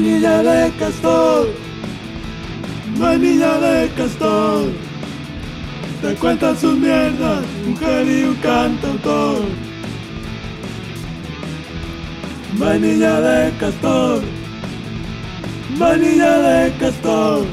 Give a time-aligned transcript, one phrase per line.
[0.00, 1.46] Manilla de castor,
[2.98, 4.72] manilla de castor,
[6.00, 9.42] te cuentan sus mierdas, mujer y un cantautor.
[12.56, 14.22] Manilla de castor,
[15.76, 17.44] manilla de castor,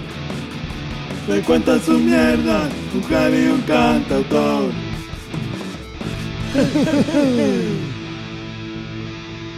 [1.28, 4.72] te cuentan sus mierdas, mujer y un cantautor.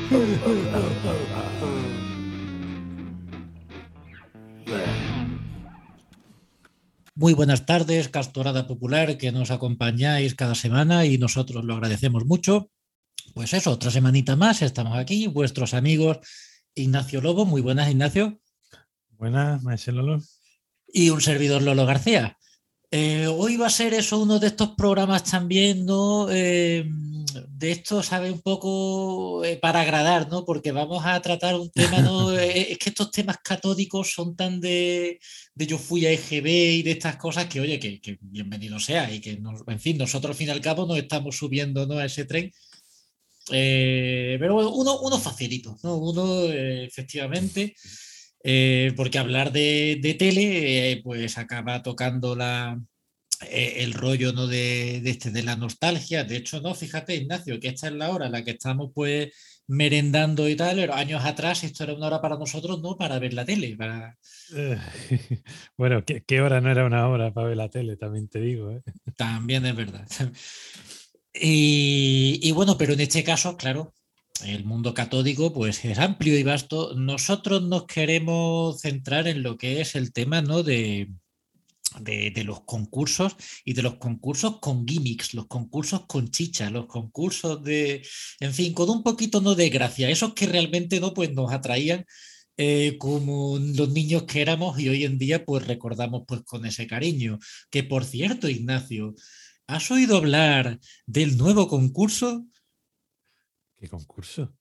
[7.20, 12.72] Muy buenas tardes, Castorada Popular, que nos acompañáis cada semana y nosotros lo agradecemos mucho.
[13.34, 16.20] Pues eso, otra semanita más, estamos aquí, vuestros amigos
[16.76, 17.44] Ignacio Lobo.
[17.46, 18.40] Muy buenas, Ignacio.
[19.18, 20.22] Buenas, maestro Lolo.
[20.88, 22.38] Y un servidor Lolo García.
[22.92, 26.28] Eh, hoy va a ser eso uno de estos programas también, ¿no?
[26.32, 28.32] Eh, de esto, ¿sabe?
[28.32, 30.44] Un poco eh, para agradar, ¿no?
[30.44, 32.32] Porque vamos a tratar un tema, ¿no?
[32.40, 35.20] es que estos temas catódicos son tan de,
[35.54, 39.14] de yo fui a EGB y de estas cosas que, oye, que, que bienvenido sea
[39.14, 42.00] y que, nos, en fin, nosotros al fin y al cabo nos estamos subiendo, ¿no?
[42.00, 42.52] A ese tren.
[43.48, 45.98] pero bueno, uno, uno facilito, ¿no?
[45.98, 47.76] Uno, efectivamente.
[48.44, 52.80] Eh, porque hablar de, de tele, eh, pues acaba tocando la,
[53.48, 54.48] eh, el rollo ¿no?
[54.48, 56.24] de, de, este, de la nostalgia.
[56.24, 59.34] De hecho, no, fíjate, Ignacio, que esta es la hora en la que estamos pues
[59.68, 63.34] merendando y tal, pero años atrás esto era una hora para nosotros, no para ver
[63.34, 63.78] la tele.
[63.78, 64.18] Para...
[65.78, 67.96] bueno, ¿qué, ¿qué, hora no era una hora para ver la tele?
[67.96, 68.72] También te digo.
[68.72, 68.82] ¿eh?
[69.16, 70.08] También es verdad.
[71.32, 73.94] Y, y, bueno, pero en este caso, claro,
[74.42, 76.94] el mundo catódico pues es amplio y vasto.
[76.96, 80.64] Nosotros nos queremos centrar en lo que es el tema ¿no?
[80.64, 81.10] de,
[82.00, 83.36] de, los concursos
[83.66, 88.06] y de los concursos con gimmicks, los concursos con chicha, los concursos de,
[88.40, 89.56] en fin, con un poquito ¿no?
[89.56, 92.06] de gracia, esos que realmente no pues nos atraían
[92.58, 96.88] eh, como los niños que éramos y hoy en día pues recordamos pues con ese
[96.88, 97.40] cariño.
[97.70, 99.16] Que por cierto, Ignacio,
[99.68, 102.46] ¿has oído hablar del nuevo concurso?
[103.80, 104.54] ¿Qué concurso?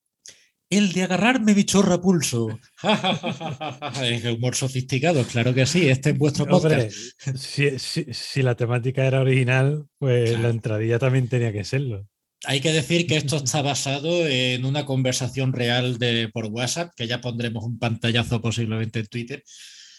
[0.71, 2.61] El de agarrarme bichorra pulso.
[4.03, 5.89] es humor sofisticado, claro que sí.
[5.89, 6.93] Este es vuestro podcast.
[7.27, 10.43] Hombre, si, si, si, la temática era original, pues claro.
[10.45, 12.07] la entradilla también tenía que serlo.
[12.45, 17.09] Hay que decir que esto está basado en una conversación real de, por WhatsApp, que
[17.09, 19.43] ya pondremos un pantallazo posiblemente en Twitter.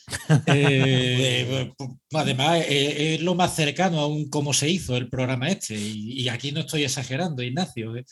[0.45, 1.71] eh,
[2.13, 5.75] además, eh, es lo más cercano a un cómo se hizo el programa este.
[5.75, 7.97] Y, y aquí no estoy exagerando, Ignacio.
[7.97, 8.05] ¿eh?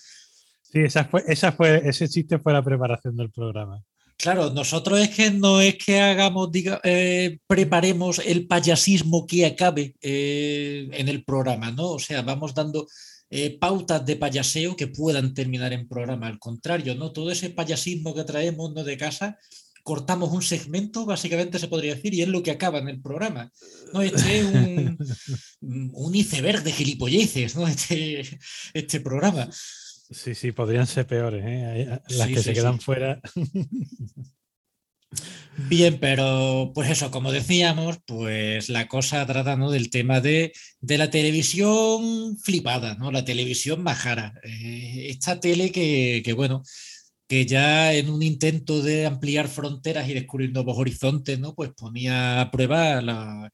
[0.72, 3.84] Sí, esa fue, esa fue, ese chiste fue la preparación del programa.
[4.18, 9.96] Claro, nosotros es que no es que hagamos, diga, eh, preparemos el payasismo que acabe
[10.02, 11.92] eh, en el programa, ¿no?
[11.92, 12.88] O sea, vamos dando
[13.30, 16.28] eh, pautas de payaseo que puedan terminar en programa.
[16.28, 17.12] Al contrario, ¿no?
[17.12, 18.84] Todo ese payasismo que traemos ¿no?
[18.84, 19.38] de casa,
[19.84, 23.52] cortamos un segmento, básicamente se podría decir, y es lo que acaba en el programa.
[23.94, 24.02] ¿no?
[24.02, 24.98] Este es un,
[25.94, 27.68] un iceberg de gilipolleces, ¿no?
[27.68, 28.40] Este,
[28.74, 29.48] este programa.
[30.10, 32.00] Sí, sí, podrían ser peores, ¿eh?
[32.10, 32.86] Las Sí, que sí, se quedan sí.
[32.86, 33.20] fuera.
[35.70, 39.72] Bien, pero pues eso, como decíamos, pues la cosa trata ¿no?
[39.72, 43.12] del tema de, de, la televisión flipada, ¿no?
[43.12, 44.34] La televisión majara.
[44.44, 46.62] Eh, esta tele que, que, bueno,
[47.28, 51.56] que ya en un intento de ampliar fronteras y descubrir nuevos horizontes, ¿no?
[51.56, 53.52] Pues ponía a prueba la,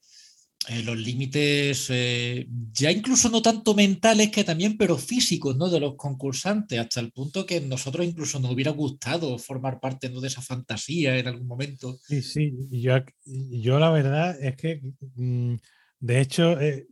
[0.70, 5.70] eh, los límites eh, ya incluso no tanto mentales que también, pero físicos, ¿no?
[5.70, 10.22] De los concursantes, hasta el punto que nosotros incluso nos hubiera gustado formar parte ¿no?
[10.22, 11.98] de esa fantasía en algún momento.
[12.08, 14.82] Sí, sí, yo, yo la verdad es que,
[15.16, 15.56] mm,
[16.00, 16.88] de hecho, eh,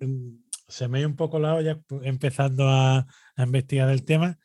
[0.68, 4.38] se me ha ido un poco la olla empezando a, a investigar el tema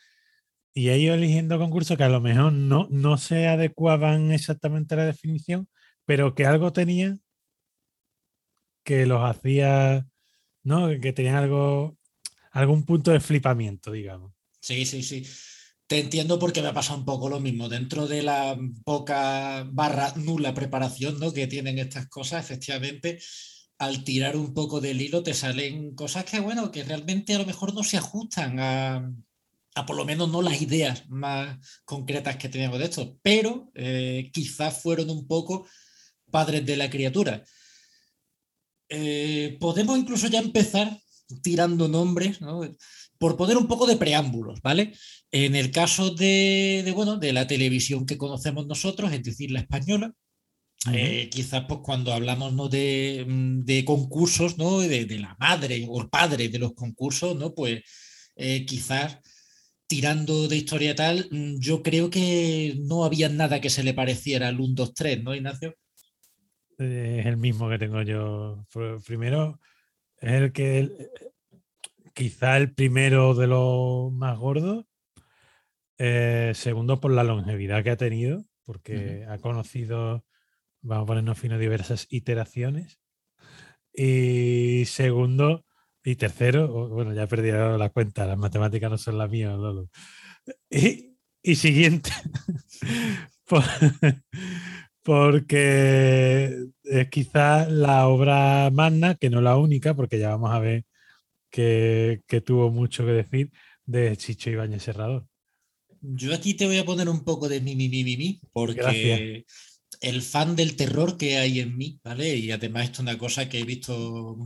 [0.72, 4.98] y he ido eligiendo concursos que a lo mejor no, no se adecuaban exactamente a
[4.98, 5.68] la definición,
[6.04, 7.22] pero que algo tenían
[8.86, 10.06] que los hacía,
[10.62, 10.88] ¿no?
[11.00, 11.98] Que tenían algo,
[12.52, 14.32] algún punto de flipamiento, digamos.
[14.60, 15.26] Sí, sí, sí.
[15.88, 17.68] Te entiendo porque me ha pasado un poco lo mismo.
[17.68, 21.32] Dentro de la poca barra nula preparación ¿no?
[21.32, 23.18] que tienen estas cosas, efectivamente,
[23.78, 27.46] al tirar un poco del hilo te salen cosas que, bueno, que realmente a lo
[27.46, 29.12] mejor no se ajustan a,
[29.74, 34.30] a por lo menos no las ideas más concretas que teníamos de esto, pero eh,
[34.32, 35.66] quizás fueron un poco
[36.30, 37.44] padres de la criatura.
[38.88, 40.98] Eh, podemos incluso ya empezar
[41.42, 42.60] tirando nombres, ¿no?
[43.18, 44.92] por poner un poco de preámbulos, ¿vale?
[45.30, 49.60] En el caso de, de, bueno, de la televisión que conocemos nosotros, es decir, la
[49.60, 50.12] española,
[50.86, 50.94] uh -huh.
[50.96, 52.68] eh, quizás pues cuando hablamos ¿no?
[52.68, 53.24] de,
[53.64, 54.80] de concursos, ¿no?
[54.80, 57.54] De, de, la madre o el padre de los concursos, ¿no?
[57.54, 57.82] Pues
[58.36, 59.18] eh, quizás
[59.86, 64.48] tirando de historia tal, mm, yo creo que no había nada que se le pareciera
[64.48, 65.74] al 1, 2, 3, ¿no, Ignacio?
[66.78, 68.66] Es el mismo que tengo yo.
[69.06, 69.60] Primero,
[70.18, 71.10] es el que
[72.14, 74.86] quizá el primero de los más gordos.
[75.98, 80.24] Eh, segundo, por la longevidad que ha tenido, porque ha conocido,
[80.82, 83.00] vamos a ponernos fino, diversas iteraciones.
[83.92, 85.64] Y segundo,
[86.04, 89.88] y tercero, bueno, ya he perdido la cuenta, las matemáticas no son las mías, Lolo.
[90.70, 92.10] Y, y siguiente,
[95.06, 100.84] porque es quizás la obra magna, que no la única, porque ya vamos a ver
[101.48, 103.50] que, tuvo mucho que decir
[103.86, 105.26] de Chicho Ibáñez Serrador.
[106.00, 109.46] Yo aquí te voy a poner un poco de mi, mi, mi, mi, mi porque
[110.00, 112.36] el fan del terror que hay en mí, ¿vale?
[112.36, 114.36] Y además esto es una cosa que he visto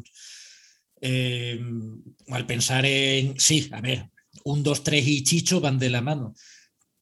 [1.01, 4.11] Em, al pensar en, sí, a ver,
[4.45, 6.35] un, dos, tres y Chicho van de la mano.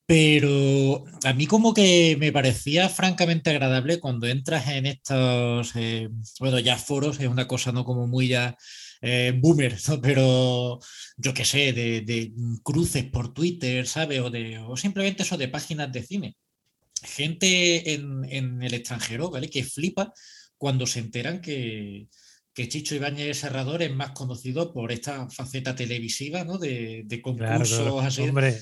[0.08, 6.08] Pero a mí como que me parecía francamente agradable cuando entras en estos, eh,
[6.40, 8.56] bueno, ya foros, es una cosa no como muy ya
[9.02, 10.78] eh, boomer, pero
[11.18, 12.32] yo qué sé, de,
[12.62, 14.20] cruces por Twitter, ¿sabes?
[14.20, 16.36] O, de, o simplemente eso de páginas de cine.
[17.02, 19.50] Gente en, en el extranjero, ¿vale?
[19.50, 20.14] Que flipa
[20.56, 22.08] cuando se enteran que,
[22.54, 26.56] que Chicho Ibáñez Serrador es más conocido por esta faceta televisiva, ¿no?
[26.56, 28.22] De, concursos así.
[28.22, 28.58] Hombre,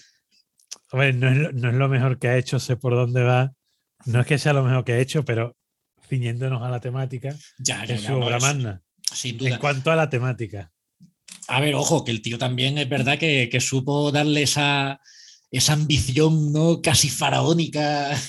[0.96, 3.52] no, es, lo mejor que ha hecho, sé por dónde va.
[4.04, 5.56] No es que sea lo mejor que ha hecho, pero
[6.08, 8.82] ciñéndonos a la temática, ya, es su obra magna.
[9.12, 9.50] Sin duda.
[9.50, 10.70] En cuanto a la temática.
[11.48, 15.00] A ver, ojo, que el tío también es verdad que, que supo darle esa,
[15.50, 16.82] esa ambición ¿no?
[16.82, 18.10] casi faraónica,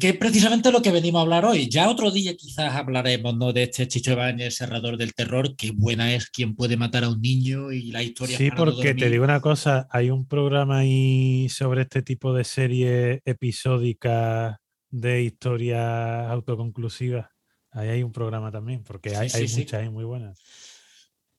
[0.00, 1.68] que es precisamente lo que venimos a hablar hoy.
[1.68, 3.52] Ya otro día quizás hablaremos ¿no?
[3.52, 7.20] de este Chicho Ibáñez, cerrador del terror, qué buena es quien puede matar a un
[7.20, 8.38] niño y la historia.
[8.38, 13.20] Sí, porque te digo una cosa, hay un programa ahí sobre este tipo de series
[13.24, 14.56] episódicas
[14.90, 17.26] de historias autoconclusivas.
[17.70, 20.38] Ahí hay un programa también, porque hay, hay muchas muy buenas.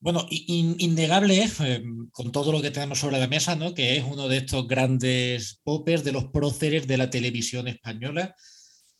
[0.04, 3.74] Bueno, innegable es, eh, con todo lo que tenemos sobre la mesa, ¿no?
[3.74, 8.36] que es uno de estos grandes popers de los próceres de la televisión española.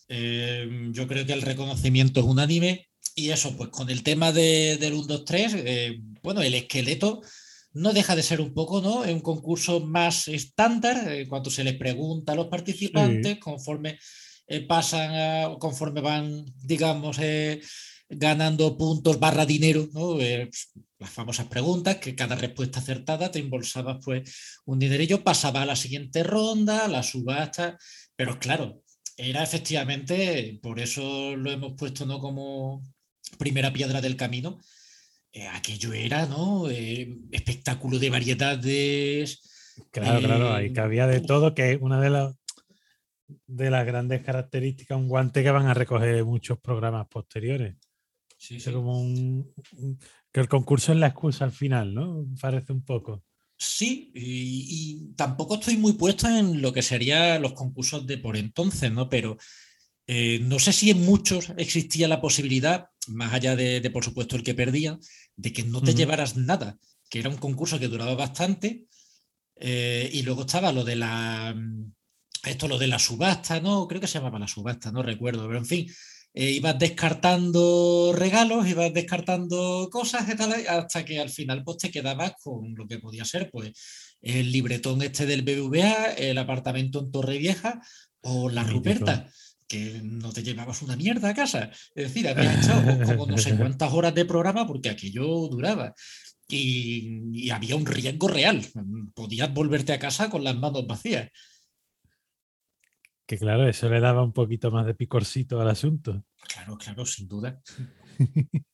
[0.08, 2.88] Eh, yo creo que el reconocimiento es unánime.
[3.16, 5.56] Y eso, pues con el tema de, del 1, 2, 3,
[6.24, 7.22] bueno, el esqueleto
[7.74, 9.04] no deja de ser un poco, ¿no?
[9.04, 14.00] Es un concurso más estándar en cuanto se les pregunta a los participantes, conforme
[14.48, 17.18] eh, pasan, conforme van, digamos,
[18.18, 20.16] ganando puntos barra dinero, ¿no?
[20.16, 25.66] Pues, las famosas preguntas, que cada respuesta acertada te embolsaba pues un dinerillo, pasaba a
[25.66, 27.78] la siguiente ronda, la subasta,
[28.16, 28.84] pero claro,
[29.18, 32.20] era efectivamente, por eso lo hemos puesto ¿no?
[32.20, 32.82] como
[33.38, 34.60] primera piedra del camino,
[35.34, 36.70] eh, aquello era, ¿no?
[36.70, 39.42] Eh, espectáculo de variedades.
[39.92, 42.36] Claro, claro, ahí cabía de todo, que es una de las
[43.48, 47.76] de las grandes características, un guante que van a recoger muchos programas posteriores.
[48.44, 48.74] Sí, sí.
[48.74, 49.54] como un,
[50.30, 52.26] que el concurso es la excusa al final, ¿no?
[52.42, 53.24] Parece un poco.
[53.58, 58.92] Sí, y, tampoco estoy muy puesto en lo que serían los concursos de por entonces,
[58.92, 59.08] ¿no?
[59.08, 59.38] Pero
[60.08, 64.44] eh, no sé si en muchos existía la posibilidad, más allá de, por supuesto, el
[64.44, 65.00] que perdía,
[65.38, 66.78] de que no te llevaras nada,
[67.10, 68.88] que era un concurso que duraba bastante.
[69.56, 71.56] Eh, y luego estaba lo de la.
[72.44, 73.88] Esto, lo de la subasta, ¿no?
[73.88, 75.88] Creo que se llamaba la subasta, no recuerdo, pero en fin,
[76.34, 81.92] eh, ibas descartando regalos, ibas descartando cosas y tal, hasta que al final pues, te
[81.92, 83.72] quedabas con lo que podía ser pues,
[84.22, 87.82] el libretón este del BBVA, el apartamento en Torre Vieja
[88.22, 89.30] o la Ruperta
[89.68, 91.72] que no te llevabas una mierda a casa.
[91.96, 95.94] Es decir, habías hecho como no sé cuántas horas de programa porque aquello duraba.
[96.48, 98.64] Y, y, había un riesgo real.
[99.16, 101.30] Podías volverte a casa con las manos vacías.
[103.26, 106.26] Que claro, eso le daba un poquito más de picorcito al asunto.
[106.54, 107.62] Claro, claro, sin duda.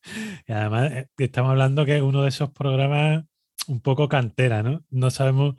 [0.47, 3.25] y además eh, estamos hablando que es uno de esos programas
[3.67, 4.83] un poco cantera, ¿no?
[4.89, 5.55] No sabemos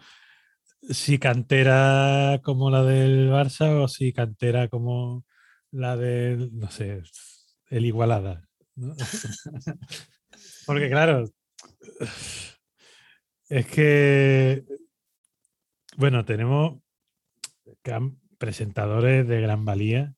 [0.88, 5.24] si cantera como la del Barça o si cantera como
[5.70, 7.02] la del, no sé,
[7.68, 8.48] el Igualada.
[10.66, 11.24] Porque claro,
[13.48, 14.64] es que,
[15.96, 16.80] bueno, tenemos
[18.40, 20.14] presentadores de gran valía,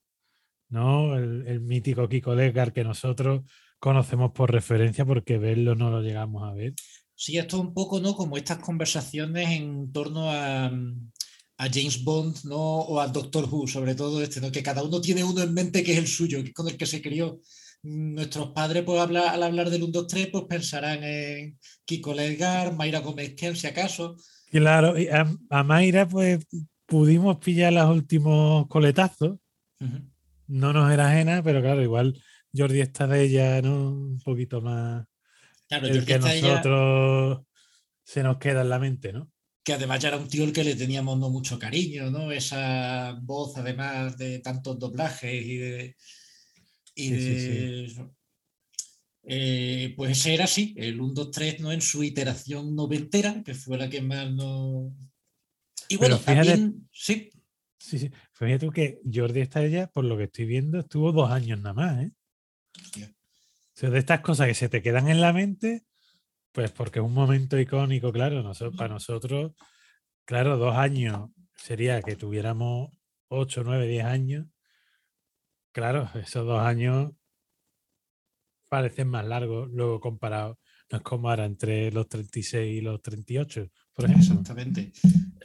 [0.71, 1.17] ¿no?
[1.17, 3.43] El, mítico Kiko Legar que nosotros
[3.79, 6.73] conocemos por referencia porque verlo no lo llegamos a ver.
[7.15, 8.15] Sí, esto es un poco, ¿no?
[8.15, 12.59] Como estas conversaciones en torno a, a James Bond, ¿no?
[12.59, 14.53] O al Doctor Who, sobre todo este, ¿no?
[14.53, 16.77] Que cada uno tiene uno en mente que es el suyo, que es con el
[16.77, 17.41] que se crió.
[17.83, 23.01] nuestros padres, pues al hablar del 1, 2, 3, pues pensarán en Kiko Ledgar, Mayra
[23.01, 24.17] Gómez Ken, si acaso.
[24.53, 26.47] Claro, y a, Mayra, pues
[26.93, 29.39] pudimos pillar los últimos coletazos.
[30.47, 32.23] No nos era ajena, pero claro, igual
[32.55, 33.93] Jordi está de ella, ¿no?
[33.93, 35.07] Un poquito más.
[35.67, 37.47] Claro, el que nosotros
[38.05, 39.31] se nos queda en la mente, ¿no?
[39.65, 42.31] Que además ya era un tío al que le teníamos no mucho cariño, ¿no?
[42.31, 45.97] Esa voz, además de tantos doblajes y de.
[46.95, 47.87] Y
[49.25, 51.73] eh, pues ese era así, el 1, 2, 3, ¿no?
[51.73, 54.95] En su iteración noventera, que fue la que más no.
[55.93, 56.89] Y bueno, también.
[56.91, 57.31] Sí.
[57.79, 58.11] Sí, sí.
[58.33, 62.03] Fíjate tú que Jordi Estalla, por lo que estoy viendo, estuvo dos años nada más,
[62.05, 62.13] ¿eh?
[63.81, 65.85] de estas cosas que se te quedan en la mente,
[66.53, 69.53] pues porque es un momento icónico, claro, nosotros, para nosotros,
[70.25, 72.91] claro, dos años sería que tuviéramos
[73.29, 74.47] ocho, nueve, diez años.
[75.73, 77.13] Claro, esos dos años
[78.69, 80.59] parecen más largos luego comparado.
[80.91, 84.31] No es como ahora entre los 36 y los 38, por ejemplo.
[84.31, 84.93] Exactamente.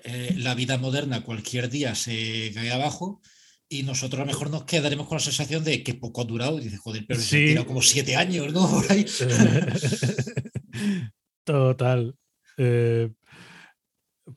[0.04, 3.22] Eh, la vida moderna cualquier día se cae abajo
[3.70, 6.60] y nosotros a lo mejor nos quedaremos con la sensación de que poco ha durado.
[6.60, 8.68] Y dices, joder, pero se ha tirado como siete años, ¿no?
[8.70, 9.06] Por ahí.
[11.44, 12.16] Total.
[12.58, 13.12] Eh,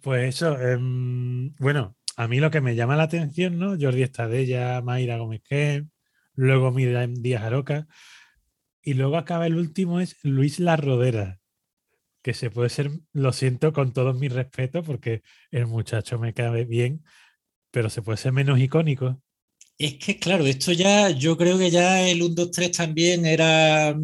[0.00, 3.76] pues eso, em, bueno, a mí lo que me llama la atención, ¿no?
[3.80, 5.84] Jordi Estadella, Mayra Gómez que
[6.34, 7.86] luego Miriam Díaz Aroca,
[8.82, 11.39] y luego acaba el último, es Luis La Rodera,
[12.22, 16.64] que se puede ser, lo siento con todos mis respetos, porque el muchacho me cabe
[16.64, 17.02] bien,
[17.70, 19.22] pero se puede ser menos icónico.
[19.78, 23.96] Es que, claro, esto ya, yo creo que ya el 1, 2, 3 también era,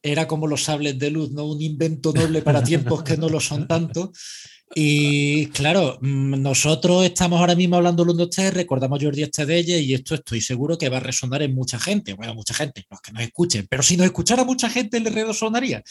[0.00, 1.46] era como los sables de luz, ¿no?
[1.46, 4.12] Un invento noble para tiempos que no lo son tanto.
[4.74, 9.76] Y claro, mm, nosotros estamos ahora mismo hablando del 1, 2, 3, recordamos Jordi Estadella
[9.76, 13.00] y esto estoy seguro que va a resonar en mucha gente, bueno, mucha gente, los
[13.00, 15.82] que nos escuchen, pero si nos escuchara mucha gente le resonaría.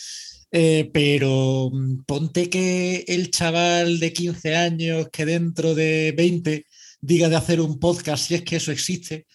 [0.52, 6.66] Eh, pero mm, ponte que el chaval de 15 años que dentro de 20
[7.00, 9.26] diga de hacer un podcast, si es que eso existe.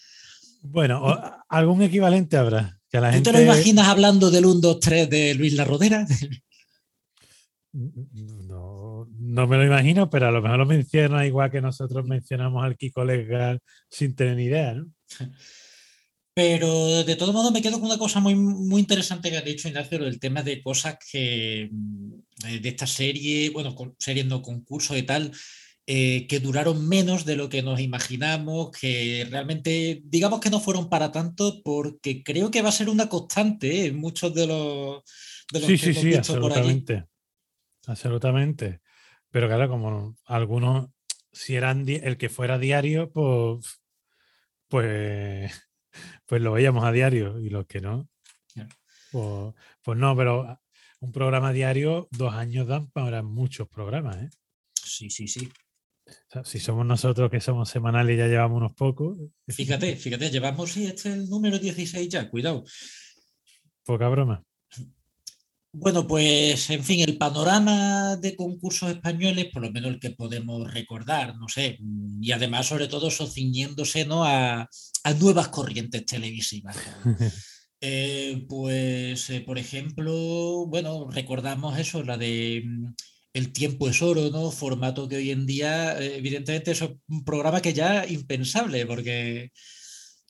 [0.62, 1.02] Bueno,
[1.49, 2.78] algún equivalente habrá.
[2.90, 6.06] Que la ¿Tú te lo imaginas hablando del 1, 2, 3 de Luis La Rodera?
[7.78, 12.64] No, no me lo imagino, pero a lo mejor lo menciona igual que nosotros mencionamos
[12.64, 14.87] al Kiko Legal sin tener ni idea, ¿no?
[16.37, 19.69] Pero de todo modo me quedo con una cosa muy, muy interesante que ha dicho
[19.69, 25.02] Ignacio, el tema de cosas que mm, de esta serie, bueno, series no concursos y
[25.05, 25.33] tal,
[25.87, 30.90] eh, que duraron menos de lo que nos imaginamos, que realmente digamos que no fueron
[30.90, 33.87] para tanto, porque creo que va a ser una constante ¿eh?
[33.87, 35.05] en muchos de los,
[35.50, 37.07] de sí, sí, sí, absolutamente.
[37.87, 38.83] Absolutamente.
[39.31, 40.90] Pero claro, como algunos,
[41.33, 43.81] si eran el que fuera diario, pues,
[44.69, 45.65] pues,
[46.26, 48.09] pues lo veíamos a diario y los que no,
[49.12, 50.61] pues, pues no, pero
[51.00, 54.31] un programa diario, dos años dan para muchos programas, ¿eh?
[54.75, 55.50] Sí, sí, sí
[56.45, 59.19] si somos nosotros que somos semanales y ya llevamos unos pocos.
[59.49, 62.65] Fíjate, fíjate, llevamos, sí, este es el número 16 ya, cuidado.
[63.85, 64.43] Poca broma.
[65.78, 70.73] Bueno, pues en fin, el panorama de concursos españoles, por lo menos el que podemos
[70.73, 71.78] recordar, no sé,
[72.18, 74.25] y además sobre todo eso ciñéndose ¿no?
[74.25, 74.71] a,
[75.21, 76.76] nuevas corrientes televisivas.
[77.83, 82.64] Eh, pues, eh, por ejemplo, bueno, recordamos eso, la de
[83.35, 84.50] el tiempo es oro, ¿no?
[84.50, 89.52] Formato que hoy en día, eh, evidentemente, es un programa que ya impensable, porque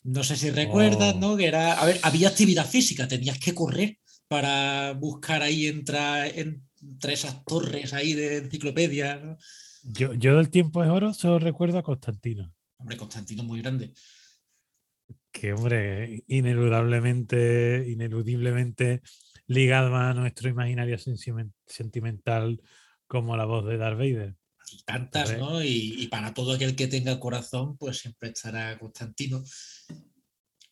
[0.03, 1.21] no sé si recuerdas, oh.
[1.21, 1.37] ¿no?
[1.37, 3.97] Que era, a ver, había actividad física, tenías que correr
[4.29, 9.37] para buscar ahí entre, entre esas torres ahí de enciclopedia.
[9.83, 12.53] Yo, yo del tiempo es oro solo recuerdo a Constantino.
[12.79, 13.93] Hombre, Constantino muy grande.
[15.31, 19.03] Que, hombre, ineludablemente, ineludiblemente
[19.47, 20.97] ligado a nuestro imaginario
[21.67, 22.61] sentimental
[23.07, 24.37] como la voz de Darth Vader.
[24.73, 25.63] Y tantas, ¿no?
[25.63, 29.45] Y, para todo aquel que tenga corazón, pues siempre estará Constantino.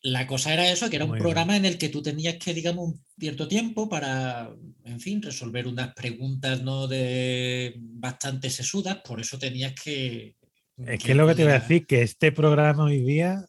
[0.05, 2.89] La cosa era eso, que era un programa en el que tú tenías que, digamos,
[2.89, 4.51] un cierto tiempo para,
[4.83, 6.87] en fin, resolver unas preguntas, ¿no?
[6.87, 10.35] De bastante sesudas, por eso tenías que...
[10.77, 13.47] Es que, es lo que te voy a decir, que este programa hoy día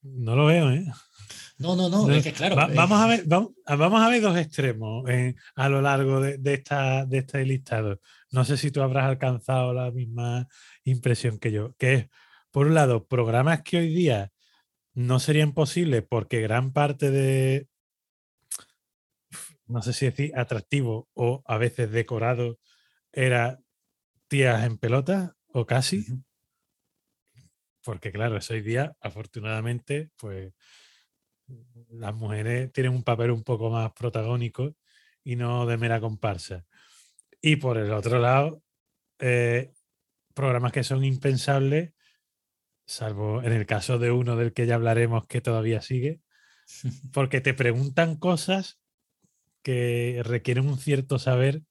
[0.00, 0.86] no lo veo, ¿eh?
[1.58, 2.56] No, no, no, es que claro.
[2.56, 7.18] Vamos, a ver, vamos, a ver dos extremos eh, a lo largo de, esta, de
[7.18, 8.00] este listado.
[8.30, 10.48] No sé si tú habrás alcanzado la misma
[10.84, 12.06] impresión que yo, que es,
[12.50, 14.32] por un lado, programas que hoy día
[14.96, 17.68] no serían posibles porque gran parte de,
[19.66, 22.58] no sé si decir atractivo o a veces decorado,
[23.12, 23.60] era
[24.28, 26.06] tías en pelota o casi.
[27.84, 30.54] Porque claro, hoy día, afortunadamente, pues
[31.90, 34.74] las mujeres tienen un papel un poco más protagónico
[35.22, 36.64] y no de mera comparsa.
[37.42, 38.62] Y por el otro lado,
[39.18, 39.74] eh,
[40.34, 41.92] programas que son impensables,
[42.86, 46.20] salvo en el caso de uno del que ya hablaremos que todavía sigue,
[47.12, 48.78] porque te preguntan cosas
[49.62, 51.62] que requieren un cierto saber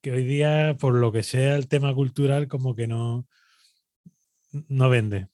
[0.00, 3.26] que hoy día, por lo que sea el tema cultural, como que no,
[4.68, 5.28] no vende.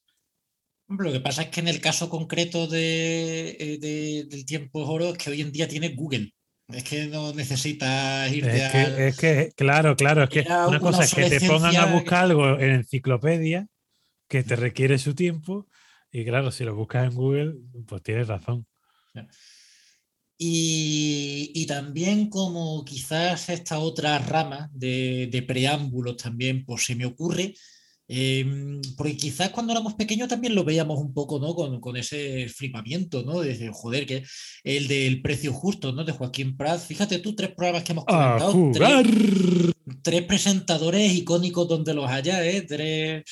[0.88, 5.18] Lo que pasa es que en el caso concreto de, eh, del tiempo oro es
[5.18, 6.32] que hoy en día tiene Google.
[6.68, 11.04] Es que no necesitas irte es que, Es que, claro, claro, es que una, cosa
[11.04, 13.68] es que te pongan a buscar algo en enciclopedia
[14.28, 15.66] que te requiere su tiempo
[16.10, 17.54] y claro, si lo buscas en Google,
[17.86, 18.66] pues tienes razón.
[20.38, 27.54] Y, también como quizás esta otra rama de, de preámbulos también, pues se me ocurre
[28.10, 31.54] Em, porque quizás cuando éramos pequeños también lo veíamos un poco, ¿no?
[31.54, 33.40] Con, ese flipamiento, ¿no?
[33.40, 34.24] De joder, que
[34.64, 36.04] el del precio justo, ¿no?
[36.04, 36.80] De Joaquín Prat.
[36.80, 38.72] Fíjate tú, tres programas que hemos comentado.
[40.02, 42.62] Tres, presentadores icónicos donde los haya, ¿eh?
[42.62, 43.24] Tres,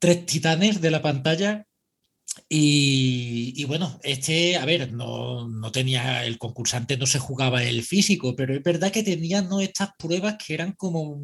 [0.00, 1.66] tres titanes de la pantalla.
[2.48, 8.34] Y, bueno, este, a ver, no, no, tenía, el concursante no se jugaba el físico,
[8.34, 9.60] pero es verdad que tenía ¿no?
[9.60, 11.20] estas pruebas que eran como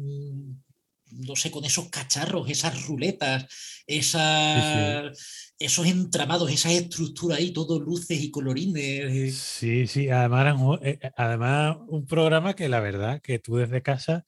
[1.11, 3.45] no sé, con esos cacharros, esas ruletas,
[3.85, 9.35] esas, esos entramados, esa estructura ahí, todo luces y colorines.
[9.35, 14.25] Sí, sí, además, eh, eh, además un programa que la verdad que tú desde casa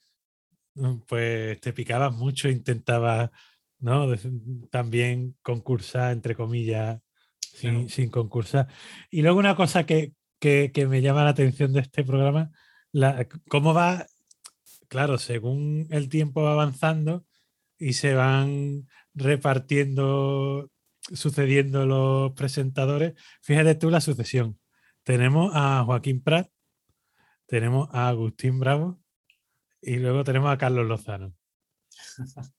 [0.76, 3.30] mm, pues te picabas mucho, intentabas
[3.80, 4.08] ¿no?
[4.70, 7.02] también concursar, entre comillas,
[7.40, 8.68] sin, concursar.
[9.10, 12.52] Y luego una cosa que, que, que, me llama la atención de este programa,
[12.92, 14.06] la, cómo va
[14.90, 17.26] claro, según el tiempo va avanzando
[17.78, 20.70] y se van repartiendo,
[21.14, 24.60] sucediendo los presentadores, fíjate tú la sucesión.
[25.04, 26.50] Tenemos a Joaquín Prat,
[27.48, 29.00] tenemos a Agustín Bravo
[29.82, 31.34] y luego tenemos a Carlos Lozano.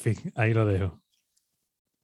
[0.00, 1.00] fin, ahí lo dejo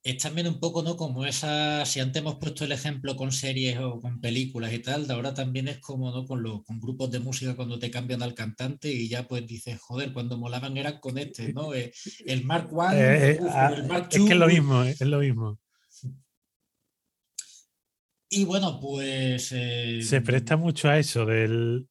[0.07, 0.95] es también un poco, ¿no?
[0.95, 5.05] Como esa, si antes hemos puesto el ejemplo con series o con películas y tal,
[5.05, 6.25] de ahora también es como, ¿no?
[6.25, 9.77] Con, los, con grupos de música cuando te cambian al cantante y ya pues dices,
[9.81, 11.73] joder, cuando molaban eran con este, ¿no?
[11.73, 11.91] Eh,
[12.25, 15.19] el Mark One, eh, eh, ah, el Mark Es que es lo mismo, es lo
[15.19, 15.59] mismo.
[18.29, 19.47] Y bueno, pues...
[19.47, 21.85] Se presta mucho a eso del...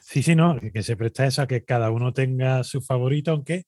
[0.00, 3.64] Sí, sí, no, que se presta eso a que cada uno tenga su favorito, aunque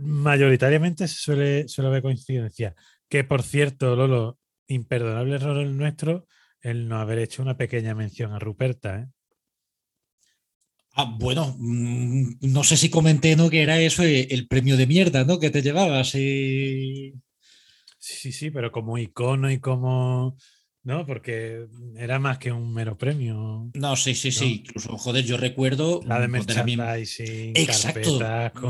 [0.00, 2.74] mayoritariamente se suele, suele ver coincidencia.
[3.08, 6.26] Que por cierto, Lolo, imperdonable error el nuestro
[6.60, 9.00] el no haber hecho una pequeña mención a Ruperta.
[9.00, 9.06] ¿eh?
[10.94, 13.50] Ah, bueno, mm, no sé si comenté ¿no?
[13.50, 15.38] que era eso eh, el premio de mierda ¿no?
[15.38, 16.10] que te llevabas.
[16.10, 17.12] Sí,
[18.32, 20.36] sí, pero como icono y como
[20.88, 21.04] ¿no?
[21.04, 23.70] Porque era más que un mero premio.
[23.74, 24.64] No, sí, sí, sí.
[24.64, 26.00] Incluso, joder, yo recuerdo.
[26.06, 28.18] La de merchandising, Exacto.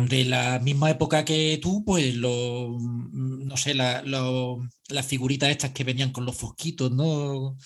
[0.09, 2.77] De la misma época que tú, pues lo.
[2.81, 7.57] No sé, la, las figuritas estas que venían con los fosquitos, ¿no?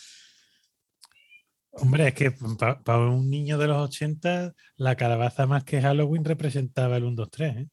[1.70, 6.98] Hombre, es que para un niño de los 80, la calabaza más que Halloween representaba
[6.98, 7.68] el 1, 2, 3, ¿eh?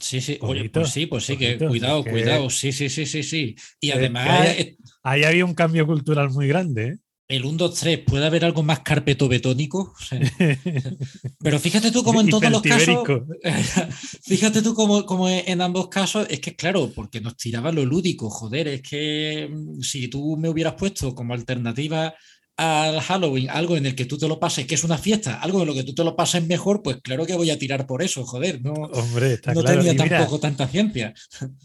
[0.00, 3.56] Sí, sí, oye, pues sí, pues sí, que cuidado, cuidado, sí, sí, sí, sí, sí.
[3.80, 4.56] Y además.
[5.02, 6.86] Ahí, había un cambio cultural muy grande.
[6.88, 6.98] ¿eh?
[7.28, 9.94] El 1, 2, 3, ¿puede haber algo más carpeto betónico?
[11.40, 13.00] pero fíjate tú como en todos los casos.
[14.22, 18.30] fíjate tú como, como en ambos casos, es que claro, porque nos tiraba lo lúdico,
[18.30, 22.14] joder, es que mm, si tú me hubieras puesto como alternativa
[22.56, 25.60] al Halloween algo en el que tú te lo pases, que es una fiesta, algo
[25.60, 28.02] en lo que tú te lo pases mejor, pues claro que voy a tirar por
[28.02, 31.12] eso, joder, no, Hombre, no tenía tampoco tanta ciencia.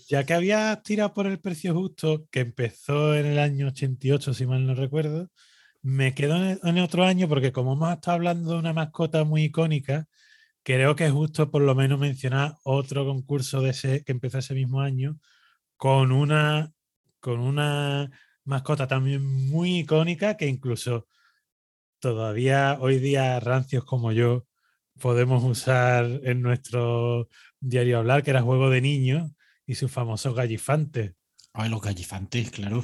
[0.10, 4.46] Ya que había tirado por el precio justo, que empezó en el año 88, si
[4.46, 5.30] mal no recuerdo,
[5.82, 10.08] me quedo en otro año porque como hemos estado hablando de una mascota muy icónica,
[10.64, 14.54] creo que es justo por lo menos mencionar otro concurso de ese que empezó ese
[14.54, 15.18] mismo año
[15.78, 16.72] con una
[17.20, 18.12] con una
[18.52, 21.08] mascota también muy icónica que incluso
[22.00, 24.46] todavía hoy día rancios como yo
[25.00, 27.30] podemos usar en nuestro
[27.62, 29.32] diario hablar, que era juego de niños
[29.66, 31.14] y sus famosos gallifantes.
[31.54, 32.84] Ay, los gallifantes, claro.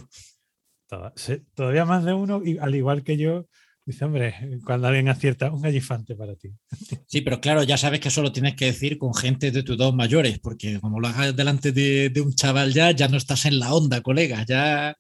[1.53, 3.47] Todavía más de uno, y al igual que yo,
[3.85, 6.53] dice, hombre, cuando alguien acierta, un gallifante para ti.
[7.07, 9.93] Sí, pero claro, ya sabes que solo tienes que decir con gente de tus dos
[9.93, 13.59] mayores, porque como lo hagas delante de, de un chaval ya, ya no estás en
[13.59, 14.95] la onda, colega, ya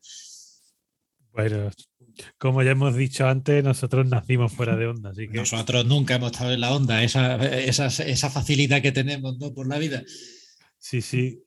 [1.37, 1.69] bueno,
[2.39, 5.11] como ya hemos dicho antes, nosotros nacimos fuera de onda.
[5.11, 5.37] Así que...
[5.37, 9.53] Nosotros nunca hemos estado en la onda, esa, esa, facilidad que tenemos ¿no?
[9.53, 10.03] por la vida.
[10.79, 11.43] Sí, sí.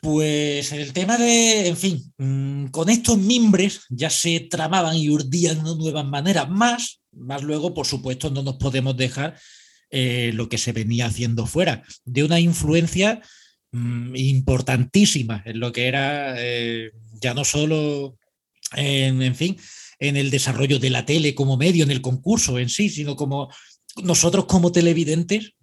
[0.00, 5.64] Pues el tema de, en fin, mm, con estos mimbres ya se tramaban y urdían
[5.64, 9.36] de nuevas maneras, más, más luego, por supuesto, no nos podemos dejar
[9.90, 13.20] eh, lo que se venía haciendo fuera, de una influencia
[13.72, 18.18] mm, importantísima en lo que era eh, ya no solo,
[18.76, 19.56] en, en fin,
[19.98, 23.48] en el desarrollo de la tele como medio, en el concurso en sí, sino como
[24.02, 25.54] nosotros como televidentes,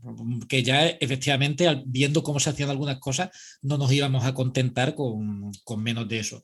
[0.47, 3.29] que ya efectivamente viendo cómo se hacían algunas cosas,
[3.61, 6.41] no nos íbamos a contentar con, con menos de eso.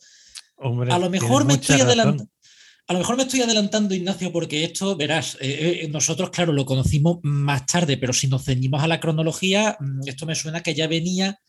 [0.58, 1.88] Hombre, a lo mejor me estoy razón.
[1.88, 2.30] adelantando.
[2.88, 6.65] A lo mejor me estoy adelantando, Ignacio, porque esto, verás, eh, eh, nosotros, claro, lo
[6.65, 10.75] conocimos más tarde, pero si nos ceñimos a la cronología, mm, esto me suena que
[10.75, 11.39] ya venía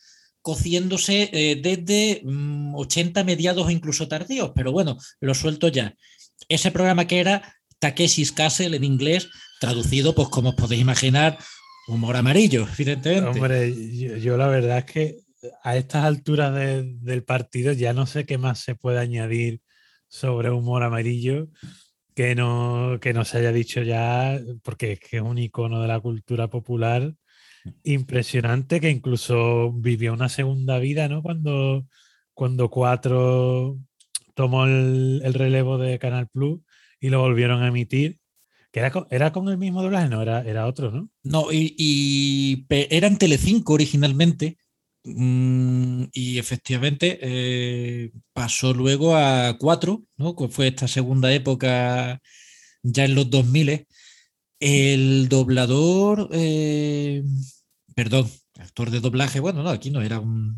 [0.47, 5.93] cociéndose eh, desde mm, 80 mediados o incluso tardíos, pero bueno, lo suelto ya.
[6.47, 9.27] Ese programa que era Takeshi's Castle en inglés,
[9.59, 11.37] traducido, pues como os podéis imaginar,
[11.89, 13.27] humor amarillo, evidentemente.
[13.29, 15.17] Hombre, yo, yo la verdad es que
[15.63, 19.59] a estas alturas de- del partido ya no sé qué más se puede añadir
[20.07, 21.49] sobre humor amarillo
[22.15, 25.89] que no, que no se haya dicho ya, porque es que es un icono de
[25.89, 27.13] la cultura popular
[27.83, 31.21] impresionante que incluso vivió una segunda vida, ¿no?
[31.23, 31.87] Cuando,
[32.33, 33.79] cuando Cuatro
[34.35, 36.61] tomó el, el relevo de Canal Plus
[36.99, 38.19] y lo volvieron a emitir.
[38.71, 41.09] Que era con, el mismo doblaje, no, era, era otro, ¿no?
[41.23, 44.57] No, y, y era en Telecinco originalmente.
[45.03, 50.35] mm, y efectivamente eh, pasó luego a 4, ¿no?
[50.35, 52.19] Que fue esta segunda época
[52.83, 53.87] ya en los 2000.
[54.59, 57.23] El doblador, eh,
[57.97, 58.29] perdón,
[58.59, 60.55] actor de doblaje, bueno, no, aquí no era un...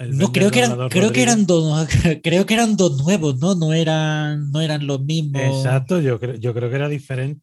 [0.00, 1.88] No, creo que eran, creo que eran dos,
[2.24, 3.54] creo que eran dos nuevos, ¿no?
[3.54, 5.42] No eran, no eran los mismos.
[5.42, 7.40] Exacto, yo creo, yo creo que era diferente.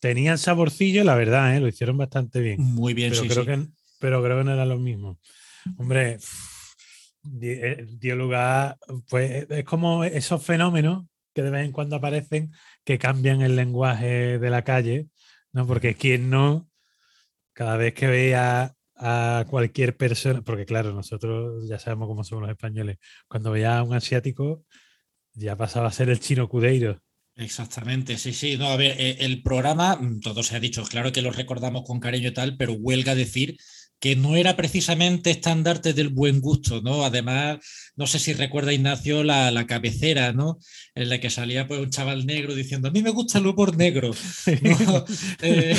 [0.00, 1.60] Tenían saborcillo, la verdad, ¿eh?
[1.60, 2.62] lo hicieron bastante bien.
[2.62, 3.50] Muy bien, Pero, sí, creo sí.
[3.50, 5.18] Que, pero creo que no eran los mismos.
[5.76, 6.16] Hombre,
[7.42, 8.78] eh, dio lugar,
[9.10, 12.52] pues es como esos fenómenos que de vez en cuando aparecen
[12.84, 15.08] que cambian el lenguaje de la calle,
[15.52, 15.66] ¿no?
[15.66, 16.70] Porque quien no,
[17.54, 22.50] cada vez que veía a cualquier persona, porque claro, nosotros ya sabemos cómo somos los
[22.50, 24.64] españoles, cuando veía a un asiático
[25.32, 27.00] ya pasaba a ser el chino cudeiro.
[27.36, 28.56] Exactamente, sí, sí.
[28.56, 31.82] No, a ver, eh, el programa, mm, todo se ha dicho, claro que lo recordamos
[31.84, 33.56] con cariño y tal, pero huelga decir
[34.04, 37.06] que no era precisamente estandarte del buen gusto, ¿no?
[37.06, 37.56] Además,
[37.96, 40.58] no sé si recuerda Ignacio la, la cabecera, ¿no?
[40.94, 43.78] En la que salía pues un chaval negro diciendo, a mí me gusta el humor
[43.78, 44.10] negro.
[44.60, 45.04] ¿no?
[45.40, 45.74] Eh,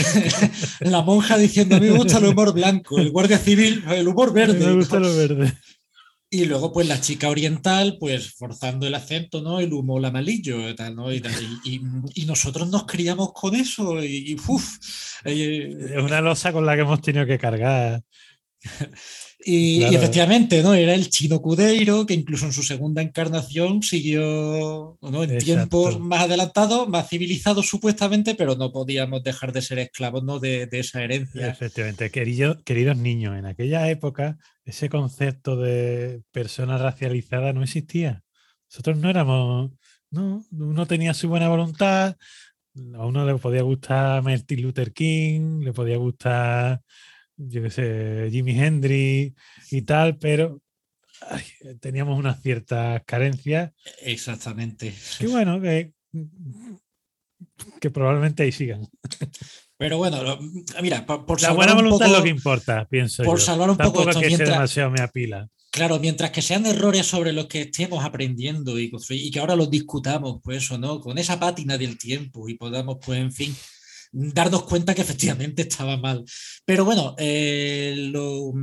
[0.80, 4.34] la monja diciendo, a mí me gusta el humor blanco, el guardia civil, el humor
[4.34, 4.58] verde.
[4.58, 4.76] Me ¿no?
[4.78, 5.54] gusta lo verde.
[6.30, 9.60] Y luego, pues la chica oriental, pues forzando el acento, ¿no?
[9.60, 11.14] El humor amarillo, tal, ¿no?
[11.14, 11.32] Y, tal,
[11.64, 11.82] y- y-
[12.24, 14.78] y nosotros nos criamos con eso, y, y, uf,
[15.24, 18.02] eh, Es una losa con la que hemos tenido que cargar.
[19.48, 19.98] y, y Claro.
[19.98, 20.74] efectivamente, ¿no?
[20.74, 25.24] Era el chino Cudeiro, que incluso en su segunda encarnación siguió, ¿no?
[25.24, 25.46] En Exacto.
[25.46, 30.40] tiempos más adelantados, más civilizados supuestamente, pero no podíamos dejar de ser esclavos, ¿no?
[30.40, 31.48] De, de esa herencia.
[31.48, 38.24] Efectivamente, querido- queridos niños, en aquella época ese concepto de persona racializada no existía.
[38.72, 39.72] Nosotros no éramos,
[40.10, 42.18] no, uno tenía su buena voluntad,
[42.96, 46.82] a uno le podía gustar Martin Luther King, le podía gustar,
[47.38, 49.36] yo qué sé, Jimi Hendrix
[49.72, 50.62] y tal, pero
[51.30, 51.44] ay,
[51.80, 53.72] teníamos unas ciertas carencias
[54.02, 54.94] Exactamente.
[55.20, 55.92] que bueno, que,
[57.80, 58.88] que probablemente ahí sigan.
[59.78, 60.40] Pero bueno, lo-
[60.82, 63.46] mira, por, por La buena un voluntad es poco- lo que importa, pienso por yo.
[63.46, 65.48] salvar un poco Tampoco esto, es que mientras- demasiado me apila.
[65.72, 69.70] Claro, mientras que sean errores sobre los que estemos aprendiendo y, y que ahora los
[69.70, 71.02] discutamos, pues eso, ¿no?
[71.02, 73.54] Con esa pátina del tiempo y podamos, pues, en fin,
[74.12, 76.24] darnos cuenta que efectivamente estaba mal.
[76.66, 78.54] Pero bueno, eh, lo,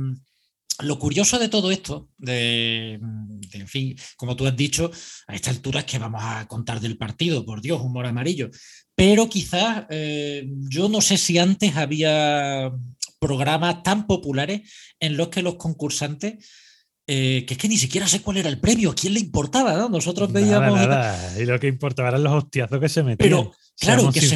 [0.79, 4.91] lo curioso de todo esto, de, de, en fin, como tú has dicho,
[5.27, 8.49] a esta altura es que vamos a contar del partido, por Dios, humor amarillo.
[8.95, 12.71] Pero quizás, eh, yo no sé si antes había
[13.19, 16.45] programas tan populares en los que los concursantes
[17.07, 19.73] eh, que es que ni siquiera sé cuál era el premio, a quién le importaba,
[19.73, 19.89] ¿no?
[19.89, 21.41] Nosotros veíamos nada.
[21.41, 23.17] Y lo que importaba eran los hostiazos que se metían.
[23.17, 24.35] Pero, claro, que se-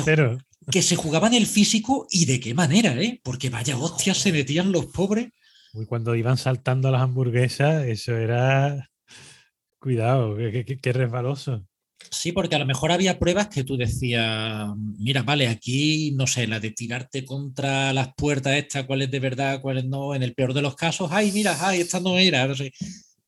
[0.70, 3.22] que se jugaban el físico y de qué manera, ¿eh?
[3.24, 5.30] Porque vaya hostias se metían los pobres.
[5.74, 8.90] Uy, cuando iban saltando las hamburguesas, eso era.
[9.80, 11.66] Cuidado, qué resbaloso.
[12.10, 16.48] Sí, porque a lo mejor había pruebas que tú decías, mira, vale, aquí, no sé,
[16.48, 20.24] la de tirarte contra las puertas, esta, cuál es de verdad, cuál es no, en
[20.24, 22.72] el peor de los casos, ay, mira, ay, esta no era, no sé.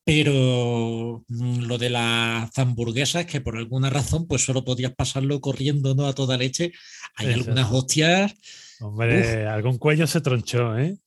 [0.04, 5.94] Pero mm, lo de las hamburguesas, que por alguna razón, pues solo podías pasarlo corriendo,
[5.94, 6.08] ¿no?
[6.08, 6.72] A toda leche.
[7.16, 8.34] Hay algunas hostias.
[8.80, 10.98] Hombre, algún cuello se tronchó, ¿eh?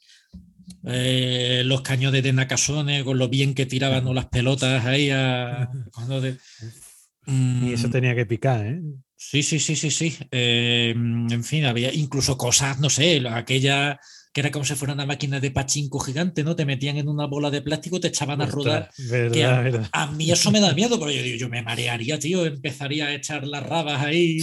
[0.85, 4.15] Eh, los cañones de Nakasone con lo bien que tiraban ¿no?
[4.15, 6.37] las pelotas ahí a, cuando de-
[7.27, 8.81] Y eso Mm, tenía que picar, ¿eh?
[9.17, 10.17] Sí, sí, sí, sí, sí.
[10.31, 13.99] Eh, en fin, había incluso cosas, no sé, aquella
[14.33, 16.57] que era como si fuera una máquina de pachinko gigante, ¿no?
[16.57, 18.91] Te metían en una bola de plástico, te echaban a rodar.
[18.97, 19.87] Verdad, que a, verdad.
[19.93, 23.15] a mí eso me da miedo, pero yo digo, yo me marearía, tío, empezaría a
[23.15, 24.39] echar las rabas ahí.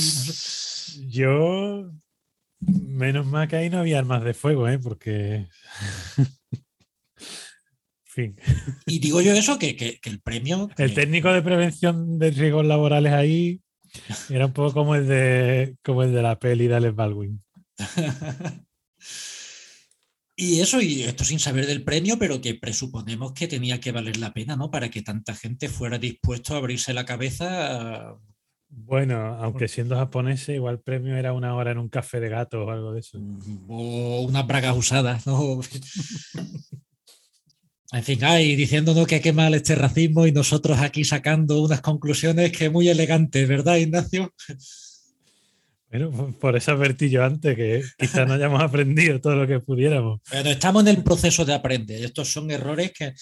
[1.08, 1.92] Yo,
[2.60, 4.80] menos mal que ahí no había armas de fuego, ¿eh?
[4.80, 5.48] Porque.
[8.22, 8.36] fin.
[8.86, 10.70] Y digo yo eso, que, que- que el premio...
[10.78, 13.62] El técnico de prevención de riesgos laborales ahí
[14.30, 17.42] era un poco como el de, como el de la peli de Alex Baldwin.
[20.42, 24.16] Y eso, y esto sin saber del premio, pero que presuponemos que tenía que valer
[24.16, 24.72] la pena, ¿no?
[24.72, 28.16] Para que tanta gente fuera dispuesto a abrirse la cabeza.
[28.70, 32.64] Bueno, aunque siendo japonés, igual el premio era una hora en un café de gato
[32.64, 33.20] o algo de eso.
[33.68, 35.60] O unas bragas usadas, ¿no?
[37.92, 42.52] En fin, ay, diciéndonos que qué mal este racismo y nosotros aquí sacando unas conclusiones
[42.52, 44.32] que muy elegantes, ¿verdad, Ignacio?
[45.90, 50.22] Bueno, por- eso advertí yo antes que quizás no hayamos aprendido todo lo que pudiéramos.
[50.30, 52.06] Pero estamos en el proceso de aprender.
[52.06, 53.14] Estos son errores que,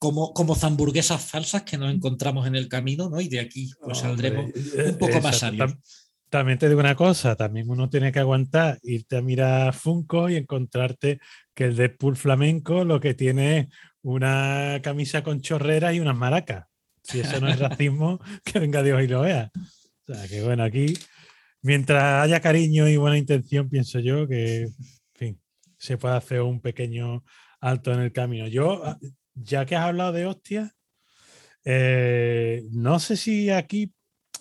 [0.00, 3.20] como, como zamburguesas falsas que nos encontramos en el camino, ¿no?
[3.20, 5.70] Y de aquí pues saldremos Hombre, un poco más sabios.
[5.70, 5.80] Tam-
[6.28, 10.34] También te digo una cosa, también uno tiene que aguantar, irte a mirar Funko y
[10.36, 11.20] encontrarte
[11.54, 13.66] que el Deadpool flamenco lo que tiene es
[14.02, 16.66] una camisa con chorreras y unas maracas.
[17.02, 19.50] Si eso no es racismo, que venga Dios y lo vea.
[19.54, 20.94] O sea, que bueno, aquí,
[21.62, 24.74] mientras haya cariño y buena intención, pienso yo que, en
[25.14, 25.40] fin,
[25.76, 27.24] se puede hacer un pequeño
[27.60, 28.46] alto en el camino.
[28.48, 28.98] Yo, ah,
[29.34, 30.72] ya que has hablado de hostias,
[31.64, 33.92] eh, no sé si aquí,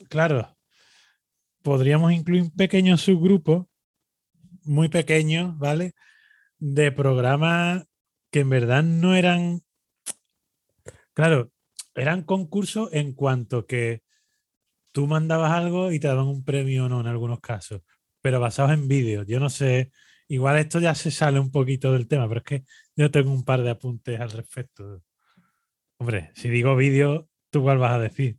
[0.09, 0.57] claro,
[1.61, 3.69] podríamos incluir un pequeño subgrupo,
[4.63, 5.93] muy pequeño, ¿vale?
[6.59, 7.85] De programas
[8.31, 9.61] que en verdad no eran,
[11.13, 11.51] claro,
[11.95, 14.03] eran concursos en cuanto que
[14.91, 17.81] tú mandabas algo y te daban un premio o no en algunos casos,
[18.21, 19.25] pero basados en vídeos.
[19.27, 19.91] Yo no sé,
[20.27, 22.63] igual esto ya se sale un poquito del tema, pero es que
[22.95, 25.03] yo tengo un par de apuntes al respecto.
[25.99, 28.37] Hombre, si digo vídeo, ¿tú cuál vas a decir?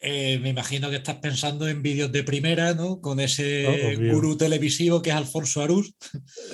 [0.00, 3.00] Eh, me imagino que estás pensando en vídeos de primera, ¿no?
[3.00, 5.92] Con ese Oh, gurú televisivo que es Alfonso Arús.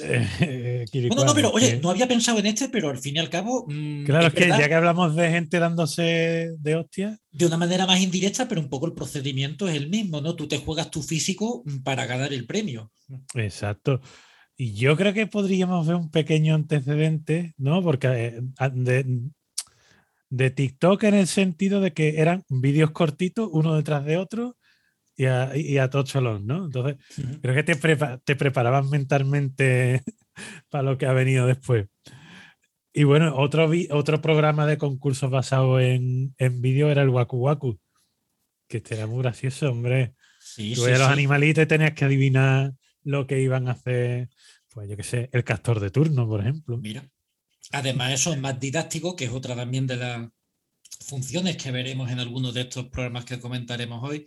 [0.00, 3.18] Eh, No, no, no, pero oye, no había pensado en este, pero al fin y
[3.18, 6.74] al cabo, mm, Claro, es es que verdad, ya que hablamos de gente dándose de
[6.74, 10.35] hostia, de una manera más indirecta, pero un poco el procedimiento es el mismo, ¿no?
[10.35, 12.90] Tú te juegas tu físico mm, para ganar el premio.
[13.35, 14.00] exacto.
[14.57, 17.83] Y yo creo que podríamos ver un pequeño antecedente, ¿no?
[17.83, 18.40] Porque eh,
[18.72, 19.04] de,
[20.36, 24.56] de TikTok en el sentido de que eran vídeos cortitos, uno detrás de otro,
[25.16, 26.64] y a, y a todo cholón, ¿no?
[26.64, 26.96] Entonces,
[27.40, 30.02] creo que te, prepa- te preparaban mentalmente
[30.68, 31.86] para lo que ha venido después.
[32.92, 37.78] Y bueno, otro, otro programa de concursos basado en, en vídeo era el Waku Waku,
[38.68, 40.14] que este era muy gracioso, hombre.
[40.40, 41.12] Sí, Tú sí, los sí.
[41.12, 42.72] animalitos y tenías que adivinar
[43.04, 44.28] lo que iban a hacer,
[44.72, 46.78] pues yo qué sé, el castor de turno, por ejemplo.
[46.78, 47.08] Mira.
[47.74, 50.28] Además, eso es más didáctico, que es otra también de las
[51.00, 54.26] funciones que veremos en algunos de estos programas que comentaremos hoy.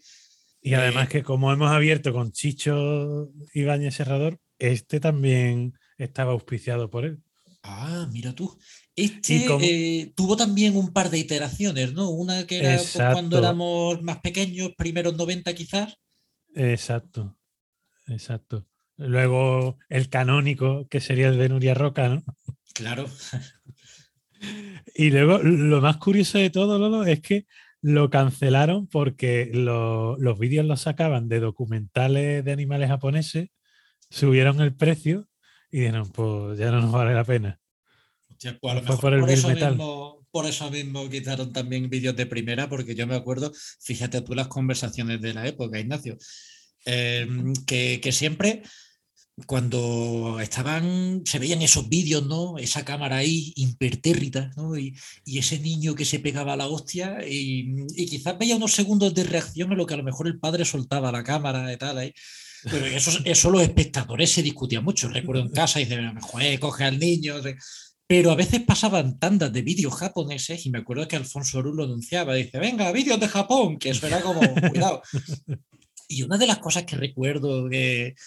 [0.62, 6.90] Y además Eh, que como hemos abierto con Chicho Ibáñez Serrador, este también estaba auspiciado
[6.90, 7.20] por él.
[7.64, 8.58] Ah, mira tú.
[8.96, 12.10] Este como- eh, tuvo también un par de iteraciones, ¿no?
[12.10, 15.96] Una que era pues, cuando éramos más pequeños, primeros 90 quizás.
[16.56, 17.38] Exacto,
[18.08, 18.66] exacto.
[18.98, 22.24] Luego el canónico, que sería el de Nuria Roca, ¿no?
[22.78, 23.10] Claro.
[24.96, 27.46] Y luego lo más curioso de todo, Lolo, es que
[27.82, 33.50] lo cancelaron porque lo- los vídeos los sacaban de documentales de animales japoneses,
[34.10, 35.28] subieron el precio
[35.72, 37.60] y dijeron, pues ya no nos vale la pena.
[38.30, 39.70] Hostia, pues a lo mejor por el por Bill eso, Metal.
[39.72, 44.36] mismo, por eso mismo quitaron también vídeos de primera, porque yo me acuerdo, fíjate tú
[44.36, 46.18] las conversaciones de la época, Ignacio,
[46.86, 47.28] eh,
[47.66, 48.62] que, que siempre
[49.46, 52.58] cuando estaban, se veían esos vídeos, ¿no?
[52.58, 54.78] Esa cámara ahí impertérrita, ¿no?
[54.78, 54.96] Y,
[55.26, 59.14] y ese niño que se pegaba a la hostia y, y quizás veía unos segundos
[59.14, 62.00] de reacción en lo que a lo mejor el padre soltaba la cámara y tal
[62.00, 62.14] ahí.
[62.64, 65.08] Pero eso, eso los espectadores se discutían mucho.
[65.10, 67.42] Recuerdo en casa y dicen, joder, coge al niño.
[67.42, 67.58] de-".
[68.08, 71.84] Pero a veces pasaban tandas de vídeos japoneses y me acuerdo que Alfonso Arús lo
[71.84, 72.34] anunciaba.
[72.34, 75.02] Dice, venga, vídeos de Japón, que eso era como, cuidado.
[76.10, 78.18] Y una de las cosas que recuerdo que mm,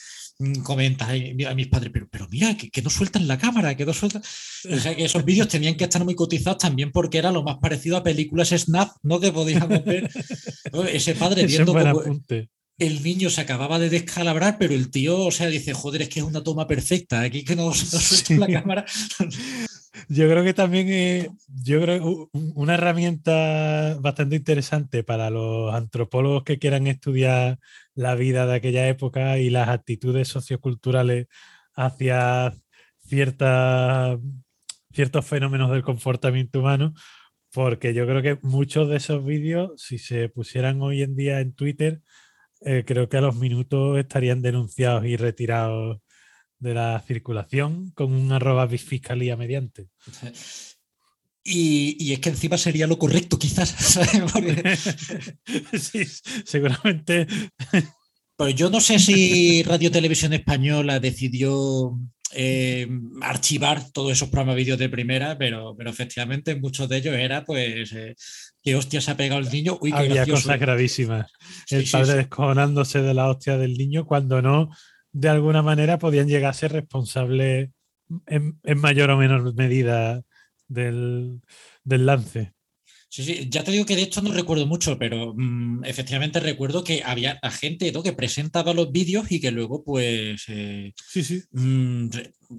[0.62, 3.92] comentas a mis padres, pero, pero mira, que, que no sueltan la cámara, que no
[3.92, 4.22] sueltan.
[4.22, 7.59] O sea, que esos vídeos tenían que estar muy cotizados también porque era lo más
[7.59, 9.20] parecido a películas Snap, ¿no?
[9.20, 10.09] Que podíamos ver.
[10.92, 12.48] Ese padre viendo apunte.
[12.79, 16.20] el niño se acababa de descalabrar, pero el tío, o sea, dice, joder, es que
[16.20, 18.37] es una toma perfecta, aquí que no, no suelta Sí.
[18.38, 18.85] la cámara.
[20.09, 21.29] yo creo que también es
[21.62, 27.59] yo creo una herramienta bastante interesante para los antropólogos que quieran estudiar
[28.00, 31.26] la vida de aquella época y las actitudes socioculturales
[31.74, 32.54] hacia
[33.00, 34.18] ciertas,
[34.90, 36.94] ciertos fenómenos del comportamiento humano,
[37.52, 41.52] porque yo creo que muchos de esos vídeos, si se pusieran hoy en día en
[41.52, 42.00] Twitter,
[42.62, 45.98] eh, creo que a los minutos estarían denunciados y retirados
[46.58, 49.88] de la circulación con un arroba fiscalía mediante.
[51.42, 53.70] Y, es que encima sería lo correcto, quizás.
[55.81, 56.05] sí,
[56.44, 57.26] seguramente.
[58.37, 61.98] Pues yo no sé si Radio Televisión Española decidió
[62.33, 62.88] eh,
[63.22, 67.92] archivar todos esos programas vídeos de primera, pero, pero efectivamente muchos de ellos era pues
[67.92, 68.14] eh,
[68.62, 69.79] que hostia se ha pegado el niño.
[69.81, 71.33] Uy, Había cosas gravísimas.
[71.70, 74.70] el padre descojonándose de la hostia del niño cuando no,
[75.12, 77.70] de alguna manera podían llegar a ser responsables
[78.26, 80.22] en, mayor o menor medida
[80.70, 81.42] del,
[81.85, 82.54] del lance.
[83.12, 86.85] Sí, sí, ya te digo que de esto no recuerdo mucho, pero mm, efectivamente recuerdo
[86.85, 90.44] que había gente que presentaba los vídeos y que luego, pues.
[90.46, 91.42] Eh, sí, sí.
[91.50, 92.06] Mm,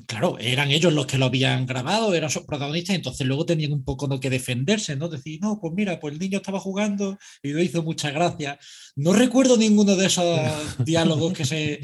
[0.06, 3.86] claro, eran ellos los que lo habían grabado, eran sus protagonistas, entonces luego tenían un
[3.86, 5.08] poco que defenderse, ¿no?
[5.08, 8.58] Decir, no, pues mira, pues el niño estaba jugando y lo hizo muchas gracias.
[8.98, 10.28] No recuerdo ninguno de esos
[10.86, 11.80] diálogos que se.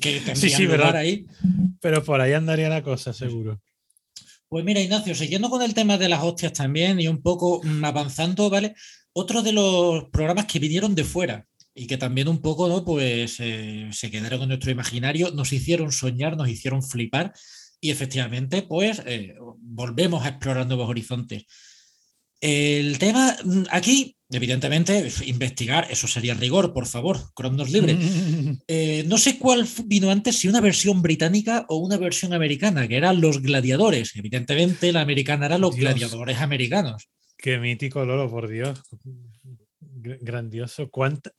[0.00, 1.26] Que sí, sí, lugar ahí.
[1.82, 3.60] Pero por ahí andaría la cosa, seguro.
[4.50, 7.84] Pues mira, Ignacio, siguiendo con el tema de las hostias también y un poco mm,
[7.84, 8.74] avanzando, ¿vale?
[9.12, 12.84] Otro de los programas que vinieron de fuera y que también un poco, ¿no?
[12.84, 17.32] Pues eh, se quedaron en nuestro imaginario, nos hicieron soñar, nos hicieron flipar
[17.80, 21.44] y efectivamente, pues eh, volvemos a explorar nuevos horizontes.
[22.40, 27.96] El tema mm, aquí, evidentemente, investigar, eso sería rigor, por favor, Cronos libre.
[28.68, 32.96] Eh, no sé cuál vino antes, si una versión británica o una versión americana, que
[32.96, 34.14] eran los gladiadores.
[34.14, 37.08] Evidentemente, la americana era los gladiadores americanos.
[37.36, 38.80] Qué mítico, Lolo, por Dios.
[39.80, 40.88] Grandioso.
[40.90, 41.32] ¿Cuántas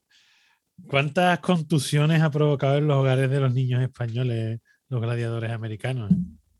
[1.42, 6.12] contusiones ha provocado en los hogares de los niños españoles los gladiadores americanos?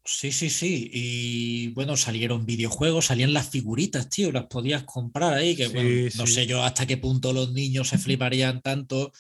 [0.04, 0.90] Sí, sí, sí.
[0.92, 6.26] Y bueno, salieron videojuegos, salían las figuritas, tío, las podías comprar ahí, que bueno, no
[6.26, 9.12] sé yo hasta qué punto los niños se fliparían tanto.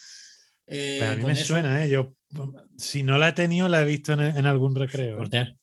[0.66, 1.90] Eh, a mí me suena, ¿eh?
[1.90, 2.16] Yo,
[2.78, 5.24] si no la he tenido, la he visto en, algún recreo.
[5.32, 5.56] ¿eh?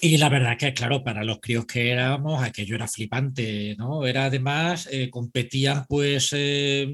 [0.00, 4.06] Y la verdad que, claro, para los críos que éramos, aquello era flipante, ¿no?
[4.06, 6.32] Era además, eh, competían pues,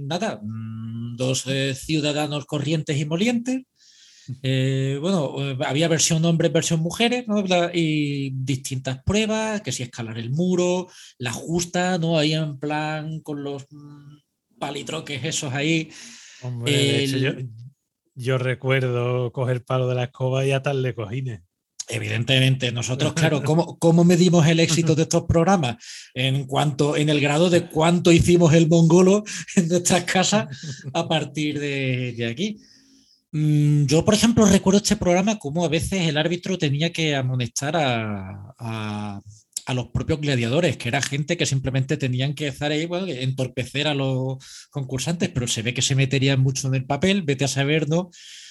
[0.03, 3.63] nada, mm, dos ciudadanos corrientes y molientes
[4.43, 7.45] eh, bueno, eh, había versión hombres, versión mujeres, ¿no?
[7.73, 12.19] Y distintas pruebas, que si escalar el muro, la justa, ¿no?
[12.19, 14.17] Ahí en plan con los mm,
[14.59, 15.91] palitroques esos ahí.
[18.15, 21.43] yo, recuerdo coger palo de la escoba y atarle cojines.
[21.87, 25.77] Evidentemente, nosotros, claro, ¿cómo, ¿cómo, medimos el éxito de estos programas?
[26.15, 29.23] En cuanto, en el grado de cuánto hicimos el mongolo
[29.55, 30.49] en nuestras casas
[30.95, 32.59] a partir de aquí.
[33.35, 37.75] Mm, yo, por ejemplo, recuerdo este programa como a veces el árbitro tenía que amonestar
[37.77, 39.21] a,
[39.75, 43.95] los propios gladiadores, que era gente que simplemente tenían que estar ahí, bueno, entorpecer a
[43.95, 44.39] los
[44.71, 48.11] concursantes, pero se ve que se meterían mucho en el papel, vete a saber, ¿no?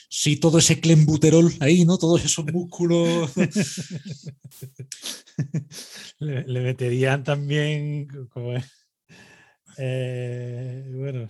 [0.09, 1.97] Si todo ese clembuterol ahí, ¿no?
[1.97, 3.31] Todos esos músculos.
[6.19, 8.07] le, meterían también,
[9.77, 11.29] eh, bueno,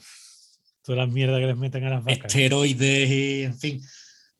[0.84, 2.26] todas las mierdas que les meten a las vacas.
[2.26, 3.82] Esteroides y, en fin.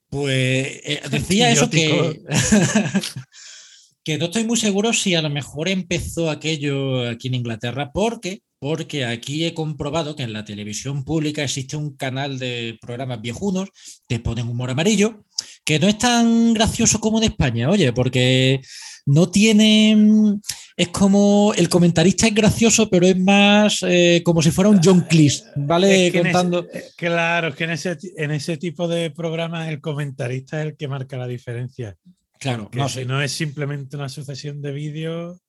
[0.10, 2.22] Pues eh, decía eso que,
[4.04, 8.42] que no estoy muy seguro si a lo mejor empezó aquello aquí en Inglaterra, porque,
[8.60, 13.70] porque aquí he comprobado que en la televisión pública existe un canal de programas viejunos
[14.08, 15.24] que ponen humor amarillo,
[15.64, 18.62] que no es tan gracioso como en España, oye, porque
[19.06, 20.40] no tiene
[20.76, 25.02] es como el comentarista es gracioso, pero es más eh, como si fuera un John
[25.02, 26.12] Cleese, ¿vale?
[26.12, 26.68] Contando.
[26.74, 30.78] Eh, claro, es que en ese, en ese tipo de programas el comentarista es el
[30.78, 31.96] que marca la diferencia.
[32.40, 35.40] Claro, no, si no es simplemente una sucesión de vídeos,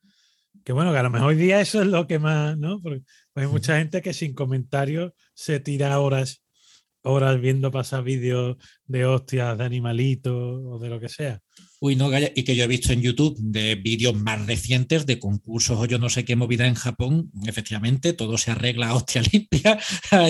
[0.63, 2.81] que bueno, que a lo mejor hoy día eso es lo que más, ¿no?
[2.81, 3.03] Porque
[3.35, 6.45] hay mucha gente que sin comentarios se tira horas,
[7.03, 8.57] horas viendo pasar vídeos
[8.87, 11.41] de hostias, de animalitos o de lo que sea.
[11.85, 15.79] Uy, no, y que yo he visto en YouTube de vídeos más recientes de concursos
[15.79, 19.79] o yo no sé qué movida en Japón, efectivamente, todo se arregla a hostia limpia.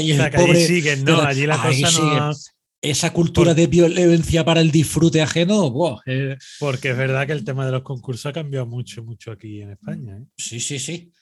[0.02, 1.22] Y o sea, que allí siguen, ¿no?
[1.22, 2.32] Allí la cosa no...
[2.82, 6.36] Esa cultura de violencia para el disfrute ajeno, eh.
[6.58, 9.70] Porque es verdad que el tema de los concursos ha cambiado mucho, mucho aquí en
[9.70, 10.16] España.
[10.16, 10.24] ¿eh?
[10.36, 11.12] Sí, sí, sí.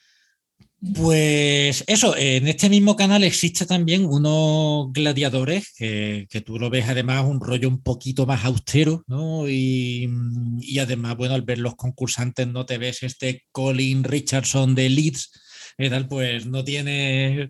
[0.97, 7.25] Pues eso, en este mismo canal existe también unos gladiadores que, tú lo ves además
[7.25, 9.49] un rollo un poquito más austero, ¿no?
[9.49, 10.09] Y,
[10.81, 15.31] además, bueno, al ver los concursantes no te ves este Colin Richardson de Leeds,
[15.79, 17.49] y tal, pues no tiene...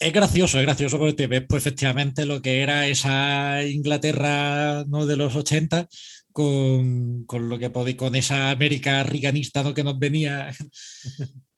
[0.00, 5.16] Es gracioso, es gracioso porque te ves pues efectivamente lo que era esa Inglaterra de
[5.16, 5.86] los 80
[6.36, 9.72] con, con, lo que podéis, con esa América riganista ¿no?
[9.72, 10.52] que nos venía.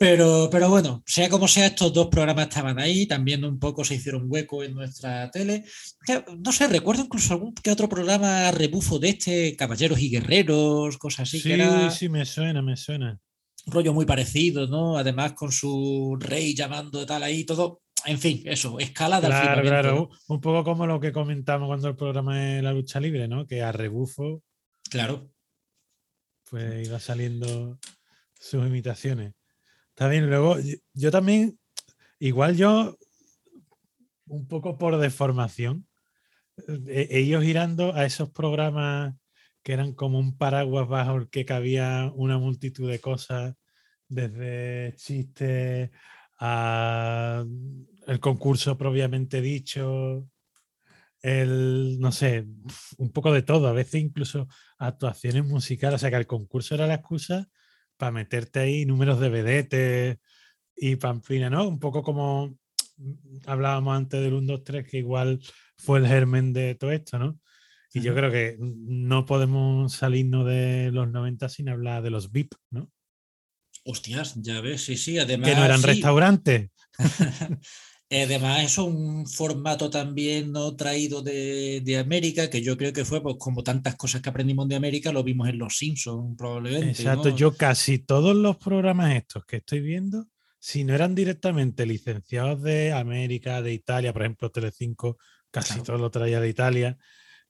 [0.00, 3.96] Pero, pero bueno, sea como sea, estos dos programas estaban ahí, también un poco se
[3.96, 5.64] hicieron hueco en nuestra tele.
[6.38, 11.28] No sé, recuerdo incluso algún que otro programa rebufo de este, Caballeros y Guerreros, cosas
[11.28, 11.40] así.
[11.40, 13.18] Sí, que era sí, me suena, me suena.
[13.66, 14.96] Un rollo muy parecido, ¿no?
[14.96, 17.80] Además con su rey llamando tal ahí, todo.
[18.06, 21.96] En fin, eso, escala de Claro, claro, un poco como lo que comentamos cuando el
[21.96, 23.48] programa es la lucha libre, ¿no?
[23.48, 24.44] Que a rebufo.
[24.90, 25.30] Claro.
[26.50, 27.78] Pues iba saliendo
[28.34, 29.34] sus imitaciones.
[29.90, 30.56] Está bien, luego
[30.94, 31.58] yo, también,
[32.18, 32.96] igual yo,
[34.26, 35.86] un poco por deformación,
[36.86, 39.14] eh, ellos girando a esos programas
[39.62, 43.54] que eran como un paraguas bajo el que cabía una multitud de cosas,
[44.08, 45.90] desde chistes
[46.38, 47.44] a
[48.06, 50.30] el concurso propiamente dicho,
[51.22, 52.46] el, no sé,
[52.98, 54.48] un poco de todo, a veces incluso
[54.78, 57.48] actuaciones musicales, o sea que el concurso era la excusa
[57.96, 60.18] para meterte ahí números de vedetes
[60.76, 61.66] y pamplina, ¿no?
[61.66, 62.56] Un poco como
[63.46, 65.40] hablábamos antes del 1, 2, 3, que igual
[65.76, 67.38] fue el germen de todo esto, ¿no?
[67.92, 72.54] Y yo creo que no podemos salirnos de los 90 sin hablar de los VIP,
[72.70, 72.90] ¿no?
[73.84, 75.48] Hostias, ya ves, sí, sí, además.
[75.48, 75.86] Que no eran sí.
[75.86, 76.70] restaurantes.
[78.10, 83.04] Además, eso es un formato también no traído de, de, América, que yo creo que
[83.04, 86.88] fue pues, como tantas cosas que aprendimos de América, lo vimos en Los Simpsons, probablemente.
[86.88, 87.36] Exacto, ¿no?
[87.36, 90.26] yo casi todos los programas estos que estoy viendo,
[90.58, 95.18] si no eran directamente licenciados de América, de Italia, por ejemplo, Telecinco,
[95.50, 95.84] casi claro.
[95.84, 96.96] todo lo traía de Italia.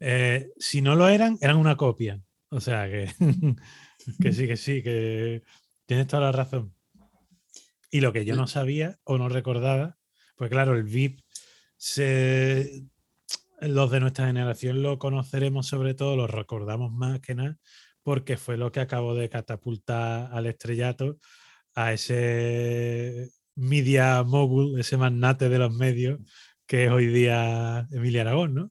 [0.00, 2.20] Eh, si no lo eran, eran una copia.
[2.50, 3.08] O sea que,
[4.20, 5.42] que sí, que sí, que
[5.86, 6.74] tienes toda la razón.
[7.90, 9.97] Y lo que yo no sabía o no recordaba
[10.38, 11.20] pues claro, el VIP,
[11.76, 12.84] se,
[13.60, 17.58] los de nuestra generación lo conoceremos sobre todo, lo recordamos más que nada,
[18.02, 21.18] porque fue lo que acabó de catapultar al estrellato
[21.74, 26.20] a ese media mogul, ese magnate de los medios
[26.66, 28.70] que es hoy día Emilia Aragón, ¿no?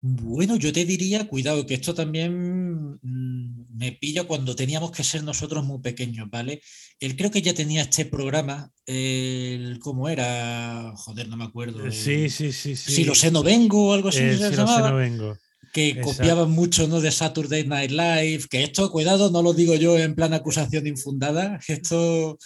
[0.00, 5.64] Bueno, yo te diría, cuidado, que esto también me pilla cuando teníamos que ser nosotros
[5.64, 6.60] muy pequeños, ¿vale?
[7.00, 10.92] Él creo que ya tenía este programa, el, ¿cómo era?
[10.96, 11.84] Joder, no me acuerdo.
[11.84, 12.92] El, sí, sí, sí, sí.
[12.92, 14.18] Si lo sé, no vengo o algo así.
[14.18, 15.38] Se si llamaba, lo sé, no vengo.
[15.72, 16.10] Que Exacto.
[16.10, 17.00] copiaban mucho, ¿no?
[17.00, 21.60] De Saturday Night Live, que esto, cuidado, no lo digo yo en plan acusación infundada,
[21.68, 22.38] esto...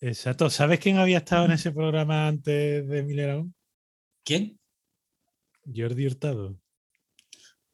[0.00, 0.48] Exacto.
[0.48, 3.54] ¿Sabes quién había estado en ese programa antes de Emilia Aragón?
[4.24, 4.58] ¿Quién?
[5.66, 6.58] Jordi Hurtado.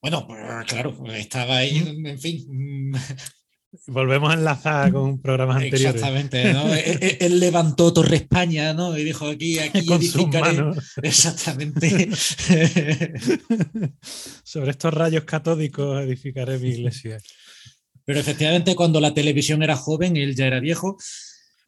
[0.02, 0.26] Bueno,
[0.66, 2.92] claro, estaba ahí, en fin.
[3.86, 5.94] Volvemos a enlazar con programas anteriores.
[5.94, 6.74] Exactamente, ¿no?
[6.74, 8.96] él, él, levantó Torre España, ¿no?
[8.96, 10.64] Y dijo aquí, aquí con edificaré.
[11.02, 12.10] Exactamente.
[14.42, 17.18] Sobre estos rayos catódicos edificaré mi iglesia.
[18.04, 20.96] Pero efectivamente, cuando la televisión era joven, él ya era viejo.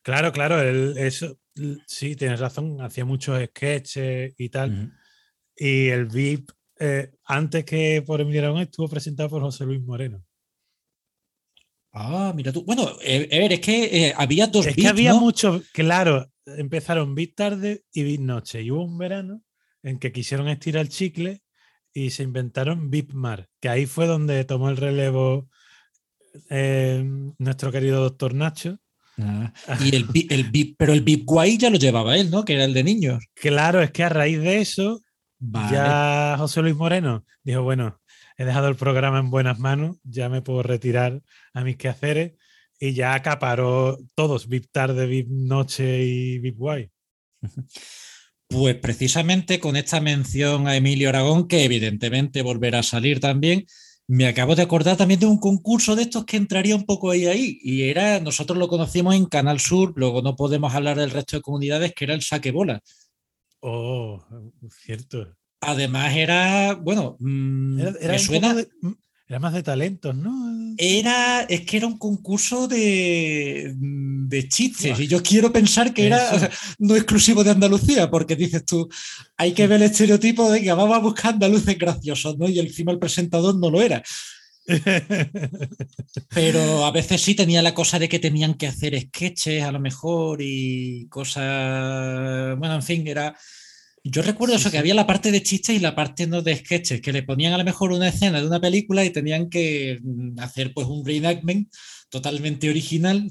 [0.03, 1.39] Claro, claro, él, eso,
[1.87, 4.71] sí, tienes razón, hacía muchos sketches y tal.
[4.71, 4.93] Uh -huh.
[5.57, 10.25] Y el VIP, eh, antes que por Emilio Aragón, estuvo presentado por José Luis Moreno.
[11.93, 12.65] Ah, mira tú.
[12.65, 15.21] Bueno, eh, a ver, es que eh, había dos Es que había ¿no?
[15.21, 18.63] muchos, claro, empezaron VIP tarde y VIP noche.
[18.63, 19.43] Y hubo un verano
[19.83, 21.43] en que quisieron estirar el chicle
[21.93, 25.49] y se inventaron VIP mar, que ahí fue donde tomó el relevo
[26.51, 27.05] eh,
[27.39, 28.79] nuestro querido doctor Nacho.
[29.21, 32.45] Ah, y el, el pero el VIP guay ya lo llevaba él, ¿no?
[32.45, 33.25] Que era el de niños.
[33.35, 35.03] Claro, es que a raíz de eso
[35.39, 35.73] Vale.
[35.73, 37.98] Ya José Luis Moreno dijo, bueno,
[38.39, 41.23] he dejado el programa en buenas manos, ya me puedo retirar
[41.53, 42.35] a mis quehaceres
[42.81, 46.91] y ya acaparó todos, VIP tarde, VIP noche y VIP guay.
[48.51, 53.67] Pues precisamente con esta mención a Emilio Aragón, que evidentemente volverá a salir también,
[54.07, 57.27] me acabo de acordar también de un concurso de estos que entraría un poco ahí
[57.27, 57.59] ahí.
[57.63, 61.43] Y era, nosotros lo conocimos en Canal Sur, luego no podemos hablar del resto de
[61.43, 62.81] comunidades, que era el saque bola.
[63.61, 64.25] Oh,
[64.71, 65.38] cierto.
[65.61, 68.55] Además era, bueno, mmm, era, era, me suena...
[68.55, 68.69] De,
[69.29, 70.75] era más de talentos, ¿no?
[70.79, 76.31] Era, es que era un concurso de, de chistes y yo quiero pensar que era
[76.33, 78.89] o sea, no exclusivo de Andalucía, porque dices tú,
[79.37, 82.49] hay que ver el estereotipo de que vamos a buscar andaluces graciosos, ¿no?
[82.49, 84.03] Y encima el presentador no lo era.
[86.35, 89.81] Pero a veces sí tenía la cosa de que tenían que hacer sketches a lo
[89.81, 92.59] mejor y cosas.
[92.59, 93.37] Bueno, en fin, era.
[94.11, 97.03] Yo recuerdo eso, que había la parte de chistes y la parte no de sketches,
[97.03, 100.41] que le ponían a lo mejor una escena de una película y tenían que mm,
[100.41, 101.71] hacer pues un reenactment
[102.09, 103.29] totalmente original.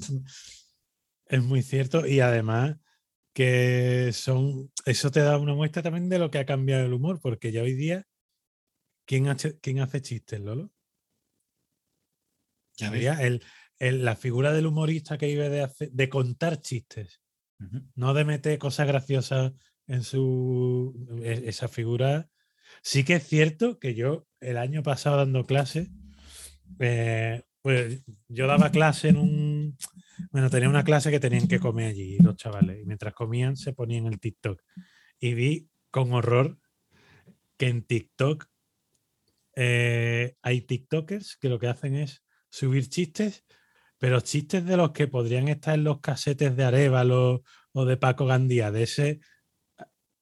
[1.26, 2.76] Es muy cierto y además
[3.32, 7.18] que son, eso te da una muestra también de lo que ha cambiado el humor,
[7.20, 8.06] porque ya hoy día,
[9.04, 10.70] ¿quién hace, quién hace chistes, Lolo?
[12.76, 13.42] Ya veía, el,
[13.80, 17.20] la figura del humorista que vive de, de contar chistes,
[17.96, 19.52] no de meter cosas graciosas
[19.88, 20.94] en su.
[21.22, 22.28] E, esa figura.
[22.82, 25.88] Sí que es cierto que yo el año pasado dando clase,
[26.78, 29.76] eh, pues yo daba clase en un.
[30.30, 33.72] Bueno, tenía una clase que tenían que comer allí los chavales y mientras comían se
[33.72, 34.62] ponían el TikTok.
[35.18, 36.58] Y vi con horror
[37.56, 38.46] que en TikTok
[39.56, 43.44] eh, hay TikTokers que lo que hacen es subir chistes,
[43.98, 48.26] pero chistes de los que podrían estar en los casetes de Arevalo o de Paco
[48.26, 49.20] Gandía, de ese,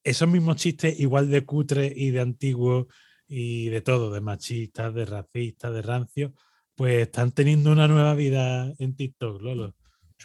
[0.07, 2.89] esos mismos chistes igual de cutre y de antiguo
[3.27, 6.35] y de todo, de machistas, de racistas, de rancio,
[6.77, 9.75] pues están teniendo una nueva vida en TikTok, Lolo.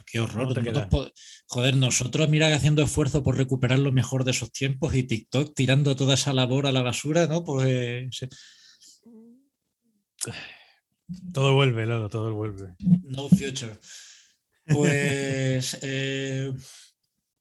[0.05, 0.55] Qué horror.
[1.47, 5.95] joder, nosotros mira haciendo esfuerzo por recuperar lo mejor de esos tiempos y TikTok tirando
[5.95, 7.43] toda esa labor a la basura, ¿no?
[7.43, 8.09] Pues
[11.33, 12.75] todo vuelve, Lolo, todo vuelve.
[13.03, 13.77] No future.
[14.65, 16.53] Pues eh,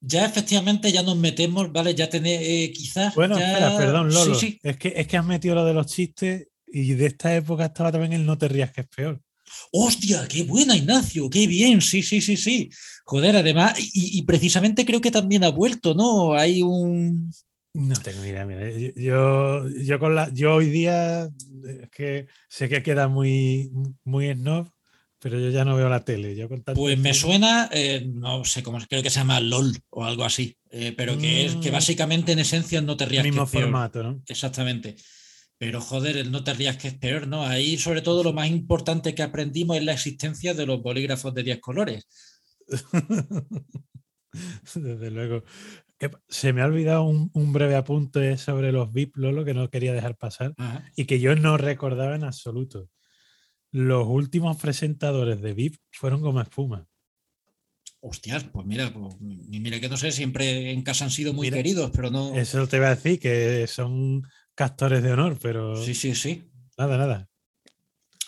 [0.01, 1.93] ya efectivamente ya nos metemos, ¿vale?
[1.93, 3.13] Ya tenéis eh, quizás.
[3.15, 4.37] Bueno, espera, perdón, Lolo.
[4.63, 7.91] Es, que, es que has metido lo de los chistes y de esta época estaba
[7.91, 9.21] también el no te rías que es peor.
[9.71, 10.27] ¡Hostia!
[10.27, 11.29] ¡Qué buena, Ignacio!
[11.29, 11.81] ¡Qué bien!
[11.81, 12.69] Sí, sí, sí, sí.
[13.05, 16.33] Joder, además, y, precisamente creo que también ha vuelto, ¿no?
[16.33, 17.31] Hay un.
[17.73, 18.69] No tengo idea, mira.
[18.95, 21.29] Yo, yo, con la, yo hoy día
[21.65, 23.71] es que sé que queda muy,
[24.03, 24.69] muy snob,
[25.21, 26.35] pero yo ya no veo la tele.
[26.35, 30.25] Yo pues me suena, eh, no sé cómo, creo que se llama LOL o algo
[30.25, 31.73] así, eh, pero que es que mm.
[31.73, 33.23] básicamente en esencia no te rías.
[33.23, 34.23] El mismo formato, ¿no?
[34.27, 34.95] Exactamente.
[35.59, 37.45] Pero joder, el no te rías que es peor, ¿no?
[37.45, 41.43] Ahí sobre todo lo más importante que aprendimos es la existencia de los bolígrafos de
[41.43, 42.07] 10 colores.
[44.73, 45.43] Desde luego.
[46.29, 50.17] Se me ha olvidado un, breve apunte sobre los VIP, Lolo, que no quería dejar
[50.17, 50.55] pasar
[50.95, 52.89] y que yo no recordaba en absoluto.
[53.71, 56.87] Los últimos presentadores de VIP fueron como espuma.
[58.01, 61.91] Hostias, pues mira, pues, mira que no sé, siempre en casa han sido muy queridos,
[61.93, 62.33] pero no.
[62.35, 64.23] Eso te iba a decir, que son
[64.55, 65.75] castores de honor, pero.
[65.75, 66.49] Sí, sí, sí.
[66.77, 67.29] Nada, nada.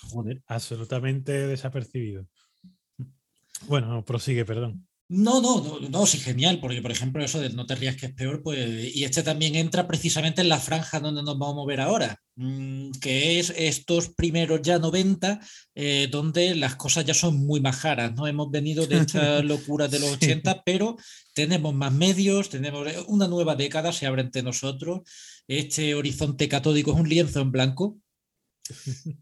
[0.10, 0.44] Joder.
[0.46, 2.28] Absolutamente desapercibido.
[3.68, 4.88] Bueno, prosigue, perdón.
[5.16, 8.07] No, no, no, no, sí, genial, porque por ejemplo eso de no te rías que
[8.07, 11.55] es peor, pues, y este también entra precisamente en la franja donde nos vamos a
[11.57, 15.39] mover ahora, mm, que es estos primeros ya 90,
[15.76, 18.26] eh, donde las cosas ya son muy majaras, ¿no?
[18.26, 20.97] Hemos venido de esta locura de los 80, pero
[21.36, 25.01] tenemos más medios, tenemos eh, una nueva década, se abre entre nosotros,
[25.47, 27.99] este horizonte catódico es un lienzo en blanco,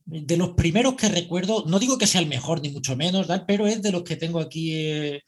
[0.06, 3.68] de los primeros que recuerdo, no digo que sea el mejor ni mucho menos, pero
[3.68, 5.24] es de los que tengo aquí eh,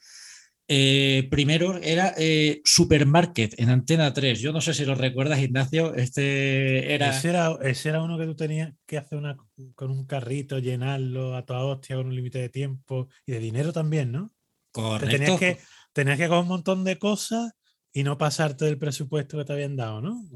[0.68, 4.40] eh, primero era eh, Supermarket en Antena 3.
[4.40, 5.94] Yo no sé si lo recuerdas, Ignacio.
[5.96, 7.10] Este era...
[7.10, 7.58] Ese, era...
[7.62, 9.36] ese era uno que tú tenías que hacer una,
[9.76, 13.74] con un carrito, llenarlo a toda hostia con un límite de tiempo y de dinero
[13.74, 14.32] también, ¿no?
[14.72, 15.18] Correcto.
[15.18, 15.60] tenías que,
[15.92, 17.54] tenías que coger un montón de cosas
[17.96, 20.28] y no pasarte del presupuesto que te habían dado, ¿no?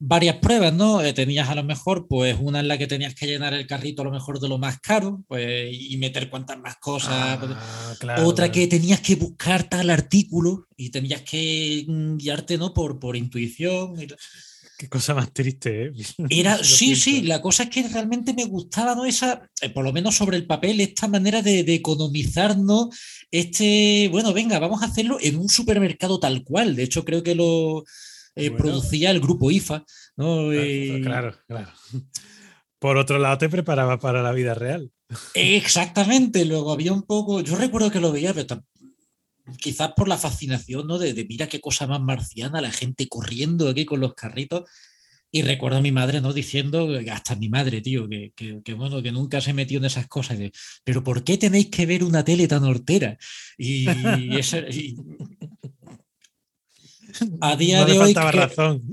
[0.00, 1.00] Varias pruebas, ¿no?
[1.00, 4.02] Eh, tenías a lo mejor, pues una en la que tenías que llenar el carrito
[4.02, 7.12] a lo mejor de lo más caro, pues, y meter cuantas más cosas.
[7.12, 11.86] Ah, Otra que tenías que buscar tal artículo y tenías que
[12.16, 12.74] guiarte, ¿no?
[12.74, 13.94] Por, por intuición.
[14.78, 15.92] Qué cosa más triste, ¿eh?
[16.30, 19.04] Era, sí, sí, la cosa es que realmente me gustaba, ¿no?
[19.04, 22.88] Esa, eh, por lo menos sobre el papel, esta manera de, de economizar, ¿no?
[23.32, 26.76] Este, bueno, venga, vamos a hacerlo en un supermercado tal cual.
[26.76, 27.82] De hecho, creo que lo
[28.36, 29.84] eh, producía el grupo IFA,
[30.16, 30.48] ¿no?
[31.02, 31.72] Claro, claro.
[32.78, 34.92] Por otro lado, te preparaba para la vida real.
[35.34, 38.62] Exactamente, luego había un poco, yo recuerdo que lo veía, pero
[39.56, 40.98] quizás por la fascinación, ¿no?
[40.98, 44.68] De, mira qué cosa más marciana, la gente corriendo aquí con los carritos.
[45.30, 46.32] Y recuerdo a mi madre, ¿no?
[46.32, 50.38] Diciendo, hasta mi madre, tío, que, bueno, que nunca se metió en esas cosas.
[50.38, 50.52] De,
[50.84, 53.18] Pero ¿por qué tenéis que ver una tele tan hortera?
[53.58, 53.86] Y,
[57.42, 58.14] a día de hoy,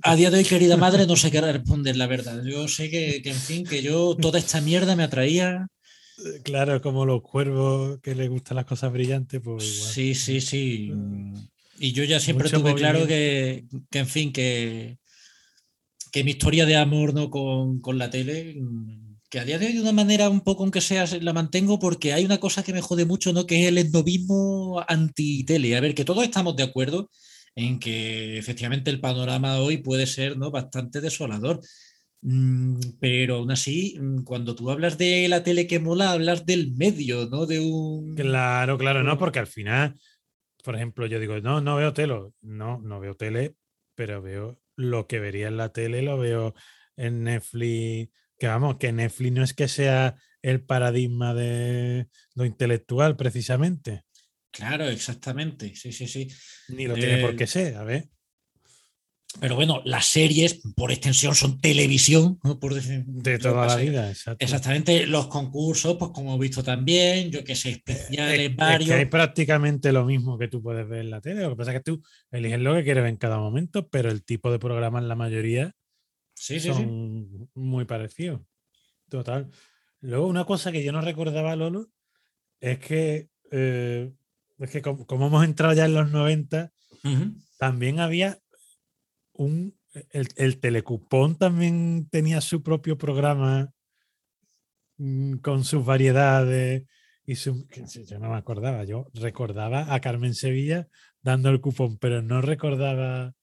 [0.03, 2.43] a día de hoy, querida madre, no sé qué responder, la verdad.
[2.43, 5.68] Yo sé que, que, en fin, que yo toda esta mierda me atraía.
[6.18, 9.63] Eh, claro, como los cuervos que les gustan las cosas brillantes, pues
[9.93, 10.91] Sí, sí, sí.
[11.78, 14.97] Y yo ya siempre tuve claro que, en fin, que,
[16.11, 17.30] que mi historia de amor ¿no?
[17.30, 18.55] con, la tele,
[19.30, 22.13] que a día de hoy de una manera un poco, aunque sea, la mantengo porque
[22.13, 23.45] hay una cosa que me jode mucho, ¿no?
[23.45, 25.76] Que es el etnovismo anti-tele.
[25.76, 27.09] A ver, que todos estamos de acuerdo
[27.55, 30.51] en que efectivamente el panorama hoy puede ser ¿no?
[30.51, 31.61] bastante desolador.
[32.28, 36.73] Mm, pero aún así, mm, cuando tú hablas de la tele que mola, hablas del
[36.73, 37.45] medio, ¿no?
[37.45, 38.15] De un.
[38.15, 39.93] Claro, claro, no, porque al final,
[40.63, 42.32] por ejemplo, yo digo, no, no veo tele.
[42.41, 43.53] No, no veo tele,
[43.93, 46.55] pero veo lo que vería en la tele, lo veo
[46.97, 48.09] en Netflix.
[48.39, 54.03] Que vamos, que Netflix no es que sea el paradigma de lo intelectual, precisamente.
[54.49, 55.76] Claro, exactamente.
[55.76, 56.28] Sí, sí, sí.
[56.69, 58.09] Ni lo tiene por qué ser, a ver.
[59.39, 64.13] Pero bueno, las series, por extensión, son televisión, por de toda la vida.
[64.39, 68.89] Exactamente, los concursos, pues como he visto también, yo que sé, especiales, varios.
[68.89, 71.41] Es que hay prácticamente lo mismo que tú puedes ver en la tele.
[71.41, 74.09] Lo que pasa es que tú eliges lo que quieres ver en cada momento, pero
[74.09, 75.73] el tipo de programas, la mayoría,
[76.33, 78.41] sí, son muy parecidos.
[79.09, 79.49] Total.
[80.01, 81.89] Luego, una cosa que yo no recordaba, Lolo,
[82.59, 84.11] es que eh,
[84.59, 86.71] es que como, hemos entrado ya en los 90,
[87.57, 88.39] también había
[89.38, 89.77] un.
[90.11, 93.71] El, el, Telecupón también tenía su propio programa
[94.97, 96.83] mm, con sus variedades
[97.25, 97.65] y su,
[98.07, 100.88] yo no me acordaba, yo recordaba a Carmen Sevilla
[101.21, 103.33] dando el cupón, pero no recordaba,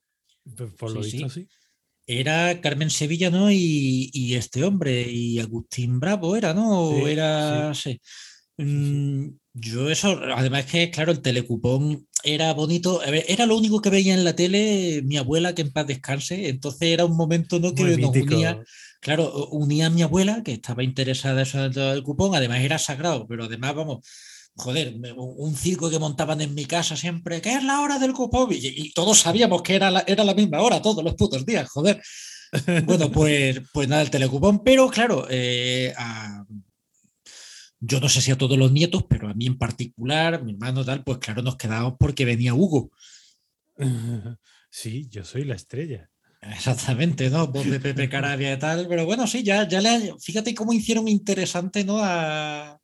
[0.78, 1.48] por lo visto, sí.
[2.06, 3.50] Era Carmen Sevilla, ¿no?
[3.50, 7.06] Y, este hombre, y Agustín Bravo era, ¿no?
[7.06, 8.00] era, sí.
[8.56, 14.14] Mm, yo eso, además que, claro, el telecupón era bonito, era lo único que veía
[14.14, 17.74] en la tele mi abuela, que en paz descanse, entonces era un momento ¿no?
[17.74, 18.62] que nos unía,
[19.00, 23.44] claro, unía a mi abuela, que estaba interesada en el cupón, además era sagrado, pero
[23.44, 24.06] además, vamos,
[24.56, 28.48] joder, un circo que montaban en mi casa siempre, que es la hora del cupón,
[28.52, 32.00] y, todos sabíamos que era la, era la misma hora, todos los putos días, joder.
[32.84, 36.44] Bueno, pues, pues nada, el telecupón, pero claro, eh, a,
[37.84, 40.84] yo no sé si a todos los nietos, pero a mí en particular, mi hermano
[40.84, 42.90] tal, pues claro, nos quedamos porque venía Hugo.
[44.74, 46.08] Sí, yo soy la estrella.
[46.40, 47.46] Exactamente, ¿no?
[47.48, 51.08] Voz de Pepe Carabia y tal, pero bueno, sí, ya, ya le, fíjate cómo hicieron
[51.08, 51.98] interesante, ¿no?
[51.98, 52.80] A,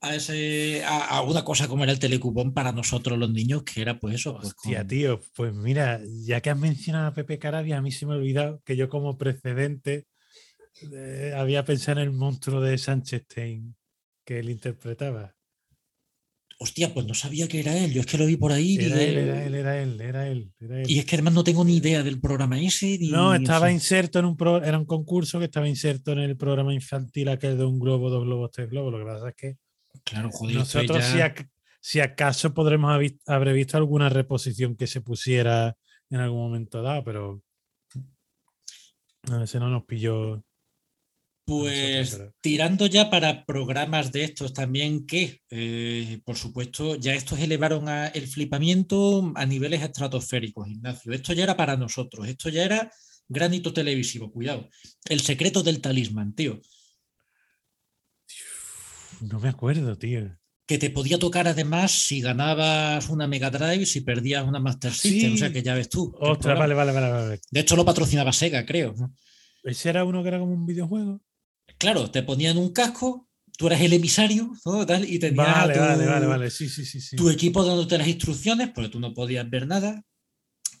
[0.00, 3.98] a, ese, a, una cosa como era el telecupón para nosotros los niños, que era
[3.98, 4.36] pues eso.
[4.36, 8.06] Pues, Hostia, tío, pues mira, ya que has mencionado a Pepe Carabia, a mí se
[8.06, 10.06] me ha olvidado que yo como precedente
[10.92, 13.75] eh, había pensado en el monstruo de Sánchez Stein
[14.26, 15.34] que él interpretaba.
[16.58, 17.92] Hostia, pues no sabía que era él.
[17.92, 18.76] Yo es que lo vi por ahí.
[18.76, 20.52] Era, él, era él, era él, era él,
[20.86, 22.98] Y es que además no tengo ni idea del programa ese.
[23.02, 24.62] no, estaba inserto en un pro...
[24.62, 28.24] era un concurso que estaba inserto en el programa infantil aquel de un globo, dos
[28.24, 28.92] globos, tres globos.
[28.92, 29.56] Lo que pasa es que
[30.04, 31.04] claro, joder, nosotros
[31.80, 35.76] si, acaso podremos haber visto alguna reposición que se pusiera
[36.08, 37.42] en algún momento dado, pero
[39.30, 40.42] a veces no nos pilló
[41.46, 47.88] pues tirando ya para programas de estos también que, eh, por supuesto, ya estos elevaron
[47.88, 51.12] el flipamiento a niveles estratosféricos, Ignacio.
[51.12, 52.90] Esto ya era para nosotros, esto ya era
[53.28, 54.68] granito televisivo, cuidado.
[55.08, 56.60] El secreto del talismán, tío.
[59.20, 60.36] No me acuerdo, tío.
[60.66, 65.34] Que te podía tocar además si ganabas una Mega Drive, si perdías una Master System,
[65.34, 66.12] o sea que ya ves tú.
[66.18, 67.40] Ostras, vale, vale, vale, vale.
[67.52, 68.96] De hecho, lo patrocinaba Sega, creo.
[69.62, 71.20] ¿Ese era uno que era como un videojuego?
[71.78, 74.52] Claro, te ponían un casco, tú eras el emisario,
[75.06, 76.50] y tenías vale, tu, vale, vale, vale.
[76.50, 80.02] Sí, sí, sí, tu equipo dándote las instrucciones, porque tú no podías ver nada.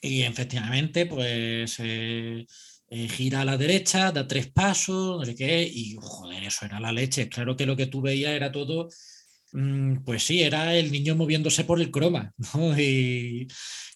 [0.00, 2.46] Y efectivamente, pues eh,
[2.88, 6.78] eh, gira a la derecha, da tres pasos, no sé qué, y joder, eso era
[6.78, 7.28] la leche.
[7.28, 8.88] Claro que lo que tú veías era todo,
[9.52, 12.78] mm, pues sí, era el niño moviéndose por el croma, ¿no?
[12.78, 13.48] Y,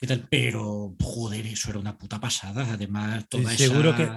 [0.07, 0.27] tal.
[0.29, 2.73] Pero, joder, eso era una puta pasada.
[2.73, 4.09] Además, toda seguro que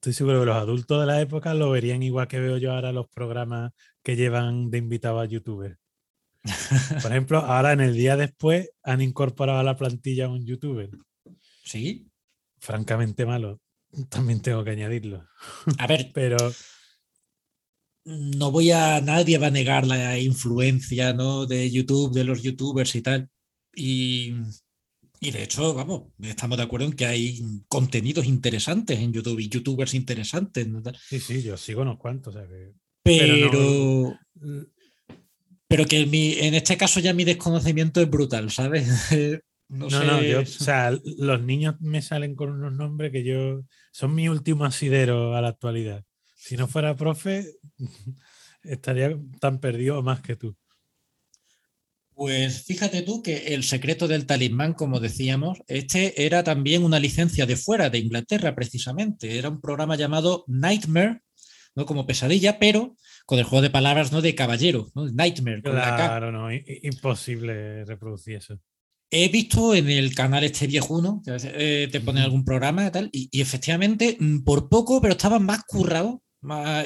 [0.00, 2.90] estoy seguro que los adultos de la época lo verían igual que veo yo ahora
[2.90, 3.72] los programas
[4.02, 5.76] que llevan de invitado a youtubers.
[7.02, 10.88] Por ejemplo, ahora en el día después han incorporado a la plantilla a un youtuber.
[11.64, 12.10] Sí.
[12.58, 13.60] Francamente malo.
[14.08, 15.28] También tengo que añadirlo.
[15.76, 16.10] A ver.
[16.14, 16.38] Pero.
[18.06, 19.02] No voy a.
[19.02, 21.44] Nadie va a negar la influencia ¿no?
[21.44, 23.28] de YouTube, de los youtubers y tal.
[23.74, 24.32] Y
[25.22, 29.50] y de hecho, vamos, estamos de acuerdo en que hay contenidos interesantes en YouTube y
[29.50, 30.66] youtubers interesantes.
[31.06, 32.34] Sí, sí, yo sigo unos cuantos.
[33.02, 34.18] pero,
[35.68, 38.88] pero, que en este caso ya mi desconocimiento es brutal, ¿sabes?
[39.68, 43.62] no, no, yo, o sea, los niños me salen con unos nombres que yo
[43.92, 46.02] son mi último asidero a la actualidad.
[46.34, 47.44] Si no fuera profe,
[48.62, 50.56] estaría tan perdido más que tú.
[52.20, 57.46] Pues fíjate tú que el secreto del talismán, como decíamos, este era también una licencia
[57.46, 59.38] de fuera de Inglaterra, precisamente.
[59.38, 61.22] Era un programa llamado Nightmare,
[61.74, 61.86] ¿no?
[61.86, 62.94] Como pesadilla, pero
[63.24, 64.20] con el juego de palabras, ¿no?
[64.20, 65.08] De caballero, ¿no?
[65.08, 65.62] Nightmare.
[65.62, 68.60] Con claro, no, imposible reproducir eso.
[69.10, 73.08] He visto en el canal este viejuno, que eh, te ponen algún programa y tal,
[73.12, 76.22] y, efectivamente, mm, por poco, pero estaba más currado.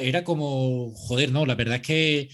[0.00, 2.28] era como, joder, no, la verdad es que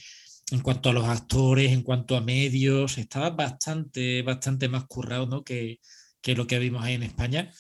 [0.51, 5.45] en cuanto a los actores, en cuanto a medios, estaba bastante, bastante más currado ¿no?
[5.45, 5.81] que,
[6.21, 7.53] que lo que vimos ahí en España.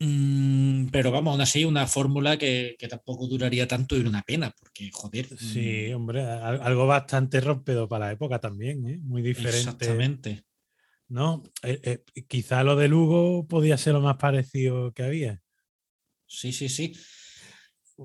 [0.00, 4.90] Mm, pero vamos, aún así, una fórmula que, tampoco duraría tanto y una pena, porque
[4.92, 5.26] joder.
[5.38, 5.94] Sí, mm.
[5.94, 8.98] hombre, algo bastante rompedo para la época también, ¿eh?
[9.02, 9.58] muy diferente.
[9.58, 10.44] Exactamente.
[11.08, 11.42] ¿No?
[11.62, 15.40] Eh, eh, quizá lo de Lugo podía ser lo más parecido que había.
[16.26, 16.94] Sí, sí, sí.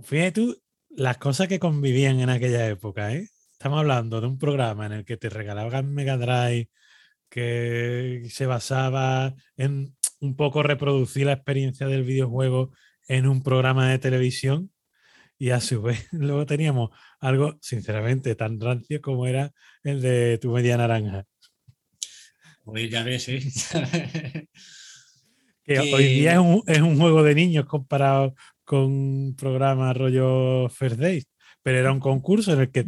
[0.04, 3.28] Fíjate tú, las cosas que convivían en aquella época, ¿eh?
[3.54, 6.70] Estamos hablando de un programa en el que te regalaban Mega Drive,
[7.30, 12.72] que se basaba en un poco reproducir la experiencia del videojuego
[13.08, 14.72] en un programa de televisión
[15.38, 19.52] y a su vez luego teníamos algo, sinceramente, tan rancio como era
[19.84, 21.26] el de tu media naranja.
[22.64, 24.48] Pues ya ves, ¿eh?
[25.64, 28.36] que, hoy día es un, es un, juego de niños comparado
[28.70, 31.26] con programa rollo First Days,
[31.64, 32.86] pero era un concurso en el que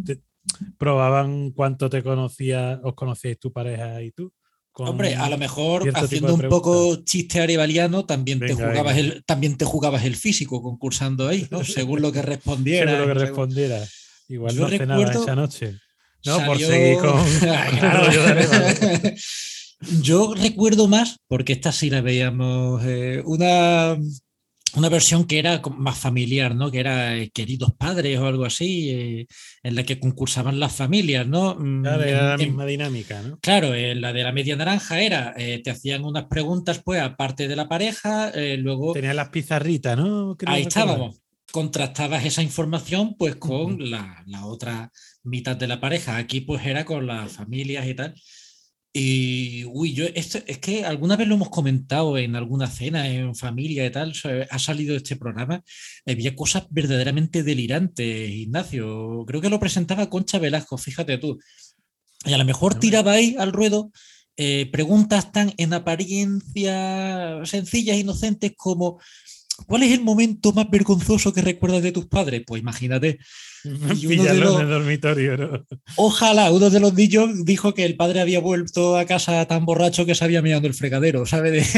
[0.78, 4.32] probaban cuánto te conocía, os conocíais tu pareja y tú.
[4.74, 9.66] Hombre, a lo mejor haciendo un poco chiste arevaliano, también, te jugabas el, también te
[9.66, 11.64] jugabas el físico concursando ahí, ¿no?
[11.80, 12.92] Según lo que respondiera.
[12.92, 13.84] Según lo que respondiera.
[14.30, 15.24] Igual no recuerdo...
[15.24, 15.80] esa noche.
[16.24, 17.26] No, por seguir con.
[20.04, 23.98] Yo recuerdo más, porque esta sí la veíamos, eh, una
[24.76, 26.72] una versión que era más familiar, ¿no?
[26.72, 29.28] Que era eh, Queridos Padres o algo así, eh,
[29.63, 31.55] en la que concursaban las familias, ¿no?
[31.55, 33.39] Mm, claro, era la misma dinámica, ¿no?
[33.39, 37.47] Claro, en la de la media naranja era, eh, te hacían unas preguntas, pues, aparte
[37.47, 38.93] de la pareja, luego...
[38.93, 40.36] Tenía las pizarritas, ¿no?
[40.45, 41.22] ahí estábamos.
[41.51, 44.91] Contrastabas esa información, pues, con la, la otra
[45.24, 46.17] mitad de la pareja.
[46.17, 48.15] Aquí, pues, era con las familias y tal.
[48.94, 53.36] Y, uy, yo, esto, es que alguna vez lo hemos comentado en alguna cena, en
[53.36, 54.14] familia y tal,
[54.50, 55.64] ha salido este programa,
[56.06, 59.24] había cosas verdaderamente delirantes, Ignacio.
[59.26, 61.39] Creo que lo presentaba Concha Velasco, fíjate tú.
[62.26, 63.92] Y a lo mejor tiraba ahí al ruedo
[64.38, 69.00] eh, preguntas tan en apariencia sencillas, inocentes como
[69.66, 72.43] ¿cuál es el momento más vergonzoso que recuerdas de tus padres?
[72.45, 73.20] Pues imagínate.
[73.64, 75.66] Pillarlo en el dormitorio, ¿no?
[75.95, 80.05] Ojalá, uno de los niños dijo que el padre había vuelto a casa tan borracho
[80.05, 81.64] que se había mirado el fregadero, ¿sabe?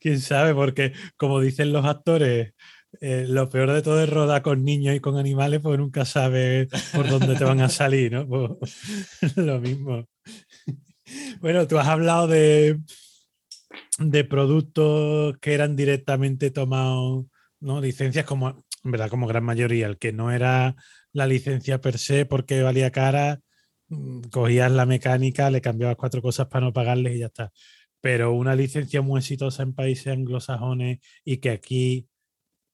[0.00, 2.54] Quién sabe, porque como dicen los actores,
[3.00, 6.68] eh, lo peor de todo es rodar con niños y con animales, porque nunca sabes
[6.92, 8.26] por dónde te van a salir, ¿no?
[8.26, 8.50] Pues,
[9.36, 10.08] lo mismo.
[11.40, 12.78] Bueno, tú has hablado de,
[13.98, 17.26] de productos que eran directamente tomados,
[17.60, 17.80] ¿no?
[17.80, 20.76] Licencias como, en verdad, como gran mayoría, el que no era
[21.12, 23.40] la licencia per se porque valía cara,
[23.88, 27.52] mm, cogías la mecánica, le cambiabas cuatro cosas para no pagarles y ya está.
[28.00, 32.08] Pero una licencia muy exitosa en países anglosajones y que aquí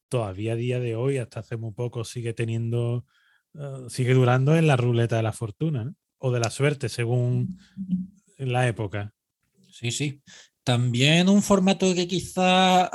[0.08, 3.06] todavía a día de hoy, hasta hace muy poco, sigue teniendo,
[3.54, 7.58] eh, sigue durando en la ruleta de la fortuna o de la suerte, según
[8.38, 9.12] la época.
[9.70, 10.22] Sí, sí.
[10.64, 12.88] También un formato que quizá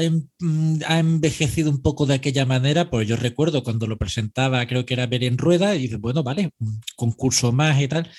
[0.00, 4.66] em, mm, ha, envejecido un poco de aquella manera, pues yo recuerdo cuando lo presentaba,
[4.66, 8.10] creo que era Ver en Rueda, y bueno, vale, un concurso más y tal.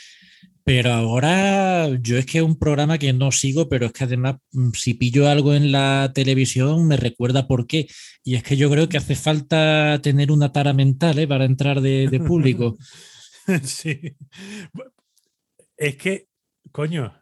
[0.64, 4.38] Pero ahora yo es que es un programa que no sigo, pero es que además
[4.52, 7.88] mm, si pillo algo en la televisión me recuerda por qué.
[8.24, 11.28] Y es que yo creo que hace falta tener una tara mental ¿eh?
[11.28, 12.78] para entrar de, de público.
[13.64, 14.16] sí.
[15.78, 16.28] Es que,
[16.72, 17.14] coño,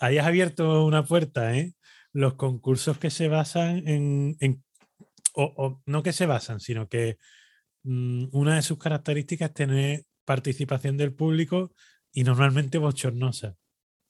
[0.00, 1.74] ahí has abierto una puerta, ¿eh?
[2.12, 4.64] Los concursos que se basan en,
[5.34, 7.18] o, no que se basan, sino que
[7.84, 11.72] mm, una de sus características es tener participación del público
[12.12, 13.56] y normalmente bochornosa.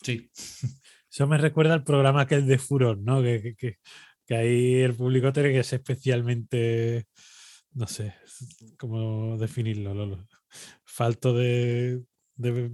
[0.02, 0.30] Sí.
[1.10, 3.22] Eso me recuerda al programa que es de Furor, ¿no?
[3.22, 3.78] Que,
[4.30, 7.06] ahí el público tiene que ser especialmente,
[7.72, 8.14] no sé,
[8.76, 10.26] cómo definirlo, Lolo.
[10.84, 12.02] Falto de,
[12.34, 12.70] de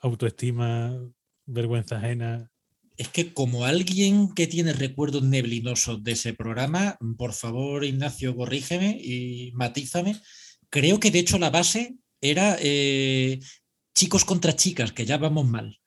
[0.00, 0.96] autoestima
[1.46, 2.50] vergüenza ajena.
[2.96, 8.98] Es que como alguien que tiene recuerdos neblinosos de ese programa, por favor, Ignacio, corrígeme
[9.02, 10.20] y matízame.
[10.68, 13.40] Creo que de hecho la base era eh,
[13.94, 15.78] chicos contra chicas, que ya vamos mal.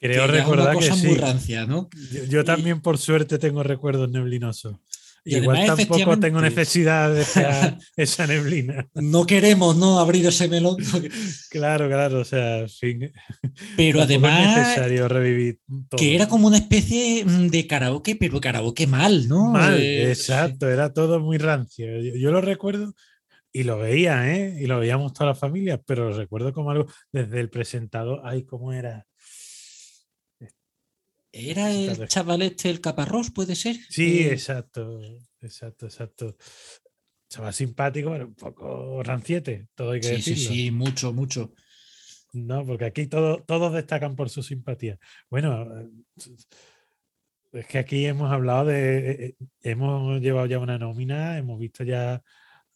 [0.00, 1.90] Creo recordar que muy rancia, ¿no?
[2.28, 4.76] Yo, también, por suerte, tengo recuerdos neblinosos.
[5.24, 8.88] Y Igual además, tampoco tengo necesidad de esa, esa neblina.
[8.94, 10.76] No queremos no abrir ese melón,
[11.50, 13.12] Claro, claro, o sea, fin.
[13.76, 15.58] pero tampoco es además necesario revivir
[15.88, 15.98] todo.
[15.98, 19.50] que era como una especie mm, de karaoke, pero karaoke mal, ¿no?
[19.50, 22.00] Mal, Eh, exacto, era todo muy rancio.
[22.00, 22.94] Yo, yo lo recuerdo
[23.52, 24.56] y lo veía, ¿eh?
[24.60, 28.22] Y lo veíamos toda la familia, pero lo recuerdo como algo desde el presentador.
[28.24, 29.06] Ay, ¿cómo era?
[31.32, 33.76] Era el chaval este, el caparrós, puede ser.
[33.88, 35.00] Sí, Eh, exacto,
[35.40, 36.36] exacto, exacto.
[37.28, 40.52] Estaba simpático, pero un poco ranciete, todo hay que sí, sí, decirlo.
[40.54, 41.52] sí, mucho, mucho.
[42.32, 44.98] No, porque aquí todo- todos destacan por su simpatía.
[45.30, 45.68] Bueno,
[47.52, 48.98] es que aquí hemos hablado de.
[49.10, 52.22] eh, eh, Hemos llevado ya una nómina, hemos visto ya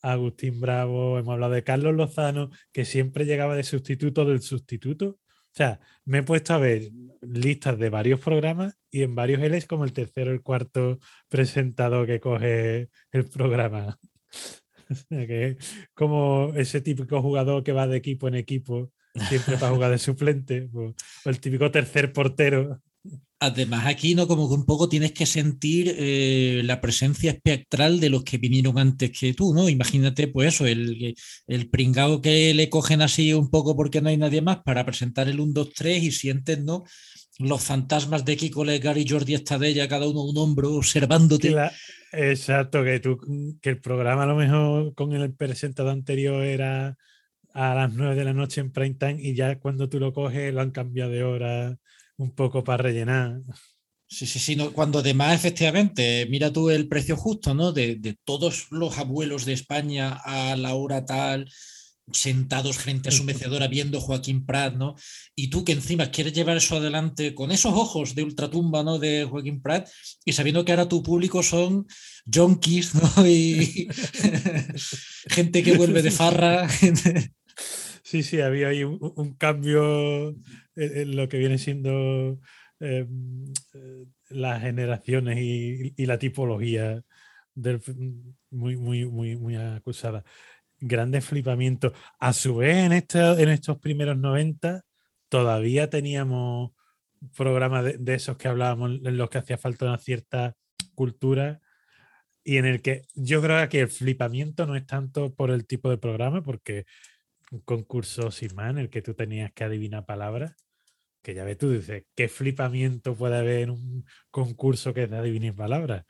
[0.02, 5.18] a Agustín Bravo, hemos hablado de Carlos Lozano, que siempre llegaba de sustituto del sustituto.
[5.55, 6.90] O sea, me he puesto a ver
[7.22, 10.98] listas de varios programas y en varios él es como el tercero o el cuarto
[11.28, 13.98] presentador que coge el programa.
[15.09, 15.57] Que
[15.94, 18.92] como ese típico jugador que va de equipo en equipo
[19.28, 20.92] siempre para jugar de suplente, o,
[21.24, 22.82] o el típico tercer portero.
[23.41, 28.09] Además, aquí no como que un poco tienes que sentir eh, la presencia espectral de
[28.09, 29.68] los que vinieron antes que tú, ¿no?
[29.68, 31.14] Imagínate, pues eso, el,
[31.47, 35.28] el pringao que le cogen así un poco porque no hay nadie más para presentar
[35.28, 36.85] el 1, 2, 3 y sientes, ¿no?
[37.39, 41.51] Los fantasmas de Kiko Legar y Jordi Estadella, cada uno un hombro observándote.
[41.51, 41.72] La-
[42.12, 43.18] exacto, que, tú,
[43.61, 46.97] que el programa a lo mejor con el presentador anterior era
[47.53, 50.55] a las 9 de la noche en prime time y ya cuando tú lo coges
[50.55, 51.76] lo han cambiado de hora
[52.16, 53.40] un poco para rellenar.
[54.06, 54.54] Sí, sí, sí.
[54.54, 57.72] no, cuando además, efectivamente, mira tú el precio justo, ¿no?
[57.72, 61.50] De, de todos los abuelos de España a la hora tal,
[62.12, 64.94] sentados frente a su mecedora viendo Joaquín Prat, ¿no?
[65.34, 68.98] Y tú que encima quieres llevar eso adelante con esos ojos de ultratumba, ¿no?
[68.98, 69.88] De Joaquín Prat
[70.24, 71.86] y sabiendo que ahora tu público son
[72.32, 73.26] junkies, ¿no?
[73.26, 73.88] Y
[75.28, 76.68] gente que vuelve de farra.
[76.68, 77.32] gente-
[78.14, 80.36] Sí, sí, había ahí un, cambio
[80.76, 82.38] en, lo que viene siendo
[82.78, 83.08] eh,
[83.74, 87.02] eh, las generaciones y, la tipología
[87.56, 87.82] del,
[88.50, 90.22] muy, muy, muy, acusada.
[90.78, 91.92] Grandes flipamientos.
[92.20, 94.84] A su vez, en, en estos primeros 90,
[95.28, 96.70] todavía teníamos
[97.36, 100.54] programas de, de esos que hablábamos en los que hacía falta una cierta
[100.94, 101.60] cultura
[102.44, 105.90] y en el que yo creo que el flipamiento no es tanto por el tipo
[105.90, 106.84] de programa, porque
[107.51, 110.66] un concurso sin más en el que tú tenías que adivinar palabras,
[111.22, 115.16] que ya ves tú, dices, ¿qué flipamiento puede haber en un concurso que es de
[115.18, 116.05] adivinar palabras?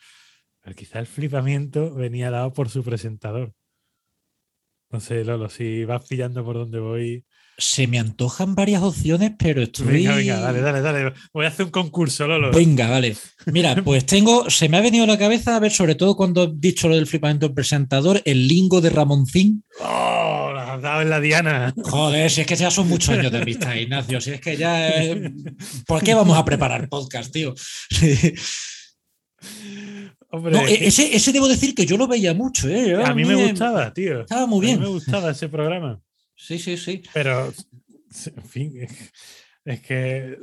[0.60, 3.54] Pero quizá el flipamiento venía dado por su presentador.
[5.00, 7.24] Sé, Lolo, si vas pillando por donde voy.
[7.56, 9.86] Se me antojan varias opciones, pero estoy...
[9.86, 11.12] Venga, venga, dale, dale, dale.
[11.32, 12.50] Voy a hacer un concurso, Lolo.
[12.50, 13.16] Venga, vale.
[13.46, 16.44] Mira, pues tengo, se me ha venido a la cabeza, a ver, sobre todo cuando
[16.44, 19.64] he dicho lo del flipamiento del presentador, el lingo de Ramoncín.
[19.80, 20.50] ¡Oh!
[20.52, 21.72] La has dado en la diana.
[21.84, 24.88] Joder, si es que ya son muchos años de amistad, Ignacio, si es que ya...
[25.04, 25.32] eh,
[25.86, 27.54] ¿Por qué vamos a preparar podcast, tío?
[30.30, 32.94] Hombre, No, e- ese, ese debo decir que yo lo veía mucho, ¿eh?
[33.04, 34.22] a mí me me- gustaba, tío.
[34.22, 34.80] Estaba muy A mí bien.
[34.80, 36.00] me gustaba ese programa.
[36.46, 37.02] Sí, sí, sí.
[37.14, 37.52] Pero,
[38.36, 39.10] en fin, es-
[39.82, 40.36] que,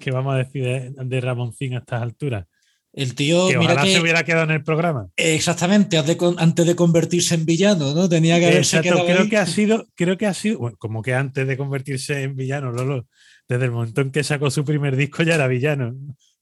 [0.00, 2.46] ¿qué vamos a decir de, de Ramoncín a estas alturas?
[2.92, 5.08] El tío, Que mira ojalá se que hubiera quedado en el programa.
[5.16, 8.08] exactamente antes de, con- antes de convertirse en villano, ¿no?
[8.08, 9.28] Tenía que haberse Exacto, quedado creo ahí.
[9.28, 12.70] que ha sido, creo que ha sido, bueno, como que antes de convertirse en villano,
[12.72, 13.06] Lolo,
[13.48, 15.96] desde el momento en que sacó su primer disco ya era villano.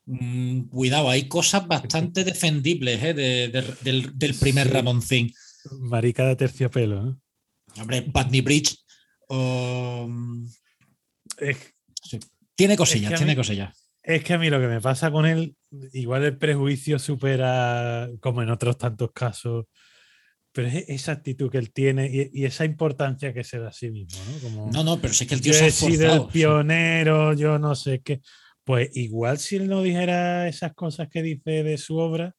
[0.05, 3.15] Mm, cuidado, hay cosas bastante defendibles ¿eh?
[3.15, 4.73] de- de- del, del primer Sí.
[4.75, 5.33] Ramoncín.
[5.81, 7.03] Marica de terciopelo.
[7.03, 7.21] ¿no?
[7.81, 8.77] Hombre, Putney Bridge.
[9.29, 10.47] um,
[11.39, 11.57] Es,
[12.55, 13.89] tiene cosillas, que tiene mí- cosillas.
[14.03, 15.57] es que a mí lo que me pasa con él,
[15.93, 19.67] igual el prejuicio supera, como en otros tantos casos,
[20.53, 23.73] pero es esa actitud que él tiene y, y esa importancia que se da a
[23.73, 24.39] sí mismo, ¿no?
[24.41, 27.59] Como, No, no, pero sí que el tío yo se ha sido el pionero, yo
[27.59, 28.21] no sé qué.
[28.65, 32.35] Pues igual si él no dijera esas cosas que dice de su obra,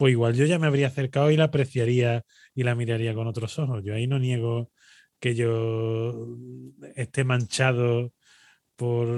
[0.00, 2.24] pues igual yo ya me habría acercado y la apreciaría
[2.54, 3.84] y la miraría con otros ojos.
[3.84, 4.72] Yo ahí no niego
[5.18, 6.38] que yo
[6.96, 8.14] esté manchado
[8.76, 9.08] por,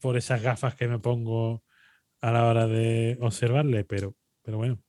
[0.00, 1.64] por esas gafas que me pongo
[2.20, 4.80] a la hora de observarle, pero, pero bueno,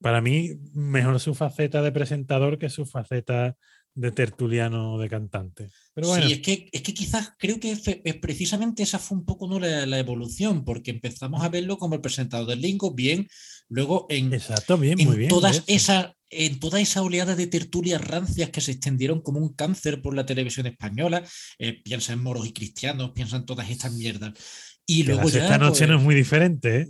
[0.00, 3.54] para mí mejor su faceta de presentador que su faceta
[3.98, 5.70] de tertuliano de cantante.
[5.92, 9.24] Pero bueno, Sí, es que, es que quizás creo que es precisamente esa fue un
[9.24, 9.58] poco ¿no?
[9.58, 13.26] la, la evolución, porque empezamos a verlo como el presentador del Lingo, bien,
[13.68, 15.28] luego en, exacto, bien, en muy bien.
[15.28, 20.02] todas esas en toda esa oleada de tertulias rancias que se extendieron como un cáncer
[20.02, 21.24] por la televisión española,
[21.58, 24.34] eh, piensa en moros y cristianos, piensa en todas estas mierdas.
[24.90, 26.88] Y Que luego la ya, sexta noche pues- no es muy diferente, ¿eh?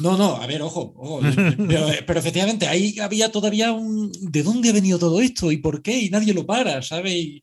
[0.00, 1.20] No, no, a ver, ojo, ojo,
[1.66, 4.12] pero, pero efectivamente ahí había todavía un...
[4.20, 5.98] ¿De dónde ha venido todo esto y por qué?
[5.98, 7.14] Y nadie lo para, ¿sabes?
[7.14, 7.42] Y-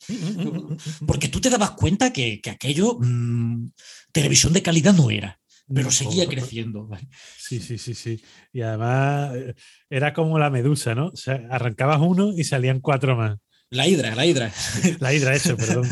[1.07, 3.71] porque tú te dabas cuenta que, que aquello mm,
[4.11, 5.39] televisión de calidad no era,
[5.73, 6.85] pero seguía creciendo.
[6.85, 7.07] ¿vale?
[7.39, 8.21] Sí, sí, sí, sí.
[8.53, 9.55] Y además eh,
[9.89, 11.07] era como la medusa, ¿no?
[11.07, 13.37] O sea, arrancabas uno y salían cuatro más.
[13.71, 14.53] La hidra, la hidra.
[14.99, 15.89] La hidra, eso, perdón.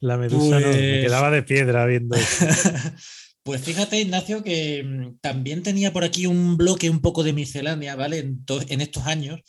[0.00, 2.46] La medusa no, me Pues- quedaba de piedra viendo eso.
[3.42, 7.96] Pues fíjate, Ignacio, que mm, también tenía por aquí un bloque un poco de miscelánea,
[7.96, 8.18] ¿vale?
[8.18, 9.40] En, en estos años.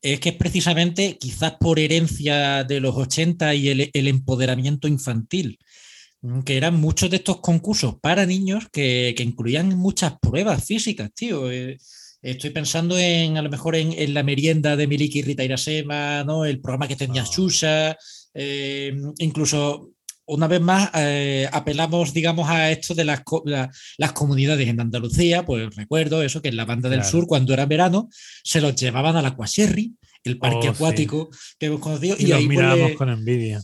[0.00, 5.58] Es que es precisamente, quizás por herencia de los 80 y el, el empoderamiento infantil,
[6.20, 11.10] mm, que eran muchos de estos concursos para niños que, que incluían muchas pruebas físicas,
[11.12, 11.50] tío.
[11.50, 11.78] Eh,
[12.22, 16.22] estoy pensando en, a lo mejor, en, en la merienda de Miliki y Rita Irasema,
[16.22, 16.44] ¿no?
[16.44, 17.26] El programa que tenía Ah.
[17.26, 17.96] Xuxa,
[18.34, 19.90] eh, incluso
[20.24, 24.80] una vez más eh, apelamos, digamos, a esto de las, co- la- las comunidades en
[24.80, 27.10] Andalucía, pues recuerdo eso, que en la banda del Claro.
[27.10, 28.08] sur, cuando era verano,
[28.44, 29.34] se los llevaban a la
[30.24, 30.68] el parque Oh, sí.
[30.68, 33.60] acuático que hemos conocido, Y, y, los ahí pues, mirábamos con envidia.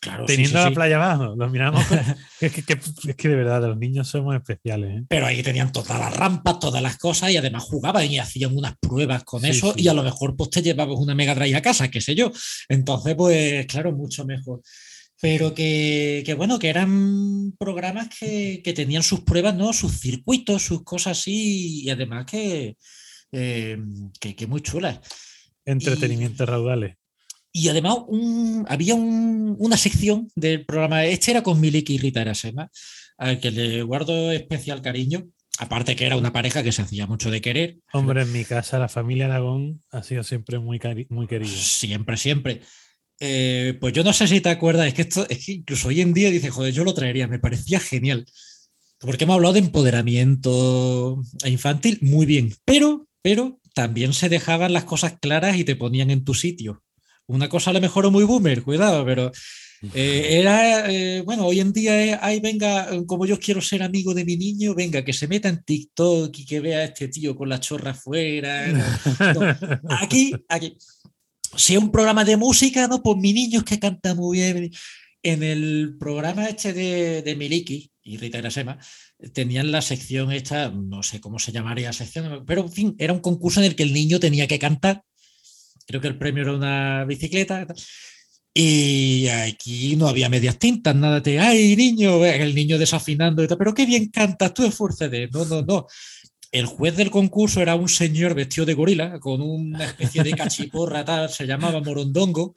[0.00, 0.74] Claro, Teniendo sí, la sí.
[0.74, 1.98] playa abajo, los mirábamos con...
[2.40, 5.00] es, que, que- es que de verdad, los niños somos especiales.
[5.00, 5.04] ¿eh?
[5.08, 8.74] Pero ahí tenían todas las rampas, todas las cosas, y además jugaban y hacían unas
[8.80, 11.90] pruebas con eso, y a lo mejor pues te llevabas una Mega Drive a casa,
[11.90, 12.30] qué sé yo.
[12.68, 14.62] Entonces, pues claro, mucho mejor.
[15.20, 19.72] Pero que, que bueno, que eran programas que, que tenían sus pruebas, ¿no?
[19.72, 22.76] Sus circuitos, sus cosas así, y además que,
[23.32, 23.78] eh,
[24.20, 25.00] que, que muy chulas.
[25.64, 26.94] Entretenimiento raudales.
[27.52, 32.20] Y además un- había un- una sección del programa, este era con Miliki y Rita
[32.20, 32.70] Arasema,
[33.16, 35.26] al que le guardo especial cariño,
[35.58, 38.78] aparte que era una pareja que se hacía mucho de querer, Hombre, en mi casa
[38.78, 40.78] la familia Aragón ha sido siempre muy,
[41.08, 41.50] muy querida.
[41.50, 42.60] siempre, siempre.
[43.20, 46.00] Eh, pues yo no sé si te acuerdas, es que esto, es que incluso hoy
[46.00, 48.24] en día dice, joder, yo lo traería, me parecía genial.
[49.00, 55.16] Porque hemos hablado de empoderamiento infantil, muy bien, pero, pero también se dejaban las cosas
[55.20, 56.82] claras y te ponían en tu sitio.
[57.28, 59.30] Una cosa a lo mejor muy boomer, cuidado, pero
[59.94, 64.14] eh, era, eh, bueno, hoy en día es, ay, venga, como yo quiero ser amigo
[64.14, 67.36] de mi niño, venga, que se meta en TikTok y que vea a este tío
[67.36, 68.66] con la chorra afuera.
[68.68, 69.56] ¿no?
[70.00, 70.76] aquí, aquí.
[71.56, 73.02] Si es un programa de música, ¿no?
[73.02, 74.70] Pues mi niño es que canta muy bien.
[75.22, 78.78] En el programa este de, de Miliki y Rita Irasema,
[79.32, 83.12] tenían la sección esta, no sé cómo se llamaría la sección, pero en fin, era
[83.12, 85.04] un concurso en el que el niño tenía que cantar.
[85.88, 87.66] Creo que el premio era una bicicleta.
[88.54, 93.58] Y aquí no había medias tintas, nada de, ay, niño, el niño desafinando, y tal,
[93.58, 95.28] pero qué bien cantas, tú esfuérzate.
[95.32, 95.86] No, no, no
[96.50, 101.04] el juez del concurso era un señor vestido de gorila, con una especie de cachiporra,
[101.04, 102.54] tal, se llamaba Morondongo.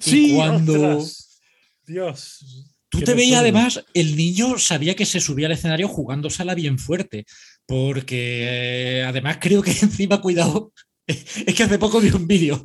[0.00, 1.40] Sí, y cuando ostras.
[1.86, 2.74] Dios.
[2.88, 7.26] tú te veías, además, el niño sabía que se subía al escenario jugándosela bien fuerte,
[7.66, 10.72] porque eh, además creo que encima, cuidado,
[11.08, 12.62] es que hace poco vi un vídeo.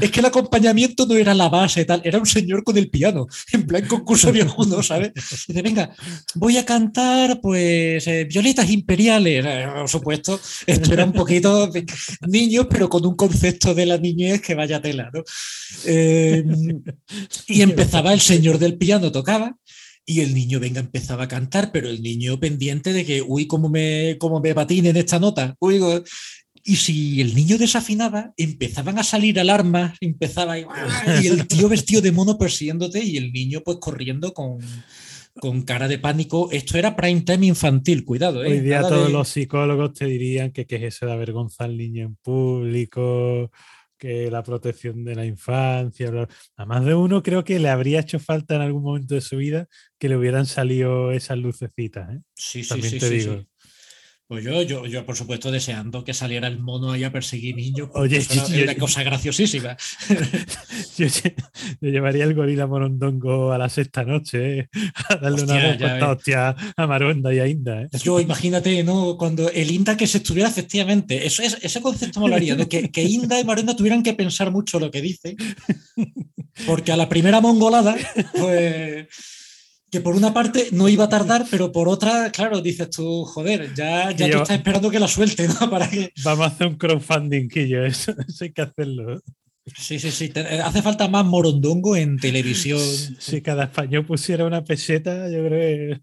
[0.00, 3.26] Es que el acompañamiento no era la base, tal, era un señor con el piano,
[3.52, 5.12] en plan concurso viejuno, ¿sabes?
[5.46, 5.94] Dice, venga,
[6.34, 9.44] voy a cantar, pues, eh, Violetas Imperiales.
[9.46, 11.86] Eh, por supuesto, esto era un poquito de
[12.26, 15.22] niños, pero con un concepto de la niñez que vaya tela, ¿no?
[15.84, 16.44] Eh,
[17.46, 19.56] y empezaba el señor del piano, tocaba.
[20.08, 23.68] Y el niño, venga, empezaba a cantar, pero el niño pendiente de que, uy, cómo
[23.68, 25.56] me, cómo me patine en esta nota.
[25.58, 25.80] Uy,
[26.66, 30.66] y si el niño desafinaba, empezaban a salir alarmas, empezaba y,
[31.22, 34.58] y el tío vestido de mono persiguiéndote y el niño pues corriendo con,
[35.40, 36.48] con cara de pánico.
[36.50, 38.42] Esto era prime time infantil, cuidado.
[38.44, 38.48] ¿eh?
[38.52, 41.66] Hoy día Nada todos de- los psicólogos te dirían que, que es eso de avergonzar
[41.70, 43.50] al niño en público,
[43.98, 46.10] que la protección de la infancia.
[46.10, 49.20] bla- A más de uno creo que le habría hecho falta en algún momento de
[49.20, 52.14] su vida que le hubieran salido esas lucecitas.
[52.14, 52.20] ¿eh?
[52.34, 53.42] Sí, sí, También sí, te sí, digo.
[54.28, 57.90] Pues yo, yo, yo, por supuesto, deseando que saliera el mono ahí a perseguir niños.
[57.94, 59.76] Oye, yo- una cosa graciosísima.
[60.98, 61.34] Yo, lle-
[61.82, 64.68] yo llevaría el gorila morondongo a la sexta noche, ¿eh?
[65.10, 67.82] a darle Hostia, una respuesta hostia a Maronda y a Inda.
[67.82, 67.88] ¿eh?
[68.02, 69.16] Yo imagínate, ¿no?
[69.18, 72.66] Cuando el Inda que se estuviera efectivamente, eso es, ese concepto molaría, ¿no?
[72.66, 75.36] que, que Inda y Marenda tuvieran que pensar mucho lo que dice,
[76.66, 77.94] porque a la primera mongolada,
[78.38, 79.06] pues
[79.90, 83.74] que por una parte no iba a tardar, pero por otra, claro, dices tú, joder,
[83.74, 85.54] ya, ya tú estás esperando que la suelte, ¿no?
[85.70, 86.12] Para que.
[86.24, 89.20] Vamos a hacer un crowdfunding, Quillo, eso, eso hay que hacerlo.
[89.74, 90.32] Sí, sí, sí.
[90.32, 92.80] eh, hace falta más morondongo en televisión.
[93.18, 96.00] Si cada español pusiera una peseta, yo creo que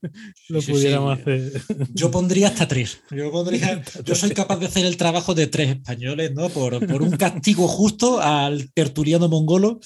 [0.50, 0.72] lo sí, sí.
[0.74, 1.62] pudiéramos hacer.
[1.94, 3.00] Yo pondría hasta tres.
[3.10, 6.50] Yo, pondría, yo soy capaz de hacer el trabajo de tres españoles, ¿no?
[6.50, 9.80] Por, por un castigo justo al tertuliano mongolo.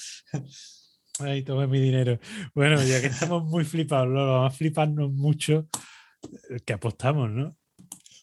[1.20, 2.18] Ahí toma mi dinero.
[2.54, 5.68] Bueno, ya que estamos muy flipados, Lolo, vamos a fliparnos mucho
[6.64, 7.56] que apostamos, ¿no?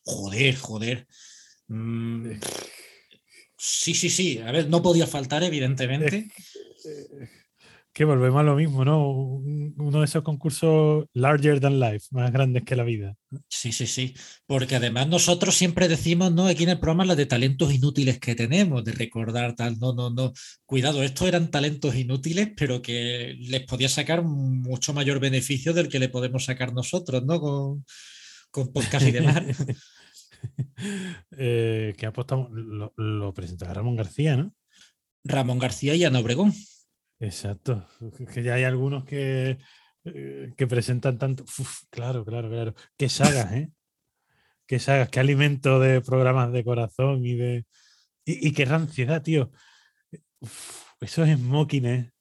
[0.04, 1.08] Joder, joder.
[1.68, 2.32] Mm,
[3.58, 4.40] sí, sí, sí.
[4.40, 6.30] A ver, no podía faltar, evidentemente.
[7.96, 9.10] Que volvemos a lo mismo, ¿no?
[9.10, 13.16] Uno de esos concursos larger than life, más grandes que la vida.
[13.48, 14.14] Sí, sí, sí.
[14.46, 16.46] Porque además nosotros siempre decimos, ¿no?
[16.46, 20.10] Aquí en el programa, las de talentos inútiles que tenemos, de recordar tal, no, no,
[20.10, 20.34] no.
[20.66, 26.00] Cuidado, estos eran talentos inútiles, pero que les podía sacar mucho mayor beneficio del que
[26.00, 27.40] le podemos sacar nosotros, ¿no?
[27.40, 27.86] Con,
[28.52, 29.42] con podcast y demás.
[31.38, 34.54] eh, que apostamos, lo, lo presentaba Ramón García, ¿no?
[35.24, 36.52] Ramón García y Ana Obregón.
[37.20, 37.88] Exacto,
[38.34, 39.58] que ya hay algunos que,
[40.04, 41.46] eh, que presentan tanto.
[41.90, 42.74] claro, claro, claro.
[42.98, 43.70] Qué sagas, ¿eh?
[44.68, 47.66] Qué sagas, qué alimento de programas de corazón y de.
[48.26, 49.52] Y, qué ranciedad, tío.
[51.00, 52.12] esos smokings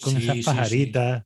[0.00, 1.24] con esas pajaritas.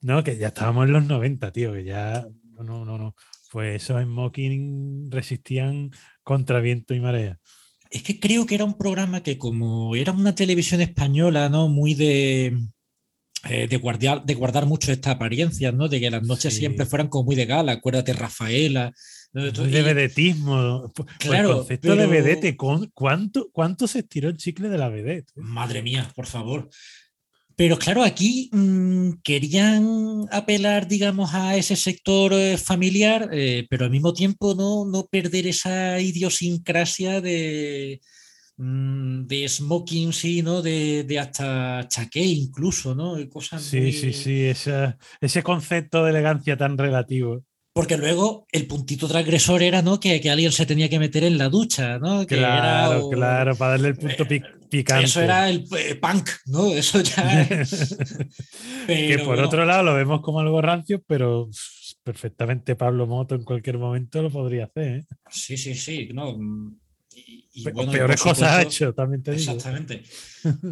[0.00, 2.26] No, que ya estábamos en los 90, tío, que ya.
[2.54, 3.14] No, no, no.
[3.50, 5.90] Pues esos smoking resistían
[6.22, 7.38] contra viento y marea
[7.92, 11.68] es que creo que era un programa que como era una televisión española, ¿no?
[11.68, 12.58] Muy de,
[13.48, 15.88] eh, de, guardar, de guardar mucho esta apariencia, ¿no?
[15.88, 18.92] De que las noches siempre fueran como muy de gala, acuérdate Rafaela.
[19.32, 20.90] De vedetismo.
[21.18, 25.30] Claro, el concepto de vedete, ¿cuánto, ¿cuánto se estiró el chicle de la vedette?
[25.34, 26.70] Madre mía, por favor.
[27.56, 33.90] Pero claro, aquí mm, querían apelar, digamos, a ese sector eh, familiar, eh, pero al
[33.90, 38.00] mismo tiempo no, no perder esa idiosincrasia de,
[38.56, 40.62] mm, de smoking, sí, ¿no?
[40.62, 43.16] De, de, hasta chaqué incluso, ¿no?
[43.28, 47.44] Cosas sí, sí, sí, ese concepto de elegancia tan relativo.
[47.74, 49.98] Porque luego el puntito transgresor era, ¿no?
[49.98, 52.26] Que, que, alguien se tenía que meter en la ducha, ¿no?
[52.26, 54.42] claro, claro, para darle el punto eh,
[54.72, 55.04] picante.
[55.04, 56.66] Eso era el eh, punk, ¿no?
[56.74, 57.46] Eso ya.
[58.86, 61.50] que por otro lado lo vemos como algo rancio, pero
[62.02, 65.00] perfectamente Pablo Moto en cualquier momento lo podría hacer.
[65.00, 65.04] ¿eh?
[65.30, 66.08] Sí, sí, sí.
[66.14, 66.36] No,
[67.54, 69.52] y, peores cosas ha hecho, también te digo.
[69.52, 70.02] Exactamente.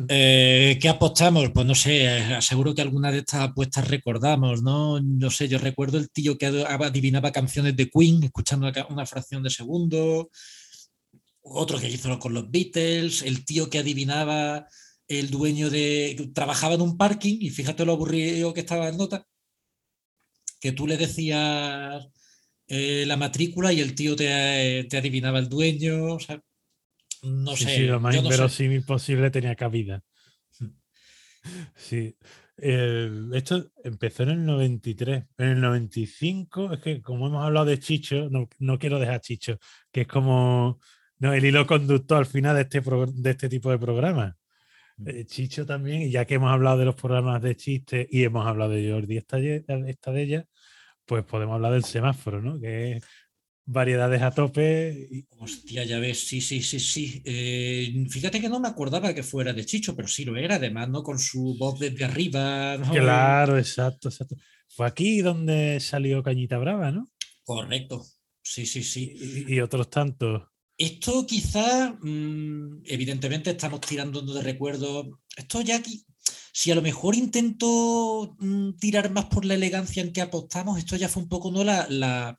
[0.08, 1.48] Eh, ¿Qué apostamos?
[1.50, 5.00] Pues no sé, aseguro que alguna de estas apuestas recordamos, ¿no?
[5.00, 9.50] No sé, yo recuerdo el tío que adivinaba canciones de Queen, escuchando una fracción de
[9.50, 10.28] segundo,
[11.42, 14.66] otro que hizo con los Beatles, el tío que adivinaba
[15.08, 16.30] el dueño de.
[16.34, 19.26] trabajaba en un parking y fíjate lo aburrido que estaba en nota,
[20.60, 22.06] que tú le decías
[22.68, 26.14] eh, la matrícula y el tío te, te adivinaba el dueño.
[26.14, 26.40] O sea,
[27.22, 27.76] no sé.
[27.76, 30.02] Sí, lo más inverosímil posible tenía cabida.
[31.74, 32.14] Sí.
[32.58, 35.24] esto empezó en el 93.
[35.38, 38.28] En el 95, es que como hemos hablado de Chicho,
[38.58, 39.58] no, quiero dejar Chicho,
[39.90, 40.78] que es como
[41.20, 44.34] no, el hilo conductor al final de este, de este tipo de programas.
[44.96, 45.08] Hmm.
[45.08, 48.46] Eh, Chicho también, y ya que hemos hablado de los programas de chistes y hemos
[48.46, 50.44] hablado de Jordi, esta, esta de ella,
[51.06, 52.60] pues podemos hablar del semáforo, ¿no?
[52.60, 53.04] Que es
[53.70, 55.08] variedades a tope.
[55.10, 55.26] Y...
[55.38, 57.22] Hostia, ya ves, sí, sí, sí, sí.
[57.24, 60.88] Eh, fíjate que no me acordaba que fuera de Chicho, pero sí lo era, además,
[60.88, 61.02] ¿no?
[61.02, 62.78] Con su voz desde arriba.
[62.90, 64.36] Claro, exacto, exacto.
[64.68, 67.10] Fue aquí donde salió Cañita Brava, ¿no?
[67.44, 68.04] Correcto,
[68.42, 69.44] sí, sí, sí.
[69.48, 70.42] Y, otros tantos.
[70.80, 75.20] Esto quizá, mm, evidentemente estamos tirando de recuerdo.
[75.36, 76.06] Esto ya aquí,
[76.52, 80.96] si a lo mejor intento mm, tirar más por la elegancia en que apostamos, esto
[80.96, 82.36] ya fue un poco no la, la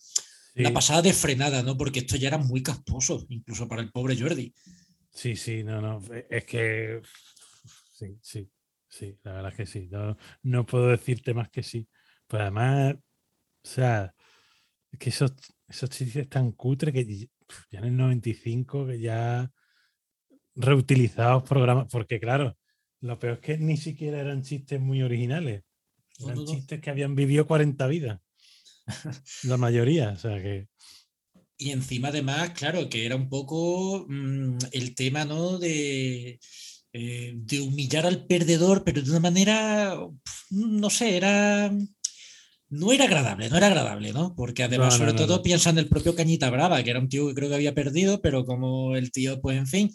[0.55, 1.77] la pasada de frenada, ¿no?
[1.77, 4.53] Porque esto ya era muy casposo, incluso para el pobre Jordi.
[5.11, 6.01] Sí, sí, no, no.
[6.13, 7.01] E, es que.
[7.93, 8.49] Sí, sí,
[8.87, 9.89] sí, la verdad es que sí.
[10.43, 11.87] No, puedo decirte más que sí.
[12.27, 14.13] Pues además, o sea,
[14.91, 15.33] es que esos,
[15.67, 17.05] esos chistes tan cutre que
[17.71, 19.51] ya en el 95, que ya
[20.55, 22.57] reutilizados programas, porque claro,
[23.01, 25.63] lo peor es que ni siquiera eran chistes muy originales.
[26.19, 28.19] Eran chistes que habían vivido 40 vidas.
[29.43, 30.67] La mayoría, o sea que.
[31.57, 35.59] Y encima, además, claro, que era un poco mm, el tema, ¿no?
[35.59, 36.39] De,
[36.93, 39.97] eh, de humillar al perdedor, pero de una manera,
[40.49, 41.71] no sé, era.
[42.71, 44.33] No era agradable, no era agradable, ¿no?
[44.33, 47.35] Porque además, sobre todo, piensa en el propio Cañita Brava, que era un tío que
[47.35, 49.91] creo que había perdido, pero como el tío, pues en fin,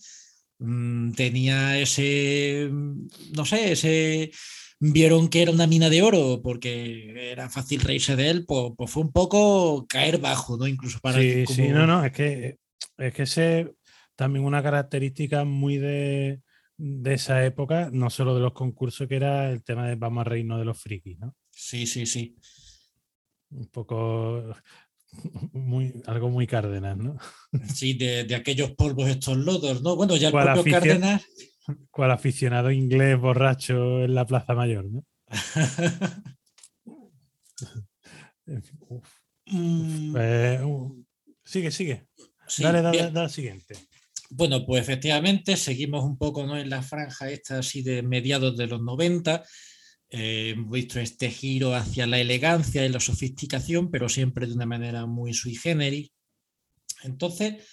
[0.58, 4.30] mm, tenía ese, no sé, ese
[4.78, 8.90] vieron que era una mina de oro porque era fácil reírse de él, pues, pues
[8.90, 10.66] fue un poco caer bajo, ¿no?
[10.66, 11.18] Incluso para...
[11.18, 12.58] Sí, sí, no, no, es que
[12.98, 13.72] es que ese
[14.16, 16.40] también una característica muy de,
[16.76, 20.24] de esa época, no solo de los concursos, que era el tema de vamos a
[20.24, 21.34] reírnos de los frikis, ¿no?
[21.50, 22.36] Sí, sí, sí.
[23.50, 24.54] Un poco
[25.52, 27.16] muy, algo muy Cárdenas, ¿no?
[27.74, 29.96] Sí, de, aquellos polvos estos lodos, ¿no?
[29.96, 31.24] Bueno, ya el propio Cárdenas
[31.90, 35.04] cual aficionado inglés borracho en la Plaza Mayor, ¿no?
[39.46, 40.14] Mm.
[40.64, 41.04] Uh,
[41.44, 42.06] sigue, sigue.
[42.58, 43.76] dale, dale, dale, siguiente.
[44.30, 46.58] Bueno, pues efectivamente seguimos un poco ¿no?
[46.58, 49.44] en la franja esta así de mediados de los 90.
[50.18, 54.64] Eh, hemos visto este giro hacia la elegancia y la sofisticación, pero siempre de una
[54.64, 56.10] manera muy sui generis.
[57.02, 57.68] Entonces,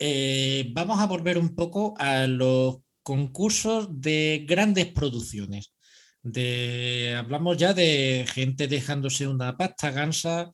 [0.00, 5.72] eh, vamos a volver un poco a los concursos de grandes producciones.
[6.20, 10.50] De, hablamos ya de gente dejándose una pasta gansa,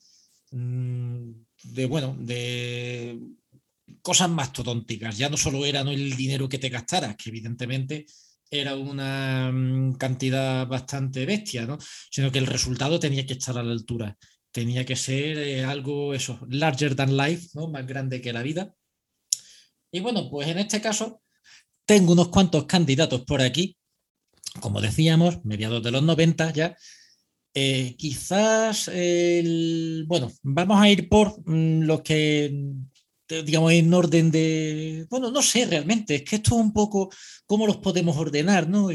[0.50, 1.30] mm,
[1.62, 3.18] de bueno, de
[4.02, 5.16] cosas más todónticas.
[5.16, 8.04] Ya no solo era el dinero que te gastaras, que evidentemente
[8.50, 11.78] era una mm, cantidad bastante bestia, ¿no?
[12.10, 14.16] sino que el resultado tenía que estar a la altura.
[14.52, 17.68] Tenía que ser eh, algo, eso, larger than life, ¿no?
[17.68, 18.74] más grande que la vida.
[19.90, 21.22] Y bueno, pues en este caso
[21.84, 23.76] tengo unos cuantos candidatos por aquí,
[24.60, 26.76] como decíamos, mediados de los 90 ya.
[27.56, 28.90] Eh, quizás,
[30.06, 32.52] bueno, vamos a ir por mm, los que,
[33.28, 37.10] digamos, en orden de, bueno, no sé realmente, es que esto es un poco
[37.46, 38.88] cómo los podemos ordenar, ¿no?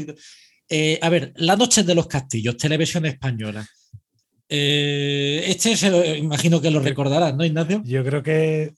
[0.68, 3.66] Eh, a ver, La Noche de los Castillos, televisión española.
[4.48, 7.82] Eh, este se imagino que lo recordarás, ¿no, Ignacio?
[7.84, 8.74] Yo creo que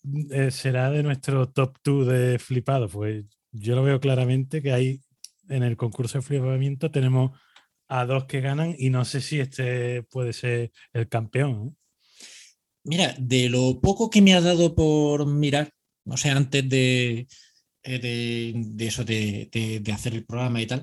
[0.50, 5.00] será de nuestro top 2 de flipado, pues yo lo veo claramente que hay
[5.48, 7.38] en el concurso de flipamiento tenemos
[7.88, 11.76] a dos que ganan y no sé si este puede ser el campeón.
[12.84, 15.70] Mira, de lo poco que me ha dado por mirar,
[16.04, 17.28] no sé, antes de,
[17.84, 19.48] eh, de, eso, de,
[19.82, 20.82] de, hacer el programa y tal,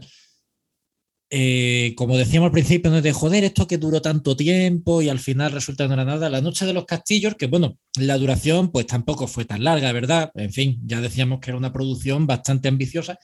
[1.32, 5.52] eh, como decíamos al principio, de joder, esto que duró tanto tiempo y al final
[5.52, 6.30] resulta no era nada.
[6.30, 10.32] La Noche de los Castillos, que bueno, la duración pues tampoco fue tan larga, ¿verdad?
[10.36, 13.20] En fin, ya decíamos que era una producción bastante ambiciosa,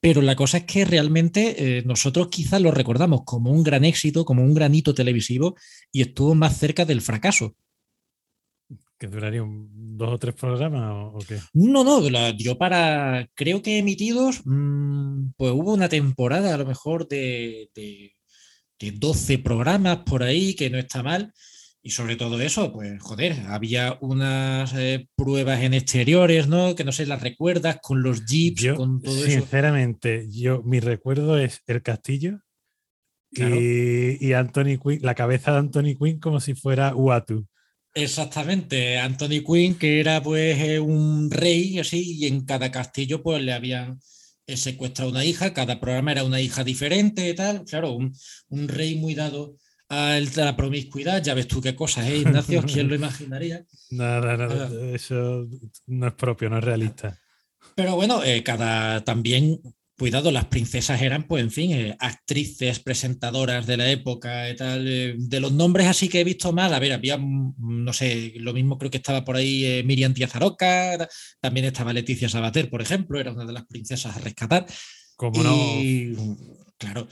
[0.00, 4.24] pero la cosa es que realmente eh, nosotros quizás lo recordamos como un gran éxito,
[4.24, 5.56] como un granito televisivo
[5.90, 7.56] y estuvo más cerca del fracaso.
[9.02, 11.40] ¿Que duraría dos o tres programas o, qué?
[11.54, 16.64] No, no, la dio para, creo que emitidos, mm, pues hubo una temporada a lo
[16.64, 18.14] mejor de, de,
[18.78, 21.32] 12 programas por ahí, que no está mal.
[21.82, 26.76] Y sobre todo eso, pues joder, había unas eh, pruebas en exteriores, ¿no?
[26.76, 29.40] Que no sé, las recuerdas con los jeeps, con todo eso.
[29.40, 32.38] Sinceramente, yo, mi recuerdo es el castillo
[33.32, 37.48] y, y Anthony Quinn, la cabeza de Anthony Quinn como si fuera Uatu.
[37.94, 43.42] Exactamente, Anthony Quinn, que era pues eh, un rey así, y en cada castillo pues
[43.42, 44.00] le habían
[44.46, 48.96] eh, secuestrado una hija, cada programa era una hija diferente y tal, claro, un, rey
[48.96, 49.56] muy dado
[49.88, 52.62] a la promiscuidad, ya ves tú qué cosas, ¿eh, Ignacio?
[52.66, 53.64] ¿Quién lo imaginaría?
[53.90, 55.46] Nada, nada, eso
[55.86, 57.18] no es propio, no es realista.
[57.74, 59.60] Pero bueno, eh, cada también
[60.02, 64.84] cuidado, las princesas eran, pues, en fin, eh, actrices, presentadoras de la época y tal.
[64.88, 68.32] Eh, de los nombres así que he visto más, a ver, había, mm, no sé,
[68.38, 71.08] lo mismo creo que estaba por ahí eh, Miriam Díaz Aroca,
[71.40, 74.66] también estaba Leticia Sabater, por ejemplo, era una de las princesas a rescatar.
[75.14, 75.54] ¿Cómo no?
[76.78, 77.06] Claro.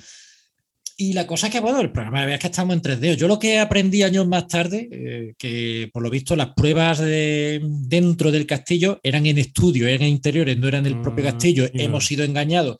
[1.01, 3.17] Y la cosa es que, bueno, el programa es que estamos en 3D.
[3.17, 7.59] Yo lo que aprendí años más tarde, eh, que por lo visto las pruebas de,
[7.65, 11.67] dentro del castillo eran en estudio, eran interiores, no eran en el propio ah, castillo.
[11.73, 12.77] Hemos sido engañados.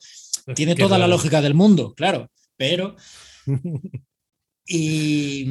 [0.53, 2.95] Tiene toda la lógica del mundo, claro, pero...
[4.67, 5.47] y,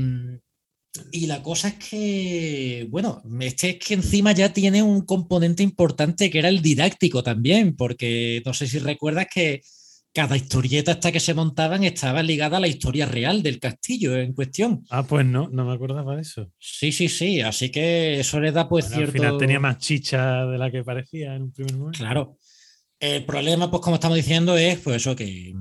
[1.11, 6.31] y la cosa es que, bueno, este es que encima ya tiene un componente importante
[6.31, 9.61] que era el didáctico también, porque no sé si recuerdas que
[10.13, 14.33] cada historieta hasta que se montaban estaba ligada a la historia real del castillo en
[14.33, 14.85] cuestión.
[14.91, 16.51] Ah, pues no, no me acordaba de eso.
[16.59, 19.05] Sí, sí, sí, así que eso le da pues cierto...
[19.05, 21.99] Al final tenía más chicha de la que parecía en un primer momento.
[21.99, 22.37] Claro.
[22.99, 25.55] El problema, pues como estamos diciendo, es pues eso que,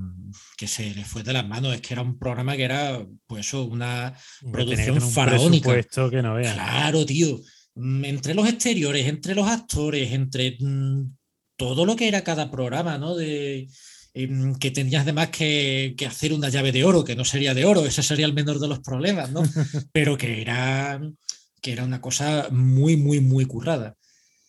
[0.58, 1.74] que se le fue de las manos.
[1.74, 4.14] Es que era un programa que era, pues eso, una
[4.52, 5.80] producción faraónica.
[6.10, 7.40] que no Claro, tío.
[7.76, 11.16] Mm, entre los exteriores, entre los actores, entre mm,
[11.56, 13.14] todo lo que era cada programa, ¿no?
[13.14, 13.68] De,
[14.12, 17.84] que tenías además que, que, hacer una llave de oro, que no sería de oro,
[17.86, 19.42] ese sería el menor de los problemas, ¿no?
[19.92, 21.00] Pero que era,
[21.60, 23.94] que era una cosa muy, muy, muy currada.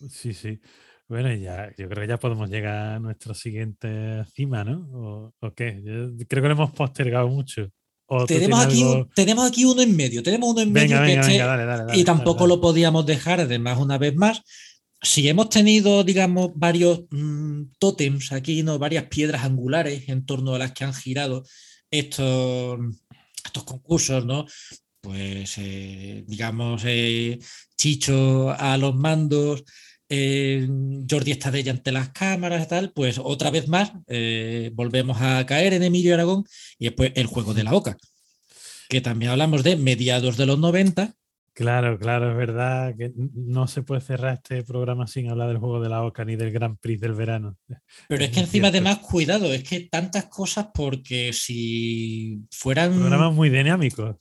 [0.09, 0.59] Sí, sí.
[1.07, 5.33] Bueno, ya, yo creo que ya podemos llegar a nuestro siguiente cima, ¿no?
[5.41, 5.81] ¿O, qué?
[6.27, 7.69] creo que lo hemos postergado mucho.
[8.27, 8.83] Tenemos aquí,
[9.15, 13.05] tenemos aquí uno en medio, tenemos uno en medio que este y tampoco lo podíamos
[13.05, 14.41] dejar, además, una vez más,
[15.01, 18.77] si hemos tenido, digamos, varios mm, tótems aquí, ¿no?
[18.79, 21.43] varias piedras angulares en torno a las que han girado
[21.89, 22.79] estos,
[23.65, 24.45] concursos, ¿no?
[25.01, 27.39] Pues, eh, digamos, eh,
[27.75, 29.63] Chicho a los mandos,
[30.07, 30.67] eh,
[31.09, 33.91] Jordi Estadella ante las cámaras y tal, pues otra vez más
[34.73, 36.43] volvemos a caer en Emilio Aragón
[36.77, 37.97] y después el juego de la boca,
[38.89, 41.15] que también hablamos de mediados de los 90
[41.53, 45.81] Claro, claro, es verdad que no se puede cerrar este programa sin hablar del juego
[45.81, 47.57] de la OCA ni del Grand Prix del verano.
[48.07, 52.93] Pero es que encima, además, cuidado, es que tantas cosas porque si fueran.
[52.97, 54.15] Programas muy dinámicos.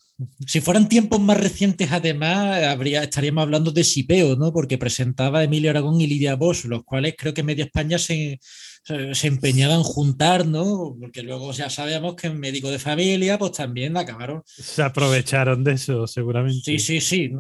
[0.44, 4.52] Si fueran tiempos más recientes, además, habría, estaríamos hablando de Sipeo, ¿no?
[4.52, 8.40] Porque presentaba Emilio Aragón y Lidia Bosch, los cuales creo que Media España se,
[8.82, 10.96] se empeñaban juntar, ¿no?
[10.98, 14.42] Porque luego ya sabemos que en médico de familia, pues también acabaron.
[14.46, 16.62] Se aprovecharon de eso, seguramente.
[16.64, 17.30] Sí, sí, sí.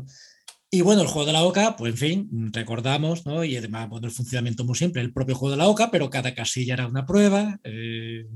[0.70, 3.44] Y bueno, el juego de la OCA, pues en fin, recordamos, ¿no?
[3.44, 6.34] Y además, bueno, el funcionamiento muy simple, el propio juego de la OCA, pero cada
[6.34, 7.58] casilla era una prueba.
[7.64, 8.26] Eh,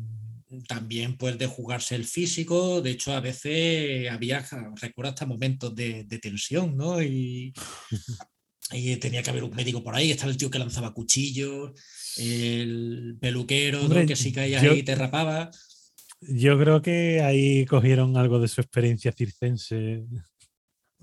[0.67, 2.81] también, pues, de jugarse el físico.
[2.81, 4.45] De hecho, a veces había,
[4.81, 7.01] recuerdo hasta momentos de, de tensión, ¿no?
[7.01, 7.53] Y,
[8.73, 11.73] y tenía que haber un médico por ahí, estaba el tío que lanzaba cuchillos
[12.19, 15.51] el peluquero que si caías ahí te rapaba.
[16.21, 20.05] Yo creo que ahí cogieron algo de su experiencia circense.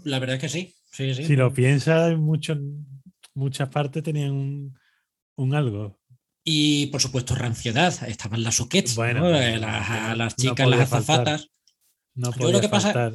[0.03, 0.75] La verdad es que sí.
[0.91, 4.73] Si lo piensas, muchas partes tenían
[5.35, 5.99] un, algo.
[6.43, 7.93] Y por supuesto, ranciedad.
[8.07, 11.49] Estaban las soquets, eh, las, chicas, las azafatas.
[12.13, 13.11] No yo que pasa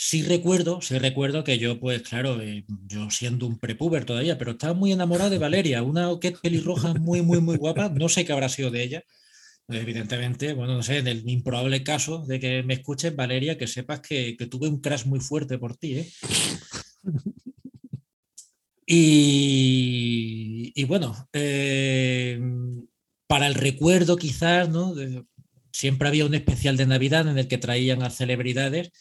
[0.00, 4.52] Sí recuerdo, sí recuerdo que yo, pues claro, eh, yo siendo un prepuber todavía, pero
[4.52, 7.88] estaba muy enamorado de Valeria, una oquet pelirroja muy, muy, muy guapa.
[7.88, 9.02] No sé qué habrá sido de ella.
[9.66, 13.98] Evidentemente, bueno, no sé, en el improbable caso de que me escuches, Valeria, que sepas
[14.00, 16.12] que, tuve un crash muy fuerte por ti, ¿eh?
[18.86, 22.40] Y, bueno, eh,
[23.26, 24.94] para el recuerdo quizás, ¿no?
[25.72, 28.92] siempre había un especial de Navidad en el que traían a celebridades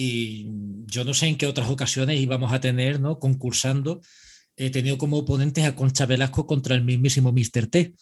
[0.00, 0.46] y
[0.86, 3.18] yo no sé en qué otras ocasiones íbamos a tener, ¿no?
[3.18, 4.00] Concursando.
[4.54, 7.66] He tenido como oponentes a Concha Velasco contra el mismísimo Mr.
[7.66, 7.94] T.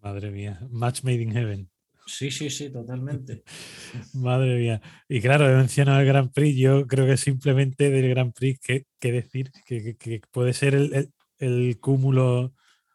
[0.00, 1.70] Madre mía, match made in heaven.
[2.06, 3.42] Sí, sí, sí, totalmente.
[4.14, 4.80] Madre mía.
[5.06, 6.56] Y claro, he mencionado el Grand Prix.
[6.56, 12.54] Yo creo que simplemente del Grand Prix, que, decir que, puede ser el, el, cúmulo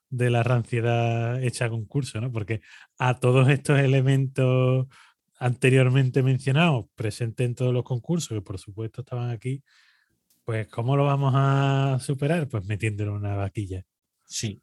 [0.10, 2.32] de la ranciedad hecha a concurso, ¿no?
[2.32, 2.62] Porque
[2.98, 4.88] a todos estos elementos
[5.40, 9.64] anteriormente mencionado presente en todos los concursos, que por supuesto estaban aquí,
[10.44, 12.48] pues ¿cómo lo vamos a superar?
[12.50, 13.84] Pues metiéndolo en una vaquilla.
[14.26, 14.62] Sí.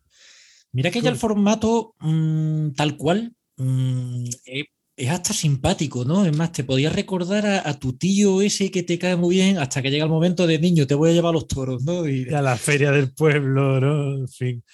[0.73, 4.65] Mira que ya el formato mm, tal cual mm, eh,
[4.97, 6.27] es hasta simpático, ¿no?
[6.27, 9.81] Es más, te podías recordar a, tu tío ese que te cae muy bien hasta
[9.81, 12.07] que llega el momento de niño, te voy a llevar a los toros, ¿no?
[12.07, 12.29] Y...
[12.35, 14.19] A la feria del pueblo, ¿no?
[14.19, 14.65] En fin.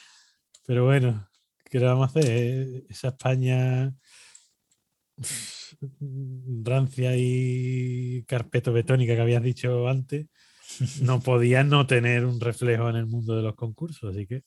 [0.67, 1.29] Pero bueno,
[1.71, 2.85] ¿qué le vamos a hacer?
[2.89, 3.93] Esa España
[6.63, 10.27] rancia y carpeto betónica que habías dicho antes,
[11.01, 14.43] no podía no tener un reflejo en el mundo de los concursos, así que.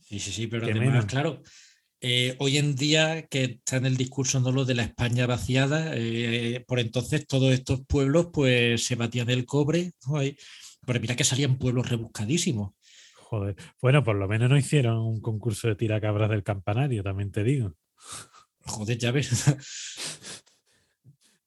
[0.00, 1.42] Sí, sí, sí, pero además, claro,
[2.00, 5.90] eh, hoy en día que está en el discurso no lo de la España vaciada,
[5.94, 9.92] eh, por entonces todos estos pueblos pues se batían el cobre,
[10.86, 12.72] pero mira que salían pueblos rebuscadísimos.
[13.16, 17.42] Joder, bueno, por lo menos no hicieron un concurso de tiracabras del campanario, también te
[17.42, 17.74] digo.
[18.64, 20.44] Joder, ya ves.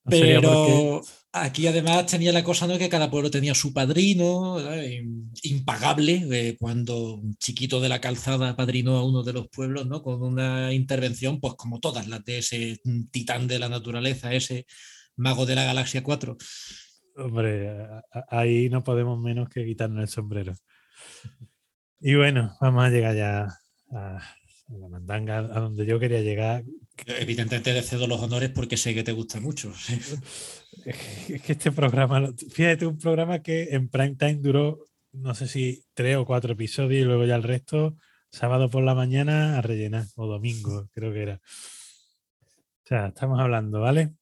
[0.03, 1.01] Pero
[1.31, 2.77] aquí además tenía la cosa ¿no?
[2.77, 4.57] que cada pueblo tenía su padrino,
[5.43, 10.01] impagable, eh, cuando un chiquito de la calzada padrinó a uno de los pueblos, ¿no?
[10.01, 14.65] Con una intervención, pues como todas las de ese titán de la naturaleza, ese
[15.15, 16.37] mago de la galaxia 4.
[17.17, 17.69] Hombre,
[18.29, 20.53] ahí no podemos menos que quitarnos el sombrero.
[21.99, 23.47] Y bueno, vamos a llegar ya
[23.91, 24.19] a
[24.69, 26.63] la mandanga a donde yo quería llegar.
[27.05, 29.73] Evidentemente te cedo los honores porque sé que te gusta mucho.
[31.27, 35.83] Es que este programa, fíjate, un programa que en prime time duró, no sé si
[35.93, 37.97] tres o cuatro episodios y luego ya el resto,
[38.31, 41.35] sábado por la mañana a rellenar, o domingo, creo que era.
[41.35, 44.13] O sea, estamos hablando, ¿vale?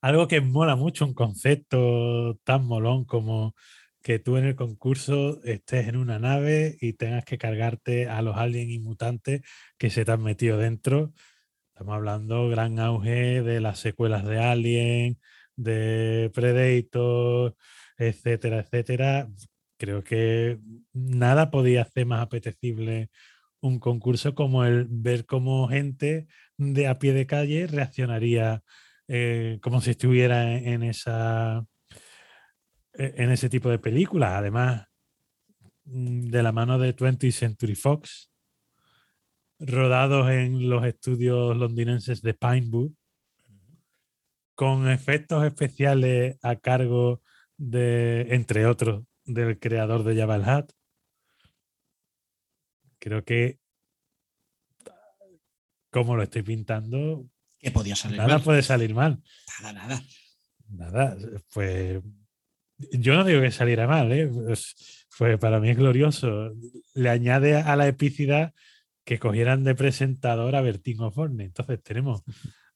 [0.00, 3.54] Algo que mola mucho, un concepto tan molón como
[4.02, 8.36] que tú en el concurso estés en una nave y tengas que cargarte a los
[8.36, 9.42] aliens y mutantes
[9.76, 11.12] que se te han metido dentro.
[11.68, 15.18] Estamos hablando gran auge de las secuelas de Alien,
[15.56, 17.56] de Predator,
[17.96, 19.28] etcétera, etcétera.
[19.78, 20.58] Creo que
[20.92, 23.10] nada podía hacer más apetecible
[23.60, 26.26] un concurso como el ver cómo gente
[26.56, 28.62] de a pie de calle reaccionaría
[29.08, 31.64] eh, como si estuviera en esa
[32.98, 34.32] en ese tipo de películas.
[34.32, 34.86] Además,
[35.84, 38.30] mm, de la mano de 20th Century Fox,
[39.60, 42.92] rodados en los estudios londinenses de Pinewood,
[44.54, 47.22] con efectos especiales a cargo
[47.56, 50.72] de, entre otros, del creador de Jabal Hat.
[52.98, 53.60] Creo que,
[55.90, 57.28] como lo estoy pintando,
[57.60, 59.22] que podía salir nada puede salir mal.
[59.60, 60.02] Nada, nada.
[60.68, 61.16] nada,
[61.52, 62.02] pues
[62.78, 64.28] yo no digo que saliera mal, ¿eh?
[64.28, 66.52] pues, pues, para mí es glorioso.
[66.94, 68.54] Le añade a la epicidad
[69.04, 71.44] que cogieran de presentador a Bertín Osborne.
[71.44, 72.22] Entonces tenemos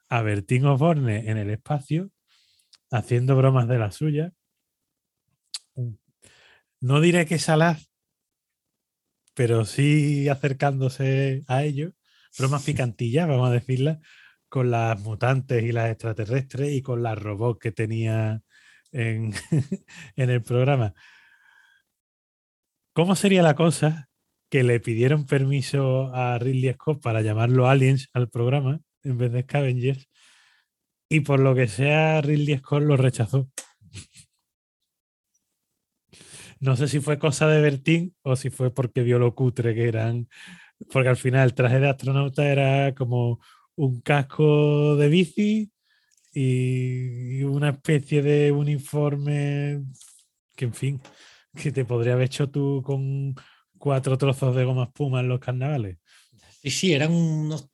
[0.08, 2.10] a Bertín Osborne en el espacio
[2.90, 4.32] haciendo bromas de la suya.
[6.80, 7.88] No diré que salaz,
[9.34, 11.92] pero sí acercándose a ello.
[12.38, 13.98] Bromas picantillas, vamos a decirlas,
[14.48, 18.42] con las mutantes y las extraterrestres y con las robots que tenía
[18.92, 19.32] en,
[20.16, 20.94] el programa.
[22.94, 24.10] ¿Cómo sería la cosa
[24.50, 29.42] que le pidieron permiso a Ridley Scott para llamarlo Aliens al programa en vez de
[29.42, 30.08] Scavengers?
[31.08, 33.50] Y por lo que sea, Ridley Scott lo rechazó.
[36.60, 39.88] No sé si fue cosa de Bertín o si fue porque vio lo cutre que
[39.88, 40.28] eran.
[40.92, 43.40] Porque al final el traje de astronauta era como
[43.74, 45.71] un casco de bici
[46.34, 49.82] y una especie de uniforme
[50.56, 51.00] que, en fin,
[51.54, 53.34] que te podría haber hecho tú con
[53.78, 55.98] cuatro trozos de goma espuma en los carnavales.
[56.62, 57.68] Sí, sí, eran unos,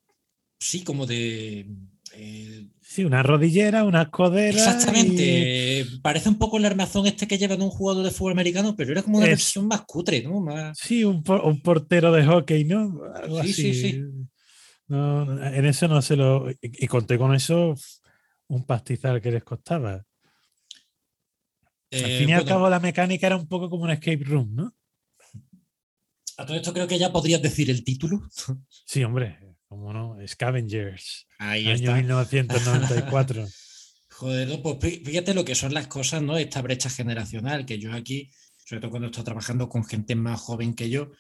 [0.59, 1.67] sí, como de...
[2.15, 4.57] Eh, sí, una rodillera, una codera.
[4.57, 5.87] Exactamente.
[6.03, 9.03] Parece un poco el armazón este que llevan un jugador de fútbol americano, pero era
[9.03, 10.41] como una versión más cutre, ¿no?
[10.41, 10.79] Más...
[10.79, 12.99] Sí, un, portero de hockey, ¿no?
[13.43, 14.03] sí, sí, sí.
[14.89, 16.47] en eso no se lo.
[16.63, 17.75] Y conté con eso
[18.49, 19.93] un pastizal que les costaba.
[19.93, 20.05] al
[21.91, 24.75] fin y eh, al cabo, la mecánica era un poco como un escape room, ¿no?
[26.37, 28.23] A todo esto creo que ya podrías decir el título.
[28.87, 31.27] Sí, hombre, como no, Scavengers.
[31.39, 33.47] Ahí año 1994.
[34.11, 36.37] Joder, pues fíjate lo que son las cosas, ¿no?
[36.39, 38.31] Esta brecha generacional que yo aquí,
[38.65, 41.13] sobre todo cuando estoy trabajando con gente más joven que yo,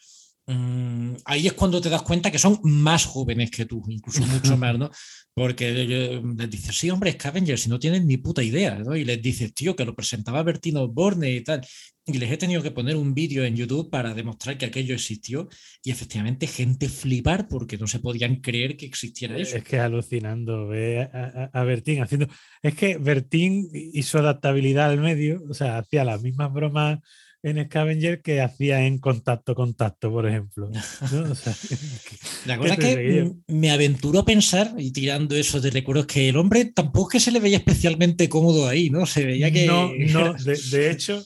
[1.25, 4.79] ahí es cuando te das cuenta que son más jóvenes que tú, incluso mucho más,
[4.79, 4.91] ¿no?
[5.35, 8.97] Porque les dices, sí, hombre, Scavengers, si no tienen ni puta idea, ¿no?
[8.97, 11.61] Y les dices, tío, que lo presentaba Bertino Borne y tal.
[12.07, 15.49] Y les he tenido que poner un vídeo en YouTube para demostrar que aquello existió
[15.85, 19.59] y efectivamente gente flipar porque no se podían creer que existiera eso.
[19.59, 22.27] Es que alucinando, ve a, a, Bertín haciendo...
[22.63, 27.01] Es que Bertín y su adaptabilidad al medio, o sea, hacía las mismas bromas
[27.43, 30.71] en Scavenger que hacía en Contacto Contacto, por ejemplo.
[32.47, 36.37] la cosa es que me aventuro a pensar, y tirando eso de recuerdos, que el
[36.37, 39.07] hombre tampoco es que se le veía especialmente cómodo ahí, ¿no?
[39.07, 39.67] Se veía que...
[39.67, 41.25] No, no, de, hecho,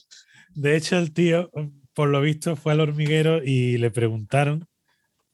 [0.53, 1.49] de hecho el tío,
[1.93, 4.67] por lo visto, fue al hormiguero y le preguntaron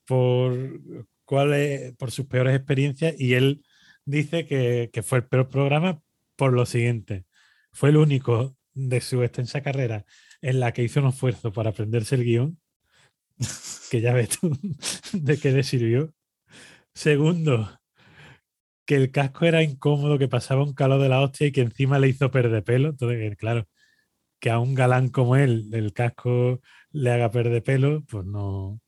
[0.06, 0.82] por,
[1.26, 3.64] cuál por sus peores experiencias y él
[4.06, 6.02] dice que, que fue el peor programa
[6.38, 7.26] por lo siguiente.
[7.74, 10.06] Fue el único de su extensa carrera
[10.42, 12.60] en la que hizo un esfuerzo para aprenderse el guion,
[13.90, 14.52] que ya ves tú
[15.14, 16.14] de qué le sirvió.
[16.94, 17.70] Segundo,
[18.86, 22.00] que el casco era incómodo, que pasaba un calor de la hostia y que encima
[22.00, 22.90] le hizo perder pelo.
[22.90, 23.68] Entonces, claro,
[24.40, 26.62] que a un galán como él el casco
[26.92, 28.82] le haga perder pelo, pues no.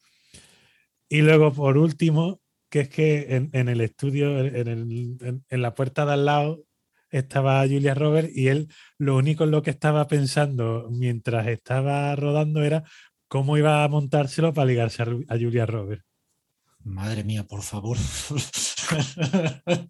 [1.10, 6.14] Y luego, por último, que es que en, el estudio, en, en, la puerta de
[6.14, 6.64] al lado,
[7.12, 8.68] estaba Julia Roberts y él
[8.98, 12.84] lo único en lo que estaba pensando mientras estaba rodando era
[13.28, 16.04] cómo iba a montárselo para ligarse a, Julia Roberts.
[16.84, 17.98] Madre mía, por favor.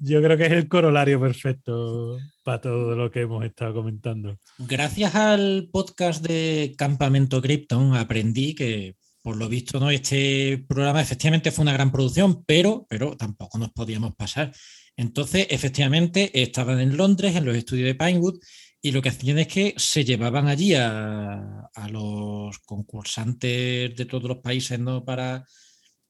[0.00, 4.38] yo creo que es el corolario perfecto para todo lo que hemos estado comentando.
[4.58, 9.90] Gracias al podcast de Campamento Krypton aprendí que por lo visto, ¿no?
[9.90, 14.52] Este programa efectivamente fue una gran producción, pero, pero tampoco nos podíamos pasar.
[14.96, 18.38] Entonces, efectivamente, estaban en Londres, en los estudios de Pinewood,
[18.82, 24.38] y lo que hacían es que se llevaban allí a, los concursantes de todos los
[24.38, 25.04] países, ¿no?
[25.04, 25.44] Para,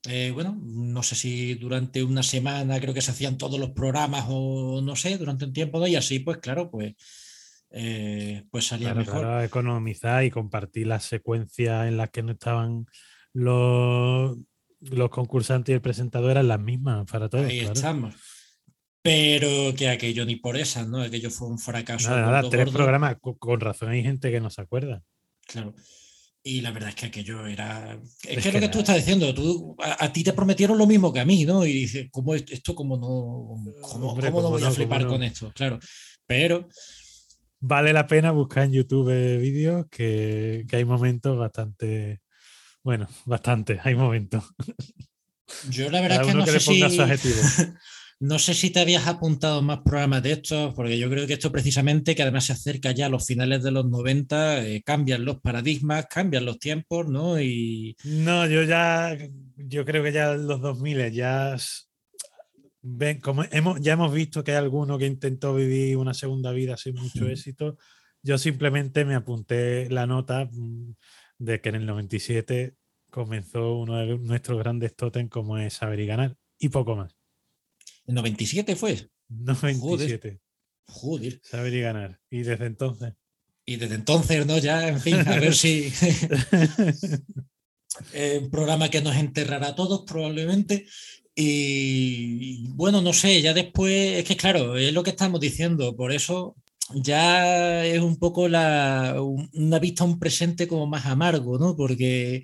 [0.08, 4.26] eh, bueno, no sé si durante una semana creo que se hacían todos los programas
[4.28, 5.86] o no sé, durante un tiempo, ¿no?
[5.86, 6.94] Y así, pues claro, pues
[7.70, 9.42] eh, pues salía mejor.
[9.44, 12.86] economizar y compartir las secuencias en las que no estaban
[13.32, 14.36] los,
[14.80, 17.46] los concursantes y el presentador eran las mismas para todos.
[17.46, 18.14] Ahí estamos.
[19.02, 21.00] Pero que aquello ni por esas, ¿no?
[21.00, 22.10] Aquello fue un fracaso.
[22.10, 25.02] Nada, tres programas, con razón hay gente que no se acuerda.
[25.46, 25.74] Claro.
[26.42, 27.98] Y la verdad es que aquello era.
[28.24, 29.32] Es, que es lo que tú estás diciendo.
[29.34, 31.64] Tú, a, ti te prometieron lo mismo que a mí, ¿no?
[31.64, 35.52] Y dices, ¿cómo esto, cómo no, cómo, cómo no voy a flipar con esto?
[35.54, 35.78] Claro.
[36.26, 36.68] Pero
[37.60, 42.20] vale la pena buscar en YouTube vídeos que, hay momentos bastante,
[42.82, 44.44] bueno, bastante, hay momentos.
[45.68, 46.82] Yo la verdad es que no sé si...
[48.22, 51.50] No sé si te habías apuntado más programas de estos, porque yo creo que esto
[51.50, 55.40] precisamente, que además se acerca ya a los finales de los 90, eh, cambian los
[55.40, 57.40] paradigmas, cambian los tiempos, ¿no?
[57.40, 57.96] Y...
[58.04, 59.16] No, yo ya,
[59.56, 61.56] yo creo que ya en los 2000 ya
[62.82, 66.76] ven, como hemos, ya hemos visto que hay alguno que intentó vivir una segunda vida
[66.76, 67.76] sin mucho éxito,
[68.22, 70.94] yo simplemente me apunté la nota mm,
[71.38, 72.74] de que en el 97
[73.10, 77.16] comenzó uno de nuestros grandes totem como es saber y ganar y poco más.
[78.06, 79.08] ¿En 97 fue?
[79.28, 80.40] 97.
[80.86, 81.40] Joder.
[81.42, 82.20] Saber y ganar.
[82.30, 83.14] Y desde entonces.
[83.64, 84.58] Y desde entonces, ¿no?
[84.58, 85.92] Ya, en fin, a ver si.
[88.12, 90.86] eh, un programa que nos enterrará a todos, probablemente.
[91.34, 96.12] Y bueno, no sé, ya después, es que claro, es lo que estamos diciendo, por
[96.12, 96.56] eso
[96.94, 99.16] ya es un poco la,
[99.52, 101.76] una vista un presente como más amargo, ¿no?
[101.76, 102.42] Porque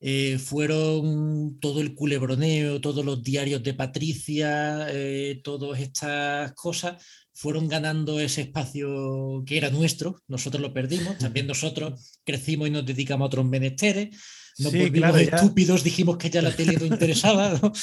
[0.00, 7.68] eh, fueron todo el culebroneo, todos los diarios de Patricia, eh, todas estas cosas fueron
[7.68, 13.26] ganando ese espacio que era nuestro, nosotros lo perdimos, también nosotros crecimos y nos dedicamos
[13.26, 14.16] a otros menesteres,
[14.58, 15.36] nos Sí, claro, ya.
[15.36, 17.72] estúpidos, dijimos que ya la tele no interesaba, ¿no?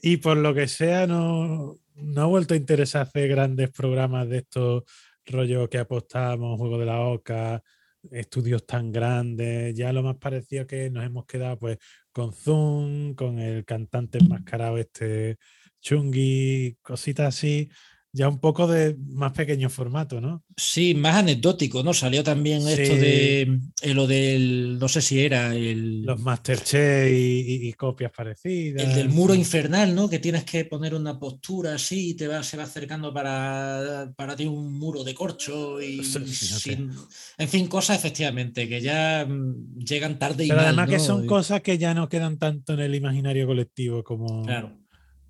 [0.00, 4.84] Y por lo que sea, no, no ha vuelto a interesarse grandes programas de estos
[5.26, 7.62] rollos que apostamos, Juego de la Oca,
[8.10, 9.74] estudios tan grandes.
[9.74, 11.78] Ya lo más parecido que nos hemos quedado pues
[12.12, 15.38] con Zoom, con el cantante enmascarado este
[15.80, 17.68] Chungi, cositas así,
[18.12, 20.42] ya un poco de más pequeño formato, ¿no?
[20.56, 21.92] Sí, más anecdótico, ¿no?
[21.92, 27.14] Salió también esto de eh, lo del, no sé si era el, Los Masterchef y,
[27.14, 28.82] y- y copias parecidas.
[28.82, 30.08] el del muro infernal, ¿no?
[30.08, 34.34] Que tienes que poner una postura así y te va, se va acercando para, para
[34.34, 36.60] ti un muro de corcho y Sí, fíjate.
[36.60, 36.90] sin-
[37.36, 41.24] en fin, cosas efectivamente que ya mm, llegan tarde y Pero mal, además que son
[41.24, 44.72] Y- cosas que ya no quedan tanto en el imaginario colectivo como, Claro.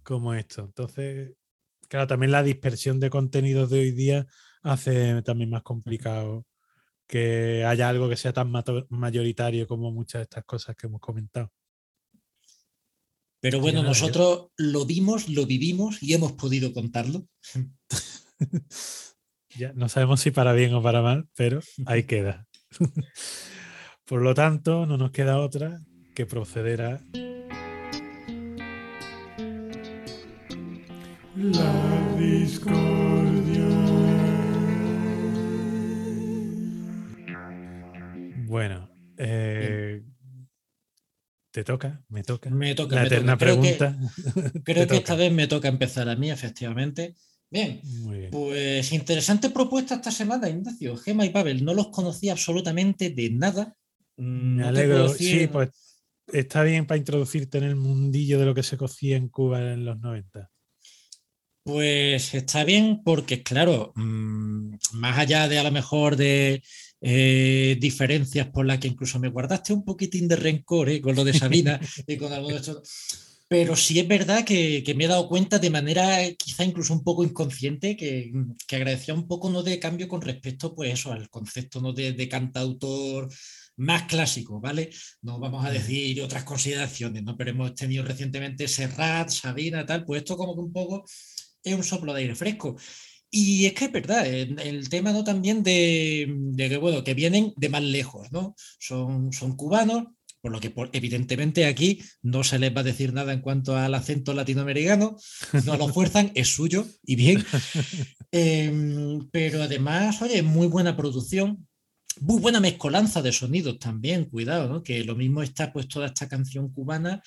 [0.04, 0.62] como esto.
[0.64, 1.32] Entonces,
[1.88, 4.26] claro, también la dispersión de contenidos de hoy día
[4.62, 6.46] hace también más complicado
[7.06, 8.52] que haya algo que sea tan
[8.90, 11.50] mayoritario como muchas de estas cosas que hemos comentado.
[13.40, 17.26] Pero bueno, nosotros lo vimos, lo vivimos y hemos podido contarlo.
[19.56, 22.46] Ya no sabemos si para bien o para mal, pero ahí queda.
[24.04, 25.80] Por lo tanto, no nos queda otra
[26.14, 27.00] que proceder a
[31.40, 33.68] La discordia.
[38.46, 40.02] Bueno, eh,
[41.52, 42.50] te toca, me toca.
[42.50, 43.16] Me toca, La me toca.
[43.16, 43.98] eterna Creo que- pregunta.
[44.64, 47.14] Creo que esta vez me toca empezar a mí, efectivamente.
[47.50, 48.30] Bien, Muy bien.
[48.30, 50.96] pues interesante propuesta esta semana, Ignacio.
[50.96, 53.74] Gema y Pavel, no los conocía absolutamente de nada.
[54.16, 55.08] Mm, Me no alegro.
[55.12, 55.70] decir- Sí, pues
[56.32, 59.84] está bien para introducirte en el mundillo de lo que se cocía en Cuba en
[59.84, 60.50] los 90.
[61.68, 66.62] Pues está bien porque, claro, mm, más allá de a lo mejor de
[67.02, 71.24] eh, diferencias por las que incluso me guardaste un poquitín de rencor eh, con lo
[71.24, 72.82] de Sabina y con algo de esto,
[73.48, 76.94] pero sí es verdad que, que me he dado cuenta de manera eh, quizá incluso
[76.94, 78.32] un poco inconsciente que,
[78.66, 81.92] que agradecía un poco no de cambio con respecto pues eso, al concepto ¿no?
[81.92, 83.28] de, de cantautor
[83.76, 84.88] más clásico, ¿vale?
[85.20, 87.36] No vamos a decir otras consideraciones, ¿no?
[87.36, 91.04] Pero hemos tenido recientemente Serrat, Sabina, tal, pues esto como que un poco
[91.70, 92.76] es un soplo de aire fresco.
[93.30, 95.22] Y es que es verdad, el, el tema ¿no?
[95.22, 98.54] también de, de que, bueno, que vienen de más lejos, ¿no?
[98.78, 100.04] Son, son cubanos,
[100.40, 103.76] por lo que por- evidentemente aquí no se les va a decir nada en cuanto
[103.76, 105.16] al acento latinoamericano,
[105.66, 107.44] no lo fuerzan, es suyo y bien.
[108.30, 111.66] Em, pero además, oye, muy buena producción,
[112.20, 114.82] muy buena mezcolanza de sonidos también, cuidado, ¿no?
[114.82, 117.22] Que lo mismo está pues toda esta canción cubana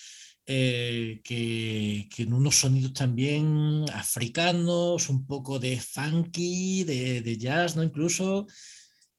[0.45, 7.75] eh, que, que en unos sonidos también africanos, un poco de funky, de, de jazz,
[7.75, 7.83] ¿no?
[7.83, 8.47] Incluso.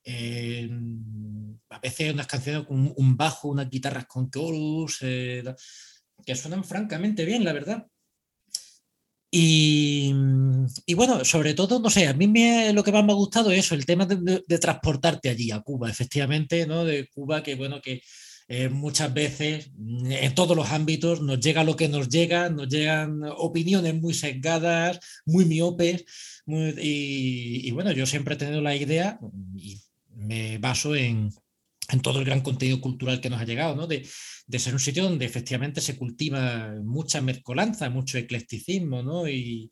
[0.04, 0.68] eh,
[1.70, 5.42] a veces unas canciones con un- bajo, unas guitarras con chorus, eh,
[6.26, 7.86] que suenan francamente bien, la verdad.
[9.34, 10.12] Y,
[10.84, 13.50] y bueno, sobre todo, no sé, a mí me, lo que más me ha gustado
[13.50, 16.84] es eso, el tema de, de- de transportarte allí, a Cuba, efectivamente, ¿no?
[16.84, 18.02] De Cuba, que bueno, que
[18.54, 22.68] eh, muchas veces mm, en todos los ámbitos nos llega lo que nos llega, nos
[22.68, 26.04] llegan opiniones muy sesgadas, muy miopes,
[26.46, 29.18] muy- y, y bueno, yo siempre he tenido la idea
[29.56, 29.80] y
[30.16, 31.30] me baso en,
[31.88, 33.86] en todo el gran contenido cultural que nos ha llegado, ¿no?
[33.86, 34.06] De,
[34.46, 39.26] de ser un sitio donde efectivamente se cultiva mucha mezcolanza, mucho eclecticismo, ¿no?
[39.28, 39.70] Y,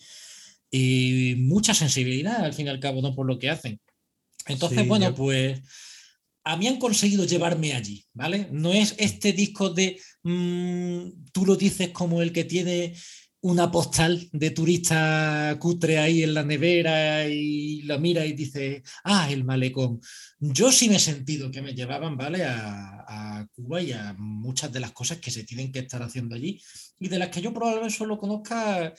[0.70, 3.14] y mucha sensibilidad, al fin y al cabo, ¿no?
[3.14, 3.78] Por lo que hacen.
[4.46, 5.60] Entonces, Sí, bueno, yo- pues
[6.44, 8.48] han conseguido llevarme allí, ¿vale?
[8.50, 12.94] No es este disco de mm, tú lo dices como el que tiene
[13.42, 19.30] una postal de turista cutre ahí en la nevera y lo mira y dice, ah,
[19.30, 20.00] el malecón.
[20.38, 22.44] Yo sí me he sentido que me llevaban, ¿vale?
[22.44, 26.34] A, a, Cuba y a muchas de las cosas que se tienen que estar haciendo
[26.34, 26.60] allí
[26.98, 28.92] y de las que yo probablemente solo conozca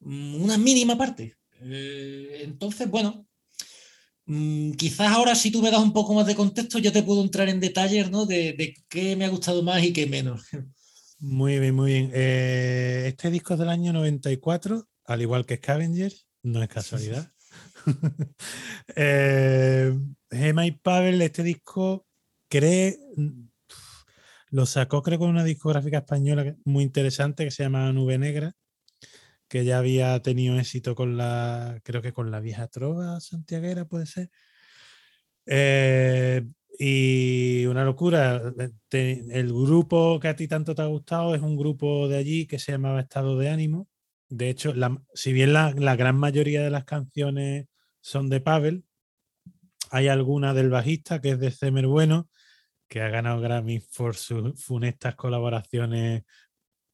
[0.00, 1.36] mm, una mínima parte.
[1.62, 3.26] Eh, entonces, bueno,
[4.26, 7.22] mm, quizás ahora si tú me das un poco más de contexto, yo te puedo
[7.22, 8.26] entrar en detalles, ¿no?
[8.26, 10.42] De, qué me ha gustado más y qué menos.
[11.18, 12.10] Muy bien, muy bien.
[12.12, 17.30] Eh, este disco es del año 94, al igual que Scavengers, no es casualidad.
[18.96, 19.96] eh,
[20.30, 22.06] Gemma y Pavel, este disco
[22.48, 22.98] cree,
[24.50, 28.54] lo sacó creo con una discográfica española muy interesante que se llama Nube Negra,
[29.52, 34.06] que ya había tenido éxito con la, creo que con la vieja trova santiaguera, puede
[34.06, 34.30] ser.
[35.44, 36.42] Eh,
[36.78, 38.54] y una locura.
[38.90, 42.46] Eh, el grupo que a ti tanto te ha gustado es un grupo de allí
[42.46, 43.88] que se llamaba Estado de Ánimo.
[44.30, 44.72] De hecho,
[45.12, 47.66] si bien la, gran mayoría de las canciones
[48.00, 48.86] son de Pavel,
[49.90, 52.30] hay alguna del bajista que es de Cemer Bueno,
[52.88, 56.22] que ha ganado Grammy por sus funestas colaboraciones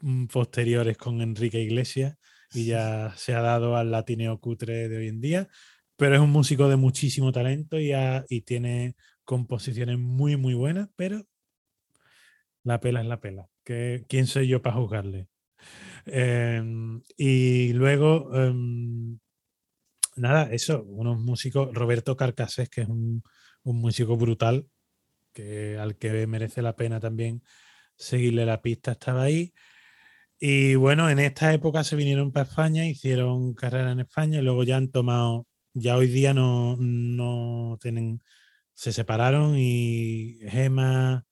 [0.01, 2.17] mm, posteriores con Enrique Iglesias
[2.55, 5.49] y ya se ha dado al latineo cutre de hoy en día,
[5.97, 7.93] pero es un músico de muchísimo talento y,
[8.29, 11.27] y tiene composiciones muy, muy buenas, pero
[12.65, 13.49] la pela es la pela.
[13.65, 15.29] ¿Quién soy yo para juzgarle?
[16.07, 19.19] Em, y luego, em,
[20.17, 23.23] nada, eso, unos músicos, Roberto Carcasés, que es un,
[23.65, 24.67] músico brutal,
[25.33, 27.43] que, al que merece la pena también
[27.97, 29.53] seguirle la pista, estaba ahí.
[30.41, 34.63] Y bueno, en esta época se vinieron para España, hicieron carrera en España y luego
[34.63, 38.23] ya han tomado, ya hoy día no, no tienen
[38.79, 41.27] se separaron y Gema,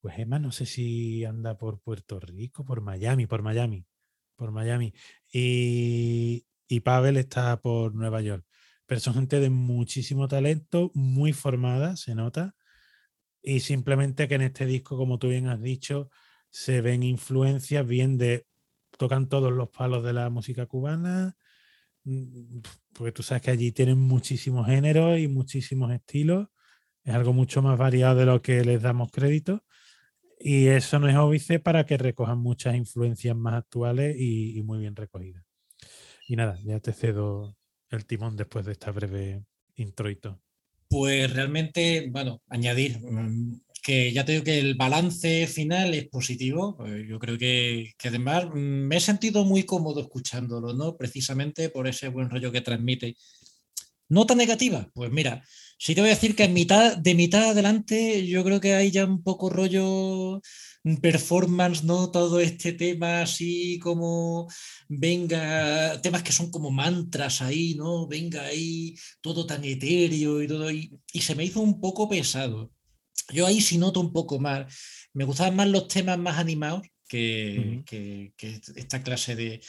[0.00, 3.84] pues Gema no sé si anda por Puerto Rico, por Miami, por Miami,
[4.36, 4.94] por Miami.
[5.32, 8.46] Y, y Pavel está por Nueva York.
[8.86, 12.54] Pero son gente de muchísimo talento, muy formada, se nota.
[13.42, 16.10] Y simplemente que en este disco, como tú bien has dicho,
[16.54, 18.46] se ven influencias bien de,
[18.96, 21.36] tocan todos los palos de la música cubana,
[22.04, 22.60] Mm,
[22.92, 26.48] porque tú sabes que allí tienen muchísimos géneros y muchísimos estilos.
[27.02, 29.64] Es algo mucho más variado de lo que les damos crédito.
[30.38, 34.94] Y eso no es óbice para que recojan muchas influencias más actuales y, muy bien
[34.94, 35.44] recogidas.
[36.28, 37.56] Y nada, ya te cedo
[37.90, 39.44] el timón después de esta breve
[39.76, 40.40] introito.
[40.88, 46.78] Pues realmente, bueno, añadir, mm, que ya te digo que el balance final es positivo.
[46.86, 48.58] Eh, yo creo que, que, además mm,
[48.88, 50.96] me he sentido muy cómodo escuchándolo, ¿no?
[50.96, 53.14] Precisamente por ese buen rollo que transmite.
[54.08, 55.42] Nota negativa, pues mira,
[55.78, 58.90] sí te voy a decir que en mitad, de mitad adelante yo creo que hay
[58.90, 60.40] ya un poco rollo
[60.84, 62.10] mm, performance, ¿no?
[62.10, 64.48] Todo este tema así como,
[64.88, 68.06] venga, temas que son como mantras ahí, ¿no?
[68.08, 72.73] Venga ahí, todo tan etéreo y todo, y, y se me hizo un poco pesado.
[73.32, 74.72] Yo ahí sí noto un poco más.
[75.12, 77.82] Me gustaban más los temas más animados que,
[78.76, 79.60] esta clase de,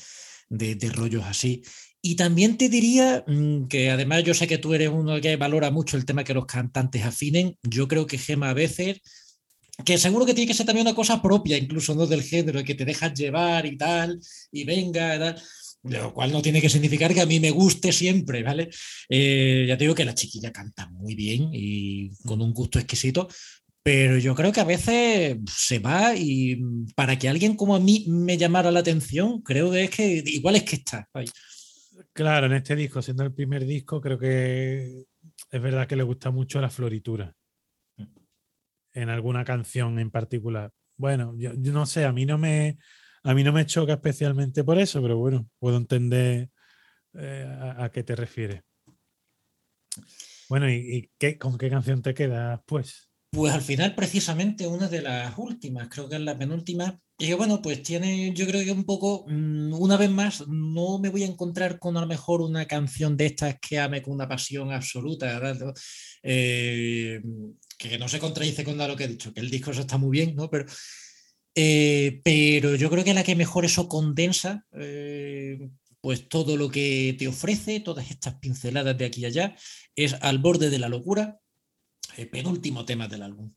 [0.49, 1.63] de, rollos así.
[2.01, 5.71] Y también te diría mm, que además yo sé que tú eres uno que valora
[5.71, 7.57] mucho el tema que los cantantes afinen.
[7.63, 8.99] Yo creo que Gema a veces,
[9.83, 12.75] que seguro que tiene que ser también una cosa propia, incluso no del género, que
[12.75, 14.19] te dejas llevar y tal,
[14.51, 15.41] y venga, y tal
[15.89, 18.69] lo cual no tiene que significar que a mí me guste siempre, ¿vale?
[19.09, 23.27] Eh, ya te digo que la chiquilla canta muy bien y con un gusto exquisito,
[23.83, 26.59] pero yo creo que a veces se va y
[26.95, 30.55] para que alguien como a mí me llamara la atención, creo que es que igual
[30.55, 31.07] es que está.
[32.13, 35.05] Claro, en este disco, siendo el primer disco, creo que
[35.51, 37.33] es verdad que le gusta mucho la floritura.
[37.97, 38.03] Mm.
[38.93, 40.71] En alguna canción en particular.
[40.97, 42.77] Bueno, yo no sé, a mí no me
[43.25, 46.49] a mí no me choca especialmente por eso, pero bueno, puedo entender
[47.15, 48.61] eh, a, qué te refieres.
[50.47, 53.09] Bueno, ¿y, qué, con qué canción te quedas, pues?
[53.31, 56.99] Pues al final, precisamente, una de las últimas, creo que es la penúltima.
[57.17, 61.09] Y bueno, pues tiene, yo creo que un poco, mm, una vez más, no me
[61.09, 64.27] voy a encontrar con a lo mejor una canción de estas que ame con una
[64.27, 65.73] pasión absoluta, ¿verdad?
[66.21, 67.21] Eh,
[67.77, 70.35] que no se contradice con lo que he dicho, que el disco está muy bien,
[70.35, 70.47] ¿no?
[70.47, 70.65] Pero
[71.55, 75.69] eh, pero yo creo que la que mejor eso condensa, eh,
[76.01, 79.55] pues todo lo que te ofrece, todas estas pinceladas de aquí y allá,
[79.95, 81.39] es Al borde de la locura,
[82.17, 83.53] el penúltimo tema del álbum.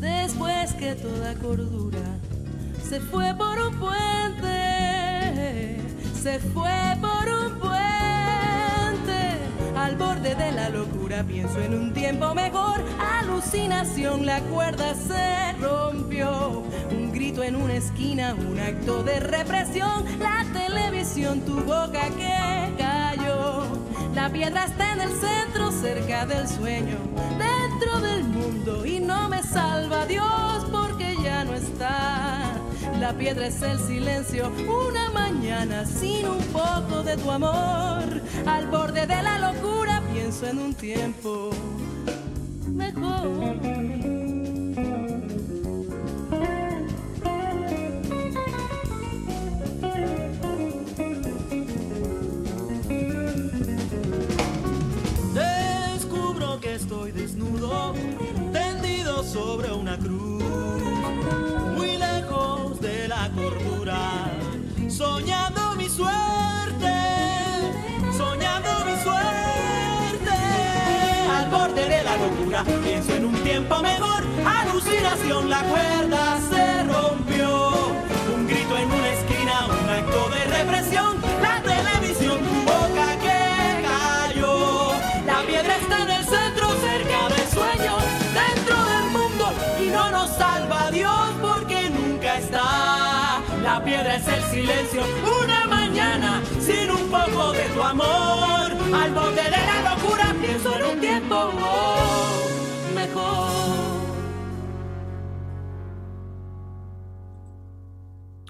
[0.00, 2.18] Después que toda cordura
[2.86, 5.80] se fue por un puente,
[6.22, 7.72] se fue por un puente.
[9.74, 12.84] Al borde de la locura pienso en un tiempo mejor.
[13.20, 16.62] Alucinación, la cuerda se rompió.
[16.90, 20.04] Un grito en una esquina, un acto de represión.
[20.18, 23.64] La televisión, tu boca que cayó.
[24.14, 26.98] La piedra está en el centro, cerca del sueño,
[27.74, 32.52] dentro del mundo y no me salva Dios porque ya no está.
[33.00, 38.04] La piedra es el silencio, una mañana sin un poco de tu amor.
[38.46, 41.50] Al borde de la locura pienso en un tiempo
[42.68, 44.23] mejor.
[59.54, 60.42] Sobre una cruz,
[61.76, 63.98] muy lejos de la cordura,
[64.88, 66.94] soñando mi suerte,
[68.18, 70.36] soñando mi suerte.
[71.36, 77.70] Al borde de la locura, pienso en un tiempo mejor, alucinación, la cuerda se rompió,
[78.34, 81.16] un grito en una esquina, un acto de represión,
[94.14, 95.02] Es el silencio,
[95.44, 100.84] una mañana sin un poco de tu amor, al borde de la locura pienso en
[100.84, 101.50] un tiempo
[102.94, 103.50] mejor.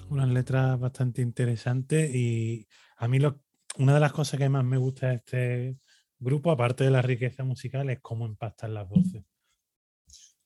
[0.09, 2.67] Unas letras bastante interesantes y
[2.97, 3.39] a mí lo,
[3.79, 5.77] una de las cosas que más me gusta de este
[6.19, 9.23] grupo, aparte de la riqueza musical, es cómo empastan las voces.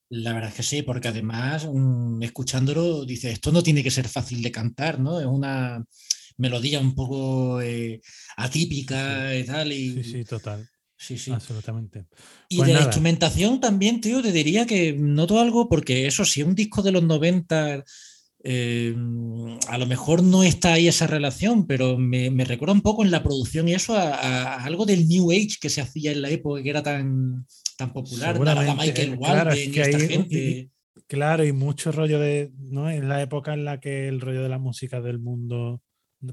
[0.10, 4.08] La verdad es que sí, porque además, mm, escuchándolo, dice, esto no tiene que ser
[4.08, 5.20] fácil de cantar, ¿no?
[5.20, 5.84] Es una
[6.38, 8.02] melodía un poco eh,
[8.38, 9.72] atípica y tal.
[9.72, 10.68] Y, Sí, sí, total.
[10.98, 11.32] sí, sí.
[11.32, 12.08] Absolutamente.
[12.50, 16.42] Y Pues de la instrumentación también, tío, te diría que noto algo, porque eso sí,
[16.42, 17.84] un disco de los 90,
[18.44, 18.96] eh,
[19.68, 23.12] a lo mejor no está ahí esa relación, pero me, me recuerda un poco en
[23.12, 26.30] la producción y eso a, a algo del New Age que se hacía en la
[26.30, 27.46] época que era tan,
[27.80, 30.70] tan popular, nada, Michael eh, claro, es y que esta ahí- gente.
[31.08, 32.90] Claro, y mucho rollo de, ¿no?
[32.90, 35.82] En la época en la que el rollo de la música del mundo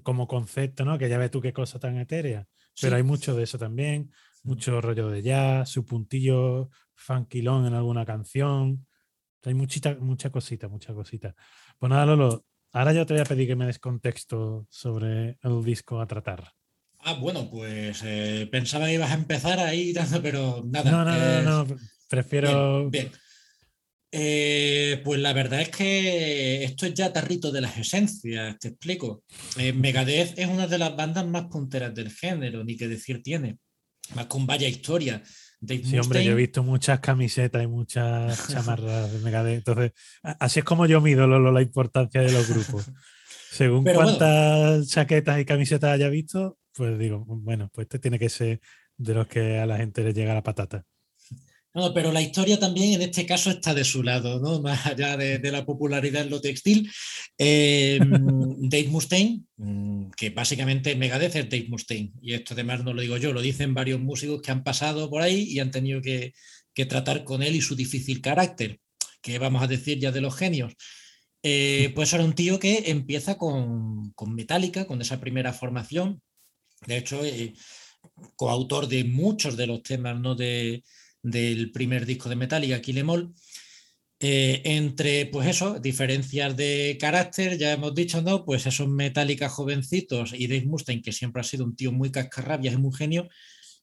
[0.03, 0.99] como concepto, ¿no?
[0.99, 2.47] Que ya ves tú qué cosa tan etérea.
[2.81, 2.97] Pero Sí.
[2.97, 4.11] hay mucho de eso también,
[4.43, 8.87] mucho rollo de jazz, su puntillo funkilón en alguna canción.
[9.45, 11.35] Hay muchita, mucha cosita, mucha cosita.
[11.79, 15.63] Pues nada, Lolo, ahora yo te voy a pedir que me des contexto sobre el
[15.65, 16.53] disco a tratar.
[17.09, 20.91] Ah, bueno, pues eh, pensaba que ibas a empezar ahí, pero nada.
[20.91, 21.77] No, no, no, eh, no, no,
[22.09, 22.91] prefiero...
[22.91, 23.13] Bien, bien.
[24.11, 29.23] Eh, pues la verdad es que esto es ya tarrito de las esencias, te explico.
[29.57, 33.59] Eh, Megadeth es una de las bandas más punteras del género, ni que decir tiene.
[34.17, 35.23] Más con vaya historia.
[35.61, 39.59] Dave Sí, hombre, yo he visto muchas camisetas y muchas chamarras de Megadeth.
[39.59, 39.93] Entonces,
[40.23, 42.91] así es como yo mido la importancia de los grupos.
[43.53, 44.19] Según Pero bueno.
[44.19, 48.61] cuántas chaquetas y camisetas haya visto, pues digo, bueno, pues este tiene que ser
[48.97, 50.85] de los que a la gente le llega la patata.
[51.75, 54.61] No, pero la historia también en este caso está de su lado, ¿no?
[54.63, 56.91] Más allá de, de la popularidad en lo textil.
[57.37, 63.03] Eh, Dave Mustaine, mm, que básicamente Megadeth es Dave Mustaine, y esto además no lo
[63.03, 66.33] digo yo, lo dicen varios músicos que han pasado por ahí y han tenido que,
[66.73, 68.81] que tratar con él y su difícil carácter,
[69.21, 70.75] que vamos a decir ya de los genios.
[71.43, 76.23] Eh, pues era un tío que empieza con, con Metallica, con esa primera formación.
[76.87, 77.55] De hecho, eh,
[78.37, 80.35] coautor de muchos de los temas ¿no?
[80.35, 80.83] de,
[81.23, 83.35] del primer disco de Metallica, Kill Em All.
[84.19, 88.47] Eh, entre, pues eso, diferencias de carácter, ya hemos dicho, ¿no?
[88.47, 92.75] Pues esos Metallica jovencitos y Dave Mustaine, que siempre ha sido un tío muy cascarrabias
[92.75, 93.29] y muy genio,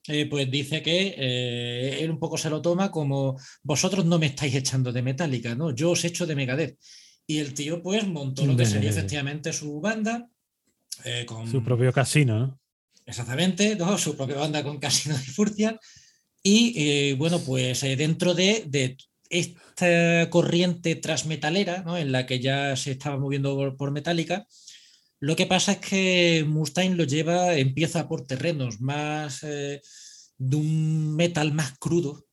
[0.08, 4.26] eh, pues dice que eh, él un poco se lo toma como vosotros no me
[4.26, 5.72] estáis echando de Metallica, ¿no?
[5.72, 6.78] Yo os echo de Megadeth.
[7.28, 10.28] Y el tío, pues, montó lo que sería efectivamente su banda.
[11.26, 12.60] con, Su propio casino, ¿no?
[13.06, 13.98] Exactamente, ¿no?
[13.98, 15.78] su propia banda con Casino y Furcia.
[16.42, 18.96] Y eh, bueno, pues eh, dentro de, de
[19.30, 21.96] esta corriente transmetalera, ¿no?
[21.96, 24.46] en la que ya se estaba moviendo por, por Metallica,
[25.24, 29.80] lo que pasa es que Mustaine lo lleva, empieza por terrenos más eh,
[30.36, 32.26] de un metal más crudo,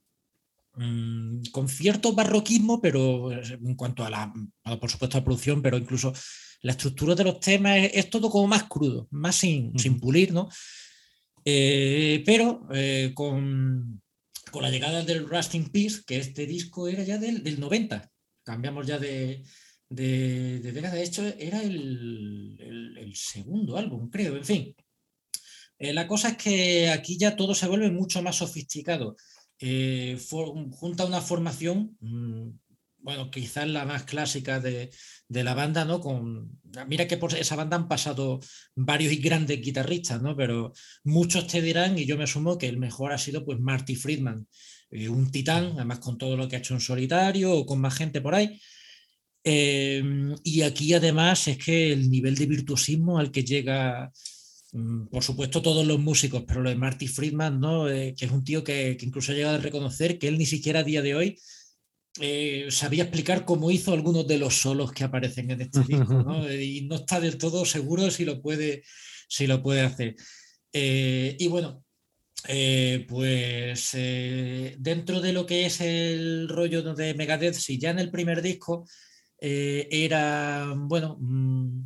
[0.75, 4.33] mm, con cierto barroquismo, pero eh, en cuanto a la,
[4.79, 6.11] por supuesto, a la producción, pero incluso
[6.61, 10.01] la estructura de los temas es, es todo como más crudo, más sin, sin Ujú.
[10.01, 10.49] pulir, ¿no?
[11.45, 14.01] Eh, pero eh, con,
[14.51, 18.09] con la llegada del Rust in Peace, que este disco era ya del, del 90,
[18.43, 19.43] cambiamos ya de,
[19.89, 20.95] de, de década.
[20.95, 24.35] De hecho, era el, el- el segundo álbum, creo.
[24.37, 24.75] En fin,
[25.79, 29.15] Eh, la cosa es que aquí ya todo se vuelve mucho más sofisticado.
[29.59, 32.49] Eh, for- junta una formación, mm,
[33.01, 34.91] bueno, quizás la más clásica de,
[35.27, 36.01] de la banda, ¿no?
[36.01, 38.39] Con, mira que por esa banda han pasado
[38.75, 40.35] varios y grandes guitarristas, ¿no?
[40.35, 40.73] Pero
[41.03, 44.47] muchos te dirán, y yo me sumo, que el mejor ha sido pues Marty Friedman,
[44.91, 47.95] eh, un titán, además con todo lo que ha hecho en solitario o con más
[47.95, 48.59] gente por ahí.
[49.43, 50.03] Eh,
[50.43, 54.11] y aquí además es que el nivel de virtuosismo al que llega,
[54.73, 57.89] mm, por supuesto todos los músicos, pero lo de Marty Friedman, ¿no?
[57.89, 60.45] Eh, que es un tío que, que incluso ha llegado a reconocer que él ni
[60.45, 61.37] siquiera a día de hoy
[62.19, 66.47] eh, sabía explicar cómo hizo algunos de los solos que aparecen en este disco, ¿no?
[66.47, 68.83] Eh, Y no está del todo seguro si lo puede,
[69.29, 70.15] si lo puede hacer.
[70.73, 71.85] Eh, y bueno,
[72.47, 78.11] eh, pues dentro de lo que es el rollo de Megadeth, si ya en el
[78.11, 78.85] primer disco
[79.39, 81.81] era, bueno, mm,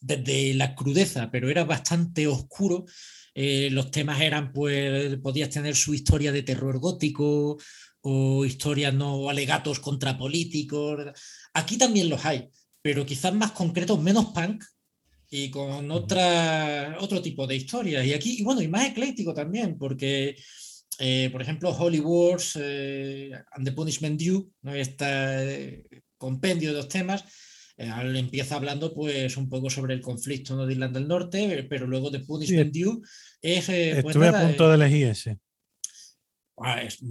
[0.00, 2.84] desde la crudeza, pero era bastante oscuro.
[3.34, 7.58] los temas eran, pues, podías tener su historia de terror gótico
[8.06, 11.00] o historias no alegatos contra políticos.
[11.54, 12.48] Aquí también los hay,
[12.82, 14.62] pero quizás más concretos, menos punk
[15.30, 18.04] y con otra, otro tipo de historias.
[18.04, 20.36] Y aquí, y bueno, y más ecléctico también, porque,
[20.98, 24.74] eh, por ejemplo, Holy Wars eh, and the Punishment Due, ¿no?
[24.74, 25.86] este
[26.18, 27.24] compendio de dos temas,
[27.78, 30.66] eh, empieza hablando pues un poco sobre el conflicto ¿no?
[30.66, 32.98] de Irlanda del Norte, pero luego The Punishment Due
[33.40, 33.68] es...
[33.70, 35.38] eh, pues Estuve a punto de elegir ese.
[36.58, 37.02] Ah, es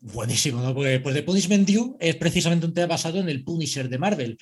[0.00, 0.74] buenísimo, ¿no?
[0.74, 4.38] Pues, pues The Punishment Due es precisamente un tema basado en el Punisher de Marvel,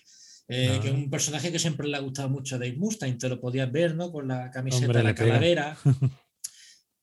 [0.49, 0.97] eh, que es Ah.
[0.97, 3.95] un personaje que siempre le ha gustado mucho a Dave Mustaine, te lo podías ver,
[3.95, 4.13] ¿no?
[4.13, 5.77] Con la camiseta, Hombre, la calavera.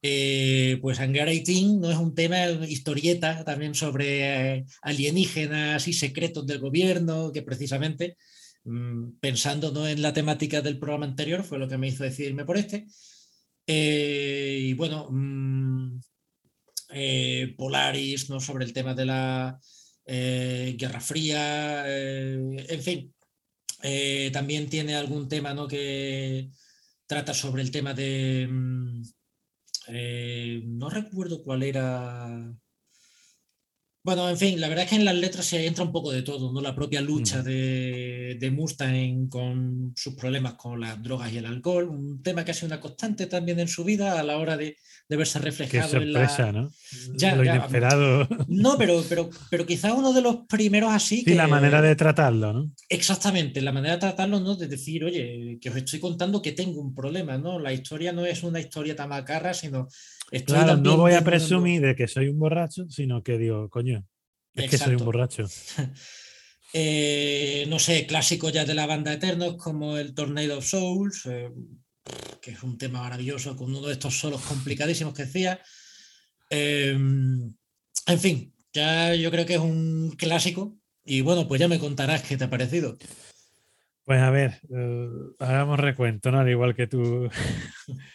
[0.06, 6.46] Eh, pues Hangar 18 no es un tema, historieta también sobre eh, alienígenas y secretos
[6.46, 8.18] del gobierno, que precisamente
[8.66, 9.88] mm, pensando ¿no?
[9.88, 12.86] en la temática del programa anterior fue lo que me hizo decidirme por este.
[13.66, 16.02] Eh, y bueno, mm,
[16.94, 18.40] eh, Polaris, ¿no?
[18.40, 19.60] sobre el tema de la
[20.06, 23.14] eh, Guerra Fría, eh, en fin.
[24.32, 25.68] También tiene algún tema ¿no?
[25.68, 26.50] que
[27.06, 28.48] trata sobre el tema de...
[28.50, 29.04] mm,
[30.78, 32.54] no recuerdo cuál era...
[34.06, 36.24] Bueno, en fin, la verdad es que en las letras se entra un poco de
[36.24, 36.60] todo, ¿no?
[36.60, 41.88] La propia lucha de, de Mustang con sus problemas con las drogas y el alcohol,
[41.88, 44.76] un tema que ha sido una constante también en su vida a la hora de,
[45.08, 46.28] de verse Qué reflejado en la...
[46.28, 46.70] sorpresa, ¿no?
[47.16, 48.28] Ya, Lo ya, inesperado.
[48.50, 51.36] No, pero, pero, pero quizá uno de los primeros así Sí, que...
[51.36, 52.72] la manera de tratarlo, ¿no?
[52.90, 54.56] Exactamente, la manera de tratarlo, ¿no?
[54.56, 57.58] De decir, oye, que os estoy contando que tengo un problema, ¿no?
[57.58, 59.88] La historia no es una historia tan macarra, sino
[60.34, 64.06] estoy Claro, no voy a presumir de que soy un borracho, sino que digo, coño,
[64.56, 65.46] es que soy un borracho.
[66.76, 71.52] Eh, no sé, clásicos ya de la banda Eternos como el Tornado of Souls, eh,
[72.42, 75.62] que es un tema maravilloso con uno de estos solos complicadísimos que decía.
[76.50, 81.78] Eh, en fin, ya yo creo que es un clásico y bueno, pues ya me
[81.78, 82.98] contarás qué te ha parecido.
[84.04, 86.40] Pues a ver, eh, hagamos recuento, ¿no?
[86.40, 87.30] Al igual que tú.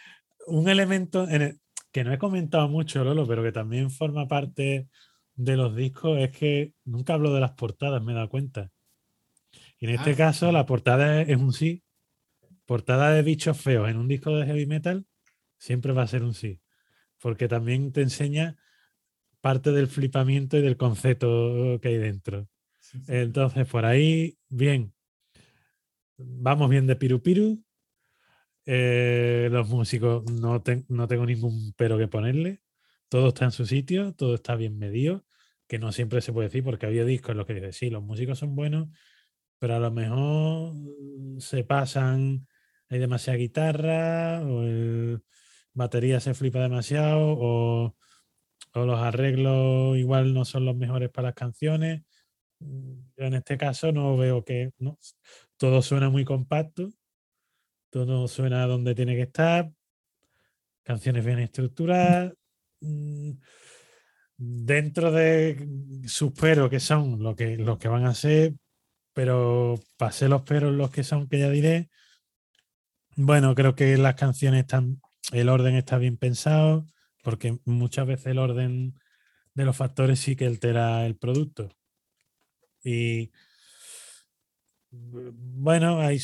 [0.48, 1.60] un elemento en el-
[1.98, 4.88] que no he comentado mucho, Lolo, pero que también forma parte
[5.34, 8.70] de los discos es que nunca hablo de las portadas, me he dado cuenta.
[9.80, 10.16] Y en este Ah.
[10.16, 11.82] caso, la portada es, es un sí.
[12.66, 15.06] Portada de bichos feos en un disco de heavy metal
[15.56, 16.60] siempre va a ser un sí.
[17.20, 18.56] Porque también te enseña
[19.40, 22.48] parte del flipamiento y del concepto que hay dentro.
[23.08, 24.94] Entonces, por ahí, bien.
[26.16, 27.60] Vamos bien de piru piru.
[28.70, 32.60] Eh, los músicos, no, ten- no tengo ningún pero que ponerle.
[33.08, 35.24] Todo está en su sitio, todo está bien medido,
[35.68, 38.02] que no siempre se puede decir, porque había discos en los que dices, sí, los
[38.02, 38.88] músicos son buenos,
[39.58, 42.46] pero a lo mejor mm, se pasan,
[42.90, 45.22] hay demasiada guitarra, o el
[45.74, 47.96] batería se flipa demasiado, o,
[48.74, 52.02] o los arreglos igual no son los mejores para las canciones.
[52.60, 54.98] Mm, Yo en este caso no veo que no,
[55.58, 56.90] todo suena muy compacto,
[57.90, 59.70] todo suena donde tiene que estar,
[60.82, 62.32] canciones bien estructuradas.
[62.80, 63.32] mm,
[64.40, 65.68] Dentro de
[66.06, 68.54] sus peros que son lo que, los que van a ser,
[69.12, 71.90] pero pasé los peros los que son, que ya diré.
[73.16, 75.00] Bueno, creo que las canciones están,
[75.32, 76.86] el orden está bien pensado,
[77.24, 78.94] porque muchas veces el orden
[79.54, 81.68] de los factores sí que altera el producto.
[82.84, 83.32] Y
[84.90, 86.20] bueno, hay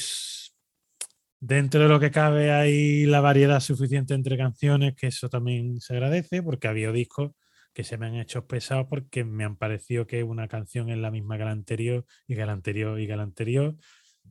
[1.46, 5.92] dentro de lo que cabe hay la variedad suficiente entre canciones, que eso también se
[5.92, 7.32] agradece, porque había discos
[7.74, 11.10] que se me han hecho pesados porque me han parecido que una canción es la
[11.10, 13.76] misma que la anterior y que la anterior y que la anterior.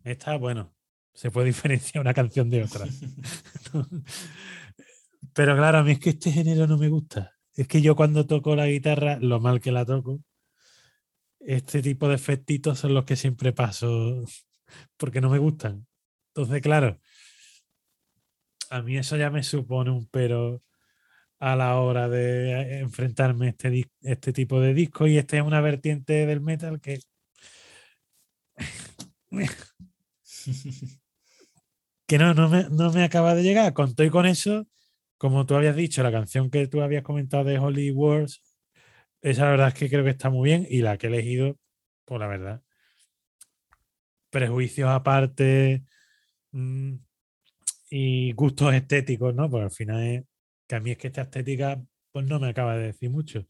[0.03, 0.73] Esta, bueno,
[1.13, 2.87] se puede diferenciar una canción de otra.
[5.33, 7.33] Pero claro, a mí es que este género no me gusta.
[7.53, 10.21] Es que yo cuando toco la guitarra, lo mal que la toco,
[11.39, 14.23] este tipo de efectitos son los que siempre paso
[14.97, 15.85] porque no me gustan.
[16.35, 16.99] Entonces, claro,
[18.71, 20.63] a mí eso ya me supone un pero
[21.39, 25.61] a la hora de enfrentarme a este, este tipo de disco y este es una
[25.61, 26.99] vertiente del metal que
[32.07, 33.73] que no, no me, no me acaba de llegar.
[33.73, 34.65] Conté con eso,
[35.17, 38.41] como tú habías dicho, la canción que tú habías comentado de Holy Wars,
[39.21, 41.59] esa la verdad es que creo que está muy bien y la que he elegido,
[42.05, 42.63] por pues la verdad,
[44.31, 45.83] prejuicios aparte
[46.53, 46.95] mm,
[47.89, 49.49] y gustos estéticos, ¿no?
[49.49, 50.23] Porque al final es
[50.67, 53.45] que a mí es que esta estética pues no me acaba de decir mucho,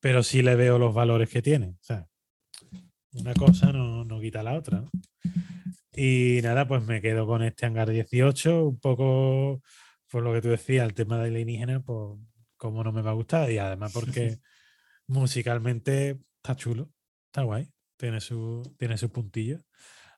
[0.00, 1.68] pero sí le veo los valores que tiene.
[1.68, 2.06] O sea,
[3.12, 4.80] una cosa no, no quita la otra.
[4.80, 4.90] ¿no?
[5.92, 9.62] Y nada, pues me quedo con este hangar 18, un poco
[10.10, 12.18] por lo que tú decías, el tema de alienígena, pues
[12.56, 13.50] como no me va a gustar.
[13.50, 14.38] Y además porque
[15.06, 16.90] musicalmente está chulo,
[17.26, 19.60] está guay, tiene su, tiene su puntillo.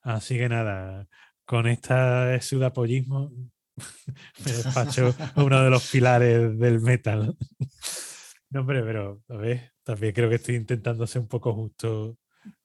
[0.03, 1.09] Así que nada,
[1.49, 3.33] con esta sudapollismo
[4.45, 7.35] me despacho uno de los pilares del metal.
[8.51, 12.17] No, hombre, pero a ver, también creo que estoy intentando ser un poco justo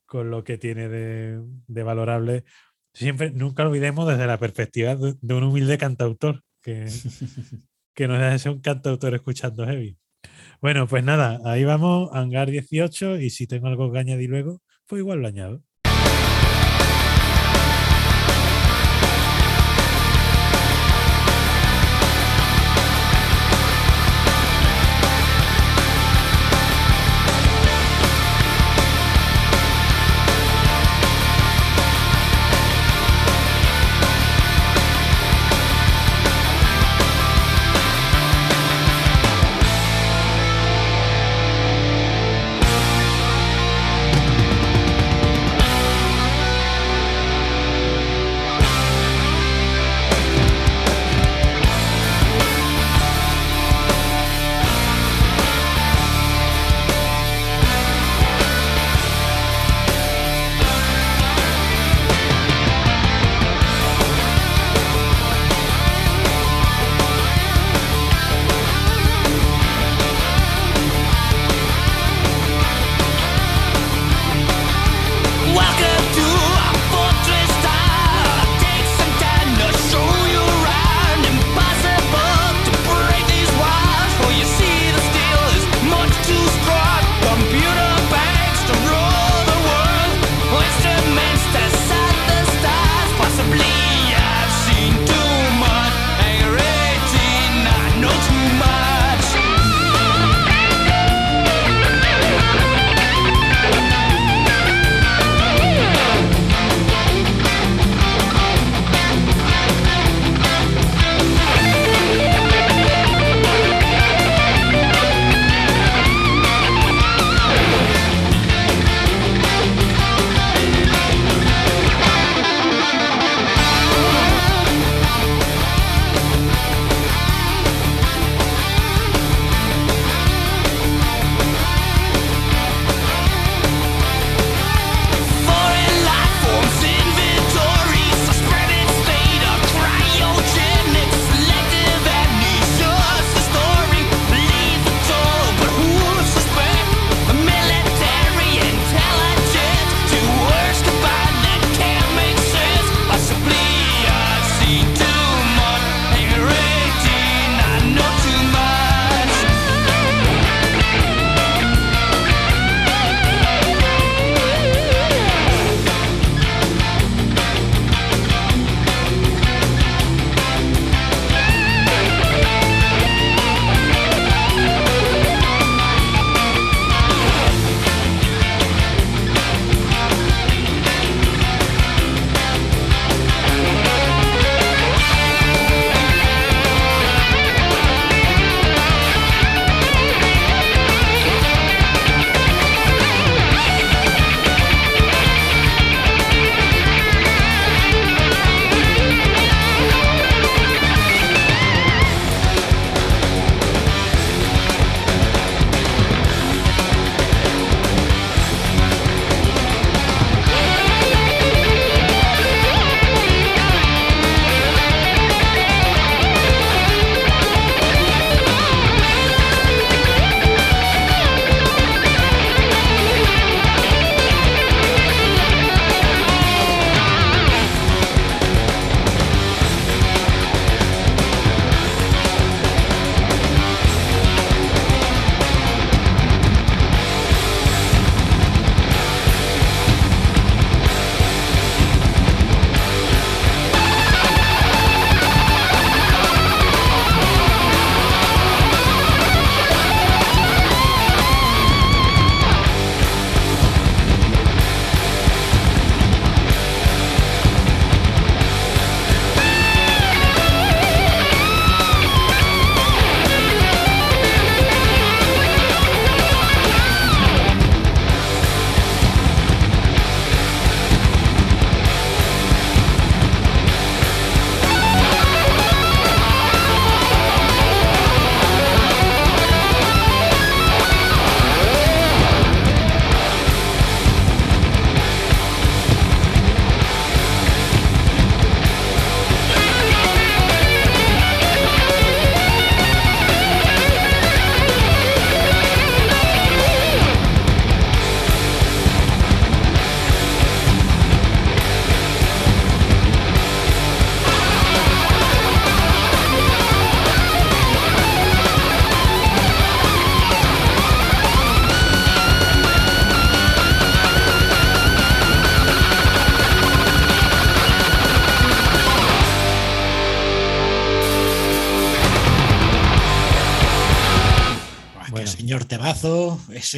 [0.06, 2.46] con lo que tiene de, de valorable
[2.94, 6.86] siempre, nunca olvidemos desde la perspectiva de, un humilde cantautor, que,
[7.94, 9.98] que no es un cantautor escuchando heavy.
[10.62, 15.02] Bueno, pues nada, ahí vamos, Hangar 18, y si tengo algo que añadir luego, pues
[15.02, 15.64] igual lo añado.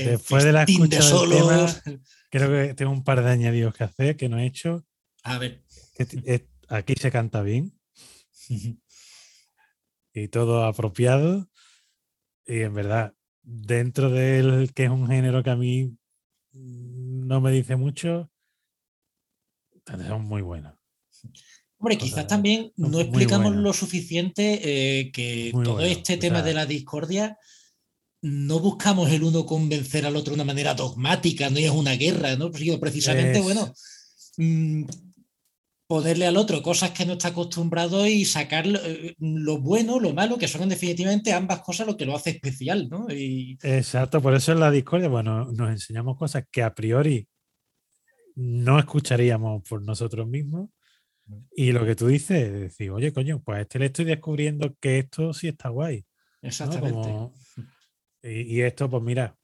[0.02, 1.82] Ese después de la escucha de solos.
[2.30, 4.86] creo que tengo un par de añadidos que hacer que no he hecho.
[5.24, 5.64] A ver.
[6.68, 7.78] Aquí se canta bien.
[10.14, 11.50] y todo apropiado.
[12.46, 15.98] Y en verdad, dentro del que es un género que a mí
[16.54, 18.32] no me dice mucho,
[20.08, 20.74] son muy buenos.
[21.78, 27.38] Hombre, quizás también no explicamos lo suficiente eh, que todo este tema de la discordia
[28.26, 32.36] no buscamos el uno convencer al otro de una manera dogmática, no es una guerra,
[32.36, 32.52] ¿no?
[32.80, 33.72] precisamente, bueno,
[34.38, 34.86] mm,
[35.86, 40.40] ponerle al otro cosas que no está acostumbrado y sacar eh, lo, bueno, lo malo,
[40.40, 43.06] que son definitivamente ambas cosas lo que lo hace especial, ¿no?
[43.10, 47.28] Exacto, por eso en la discordia, bueno, nos enseñamos cosas que a priori
[48.34, 50.72] no escucharíamos por nosotros mismos.
[51.56, 54.76] Y lo que tú dices es decir, oye, coño, pues a este le estoy descubriendo
[54.80, 56.06] que esto sí está guay.
[56.42, 57.36] Exactamente.
[58.26, 59.38] Y, esto, pues mira,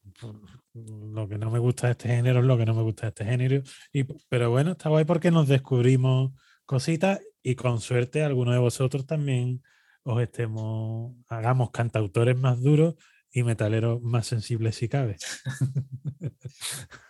[0.73, 3.09] lo que no me gusta de este género es lo que no me gusta de
[3.09, 3.61] este género.
[3.93, 6.31] Y, pero bueno, está guay porque nos descubrimos
[6.65, 9.61] cositas y con suerte alguno de vosotros también
[10.03, 12.95] os estemos, hagamos cantautores más duros
[13.31, 15.17] y metaleros más sensibles si cabe.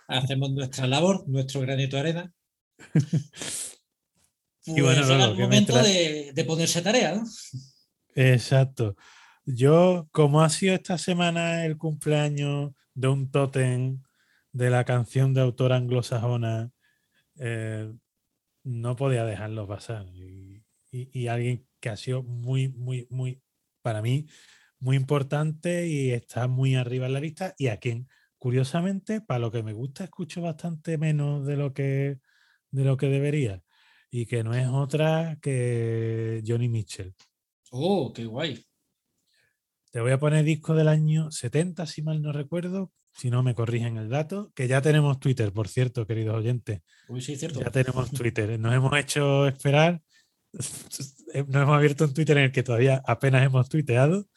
[0.08, 2.34] Hacemos nuestra labor, nuestro granito de arena.
[4.66, 7.24] y bueno, llega el momento de, de, ponerse tarea, ¿no?
[8.14, 8.98] Exacto.
[9.46, 14.02] Yo, como ha sido esta semana el cumpleaños de un tótem
[14.52, 16.72] de la canción de autor anglosajona,
[17.40, 17.92] eh,
[18.64, 20.06] no podía dejarlo pasar.
[20.16, 23.42] Y, alguien que ha sido muy, muy, muy,
[23.82, 24.28] para mí,
[24.80, 29.52] muy importante y está muy arriba en la lista y a quien, curiosamente, para lo
[29.52, 32.20] que me gusta, escucho bastante menos de lo que,
[32.72, 33.64] de lo que debería.
[34.12, 37.16] Y que no es otra que Johnny Mitchell.
[37.72, 38.66] Oh, qué guay.
[39.92, 43.54] Te voy a poner disco del año 70, si mal no recuerdo, si no me
[43.54, 46.80] corrigen el dato, que ya tenemos Twitter, por cierto, queridos oyentes.
[47.10, 47.60] Uy, sí, cierto.
[47.60, 48.58] Ya tenemos Twitter.
[48.58, 50.02] Nos hemos hecho esperar.
[50.54, 54.28] Nos hemos abierto un Twitter en el que todavía apenas hemos tuiteado,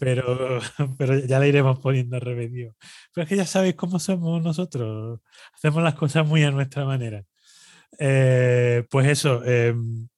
[0.00, 0.60] pero,
[0.98, 2.74] pero ya le iremos poniendo remedio.
[3.14, 5.20] Pero es que ya sabéis cómo somos nosotros.
[5.54, 7.24] Hacemos las cosas muy a nuestra manera.
[8.00, 10.08] Eh, pues eso, em,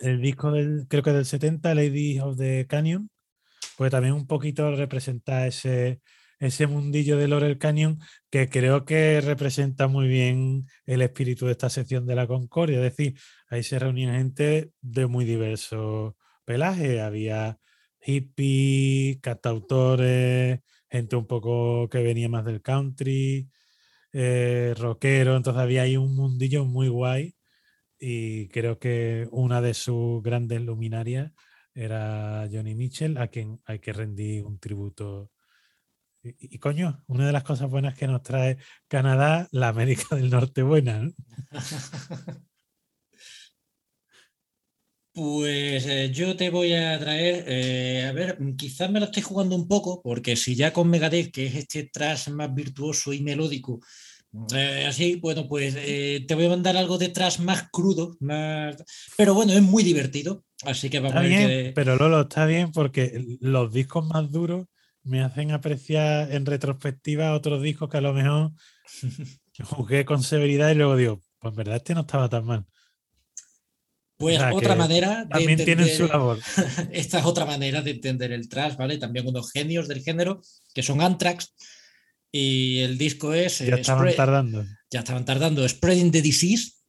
[0.00, 3.08] el disco del, creo que del 70, Lady of the Canyon,
[3.80, 6.02] pues también un poquito representa ese,
[6.38, 7.98] ese mundillo de Laurel Canyon
[8.28, 12.76] que creo que representa muy bien el espíritu de esta sección de la Concordia.
[12.76, 17.00] Es decir, ahí se reunía gente de muy diverso pelaje.
[17.00, 17.58] Había
[18.00, 23.48] hippies, cantautores, gente un poco que venía más del country,
[24.12, 25.36] eh, rockero.
[25.36, 27.34] Entonces había ahí un mundillo muy guay
[27.98, 31.32] y creo que una de sus grandes luminarias
[31.74, 35.30] era Johnny Mitchell, a quien hay que rendir un tributo.
[36.22, 40.62] Y, coño, una de las cosas buenas que nos trae Canadá, la América del Norte
[40.62, 41.10] buena.
[45.12, 49.56] Pues eh, yo te voy a traer, eh, a ver, quizás me lo estoy jugando
[49.56, 53.80] un poco, porque si ya con Megadeth, que es este trash más virtuoso y melódico,
[54.54, 58.76] eh, así, bueno, pues te voy a mandar algo de trash más crudo, más...
[59.16, 60.44] pero bueno, es muy divertido.
[60.64, 61.72] Así que vamos a ver.
[61.74, 64.66] Pero Lolo, está bien porque los discos más duros
[65.02, 68.52] me hacen apreciar en retrospectiva otros discos que a lo mejor
[69.64, 72.66] jugué con severidad y luego digo, pues en verdad este no estaba tan mal.
[74.16, 75.24] Pues otra manera.
[75.24, 76.38] De también tienen su labor.
[76.92, 78.98] Esta es otra manera de entender el trash, ¿vale?
[78.98, 80.42] También unos genios del género
[80.74, 81.54] que son Anthrax.
[82.32, 83.58] Y el disco es.
[83.58, 84.64] Ya estaban tardando.
[84.90, 85.68] Ya estaban tardando.
[85.68, 86.80] Spreading the Disease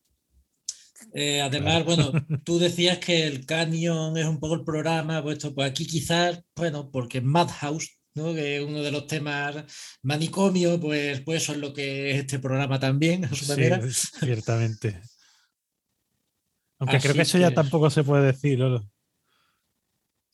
[1.13, 2.11] eh, además, bueno,
[2.45, 6.89] tú decías que el Canyon es un poco el programa, pues, pues aquí quizás, bueno,
[6.89, 8.33] porque Madhouse, ¿no?
[8.33, 9.55] que es uno de los temas
[10.03, 13.81] manicomio, pues, pues eso es lo que es este programa también, a su manera.
[13.91, 15.01] ciertamente.
[16.79, 18.89] Aunque creo que eso ya tampoco se puede decir, Lolo.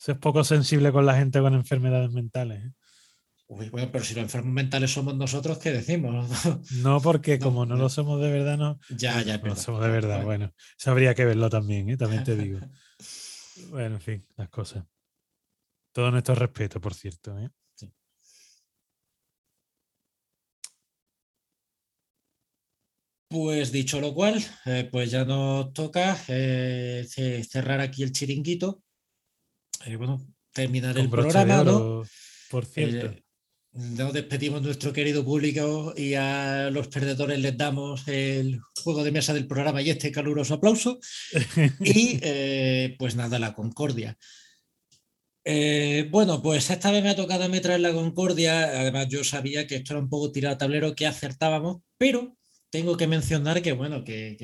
[0.00, 2.64] Eso es poco sensible con la gente con enfermedades mentales.
[2.64, 2.72] ¿eh?
[3.50, 6.28] Uy, bueno, pero si los enfermos mentales somos nosotros, ¿qué decimos?
[6.82, 8.78] No, porque como no, lo somos de verdad, no.
[8.90, 10.52] Ya, ya, No somos de verdad, bueno.
[10.78, 11.96] Eso habría que verlo también, ¿eh?
[11.96, 12.60] también te digo.
[13.70, 14.84] bueno, en fin, las cosas.
[15.92, 17.38] Todo nuestro respeto, por cierto.
[17.38, 17.48] ¿eh?
[23.30, 27.06] Pues dicho lo cual, eh, pues ya nos toca eh,
[27.48, 28.82] cerrar aquí el chiringuito.
[29.96, 30.22] bueno,
[30.52, 32.02] terminar el programa, ¿no?
[32.50, 33.27] Por cierto
[33.78, 39.32] nos despedimos nuestro querido público y a los perdedores les damos el juego de mesa
[39.32, 40.98] del programa y este caluroso aplauso.
[41.80, 44.18] y eh, pues nada, la concordia.
[45.44, 48.80] Eh, bueno, pues esta vez me ha tocado a mí traer la Concordia.
[48.80, 52.36] Además, yo sabía que esto era un poco tirado a tablero, que acertábamos, pero
[52.70, 54.36] tengo que mencionar que, bueno, que,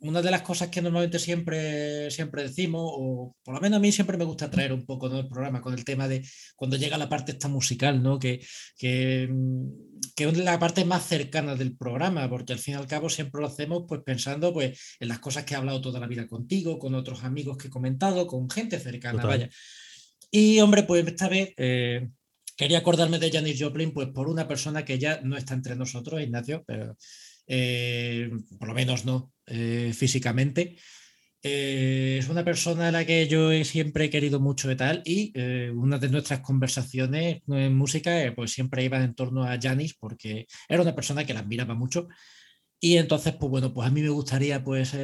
[0.00, 3.92] una de las cosas que normalmente siempre, siempre decimos, o por lo menos a mí
[3.92, 5.18] siempre me gusta traer un poco ¿no?
[5.18, 8.18] el programa con el tema de cuando llega la parte esta musical, ¿no?
[8.18, 8.40] Que,
[8.78, 9.28] que,
[10.14, 13.42] que, es la parte más cercana del programa, porque al fin y al cabo siempre
[13.42, 16.78] lo hacemos pues pensando pues, en las cosas que he hablado toda la vida contigo,
[16.78, 19.50] con otros amigos que he comentado, con gente cercana, vaya.
[20.30, 21.52] Y hombre, pues esta vez...
[21.58, 22.08] Eh,
[22.56, 26.22] quería acordarme de Janis Joplin, pues por una persona que ya no está entre nosotros,
[26.22, 26.96] Ignacio, pero
[27.46, 30.76] eh, por lo menos no eh, físicamente.
[31.42, 35.32] Eh, es una persona a la que yo siempre he querido mucho y tal, y
[35.70, 40.82] una de nuestras conversaciones en música pues siempre iba en torno a Janis, porque era
[40.82, 42.08] una persona que la admiraba mucho.
[42.80, 44.94] Y entonces, pues bueno, pues a mí me gustaría pues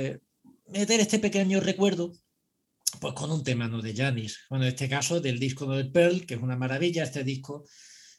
[0.68, 2.12] meter este pequeño recuerdo
[3.00, 3.80] pues con un tema ¿no?
[3.80, 4.40] de Janis.
[4.50, 7.64] Bueno, en este caso del disco del Pearl, que es una maravilla, este disco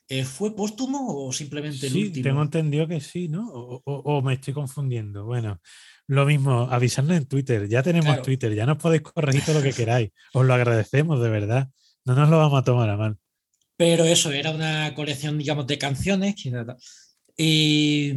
[0.09, 2.23] eh, ¿Fue póstumo o simplemente el sí, último?
[2.23, 3.47] Tengo entendido que sí, ¿no?
[3.49, 5.25] O, me estoy confundiendo.
[5.25, 5.61] Bueno,
[6.07, 7.67] lo mismo, avisarnos en Twitter.
[7.69, 10.11] Ya tenemos Twitter, ya nos podéis corregir todo lo que queráis.
[10.33, 11.69] Os lo agradecemos, de verdad.
[12.05, 13.17] No nos lo vamos a tomar a mal.
[13.77, 16.35] Pero eso, era una colección, digamos, de canciones.
[17.35, 18.13] Y,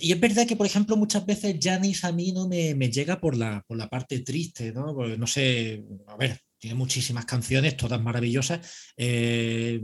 [0.00, 3.20] y, es verdad que, por ejemplo, muchas veces Janis a mí no me, me llega
[3.20, 4.94] por la, por la parte triste, ¿no?
[4.94, 8.92] Porque, no sé, a ver, tiene muchísimas canciones, todas maravillosas.
[8.96, 9.80] Eh,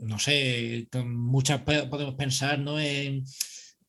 [0.00, 2.78] no sé, muchas podemos pensar ¿no?
[2.78, 3.24] en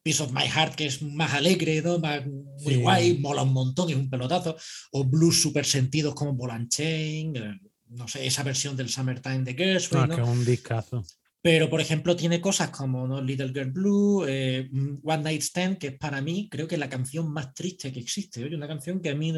[0.02, 2.00] Piece of My Heart, que es más alegre, ¿no?
[2.00, 4.56] Más, muy guay, mola un montón, es un pelotazo,
[4.92, 7.60] o blues super sentidos como Volant Chain, eh,
[7.90, 10.02] no sé, esa versión del Summertime de Gershwin.
[10.02, 10.16] Ah, ¿no?
[10.16, 11.04] que es un discazo.
[11.42, 13.22] Pero, por ejemplo, tiene cosas como ¿no?
[13.22, 14.70] Little Girl Blue, eh,
[15.04, 18.00] One Night Stand, que es para mí, creo que es la canción más triste que
[18.00, 18.44] existe.
[18.44, 19.34] Oye, una canción que a mí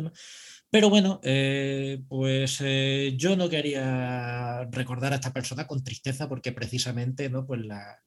[0.71, 6.53] pero bueno, eh, pues eh, yo no quería recordar a esta persona con tristeza porque
[6.53, 7.45] precisamente ¿no?
[7.45, 7.99] pues la,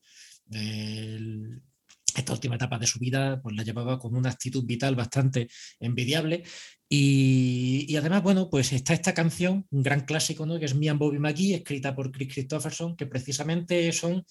[2.16, 6.42] esta última etapa de su vida pues la llevaba con una actitud vital bastante envidiable.
[6.88, 10.58] Y, además, bueno, pues está esta canción, un gran clásico, ¿no?
[10.58, 14.24] que es Me and Bobby McGee, escrita por Chris Christopherson, que precisamente son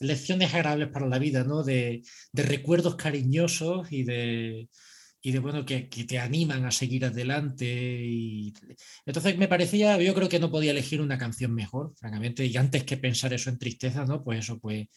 [0.00, 1.62] lecciones agradables para la vida, ¿no?
[1.62, 2.02] de,
[2.32, 4.68] de recuerdos cariñosos y de,
[5.22, 7.66] y de bueno, que, que, te animan a seguir adelante.
[8.04, 8.54] Y...
[9.04, 12.84] Entonces me parecía, yo creo que no podía elegir una canción mejor, francamente, y antes
[12.84, 14.24] que pensar eso en tristeza, ¿no?
[14.24, 14.88] Pues eso, pues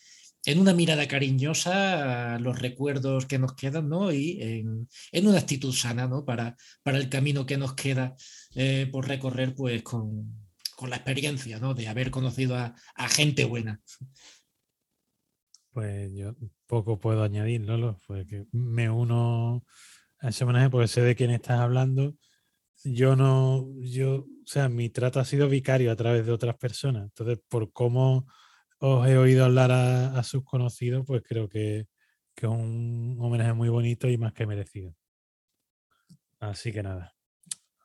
[0.46, 4.12] en una mirada cariñosa los recuerdos que nos quedan, ¿no?
[4.12, 6.26] Y en, en una actitud sana, ¿no?
[6.26, 8.16] Para, para el camino que nos queda
[8.56, 11.74] eh, por recorrer, pues con, con, la experiencia, ¿no?
[11.74, 12.76] De haber conocido a,
[13.10, 13.82] gente buena.
[15.72, 16.36] Pues yo
[16.68, 19.66] poco puedo añadir, Lolo, fue que me uno
[20.24, 22.16] a ese homenaje porque sé de quién estás hablando.
[22.86, 27.04] Yo no, yo, o sea, mi trato ha sido vicario a través de otras personas.
[27.04, 28.26] Entonces, por cómo
[28.80, 31.88] os he oído hablar a, sus conocidos, pues creo que,
[32.36, 34.96] es un homenaje muy bonito y más que merecido.
[36.40, 37.14] Así que nada,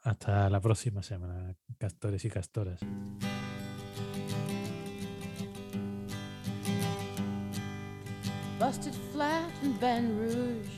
[0.03, 2.81] hasta la próxima semana, castores y castoras.
[8.59, 9.51] Busted flat
[9.83, 10.78] Rouge.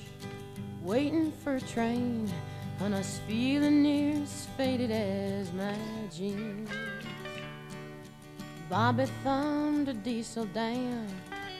[0.82, 2.30] Waiting for a train
[2.80, 5.74] on us feeling near as faded as my
[6.14, 6.70] jeans.
[8.68, 11.06] Bobby thumbed a diesel down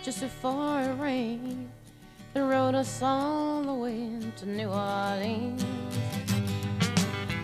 [0.03, 1.69] just before it rained
[2.35, 5.65] and rode us all the way to New Orleans.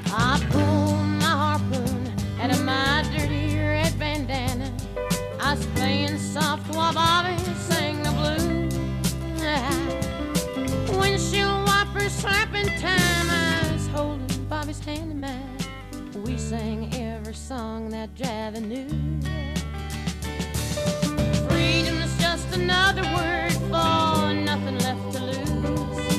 [0.07, 4.73] I pulled my harpoon out of my dirty red bandana.
[5.40, 7.36] I was playing soft while Bobby
[18.61, 18.89] knew.
[21.49, 26.19] Freedom is just another word for nothing left to lose.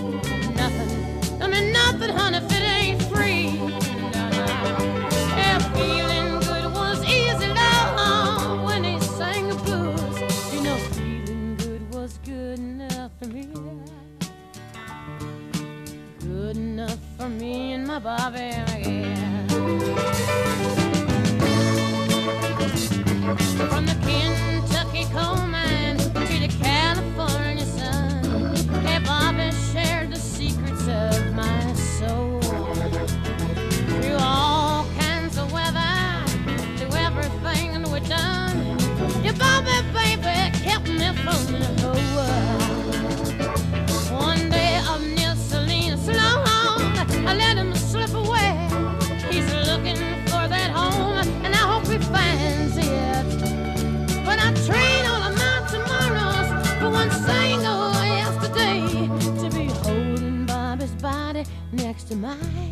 [0.55, 1.41] Nothing.
[1.41, 3.49] I mean, nothing, honey, if it ain't free.
[5.38, 10.53] Yeah, feeling good was easy, love, when he sang the blues.
[10.53, 13.47] You know, feeling good was good enough for me
[16.19, 18.66] good enough for me and my Bobby
[62.09, 62.66] to mine.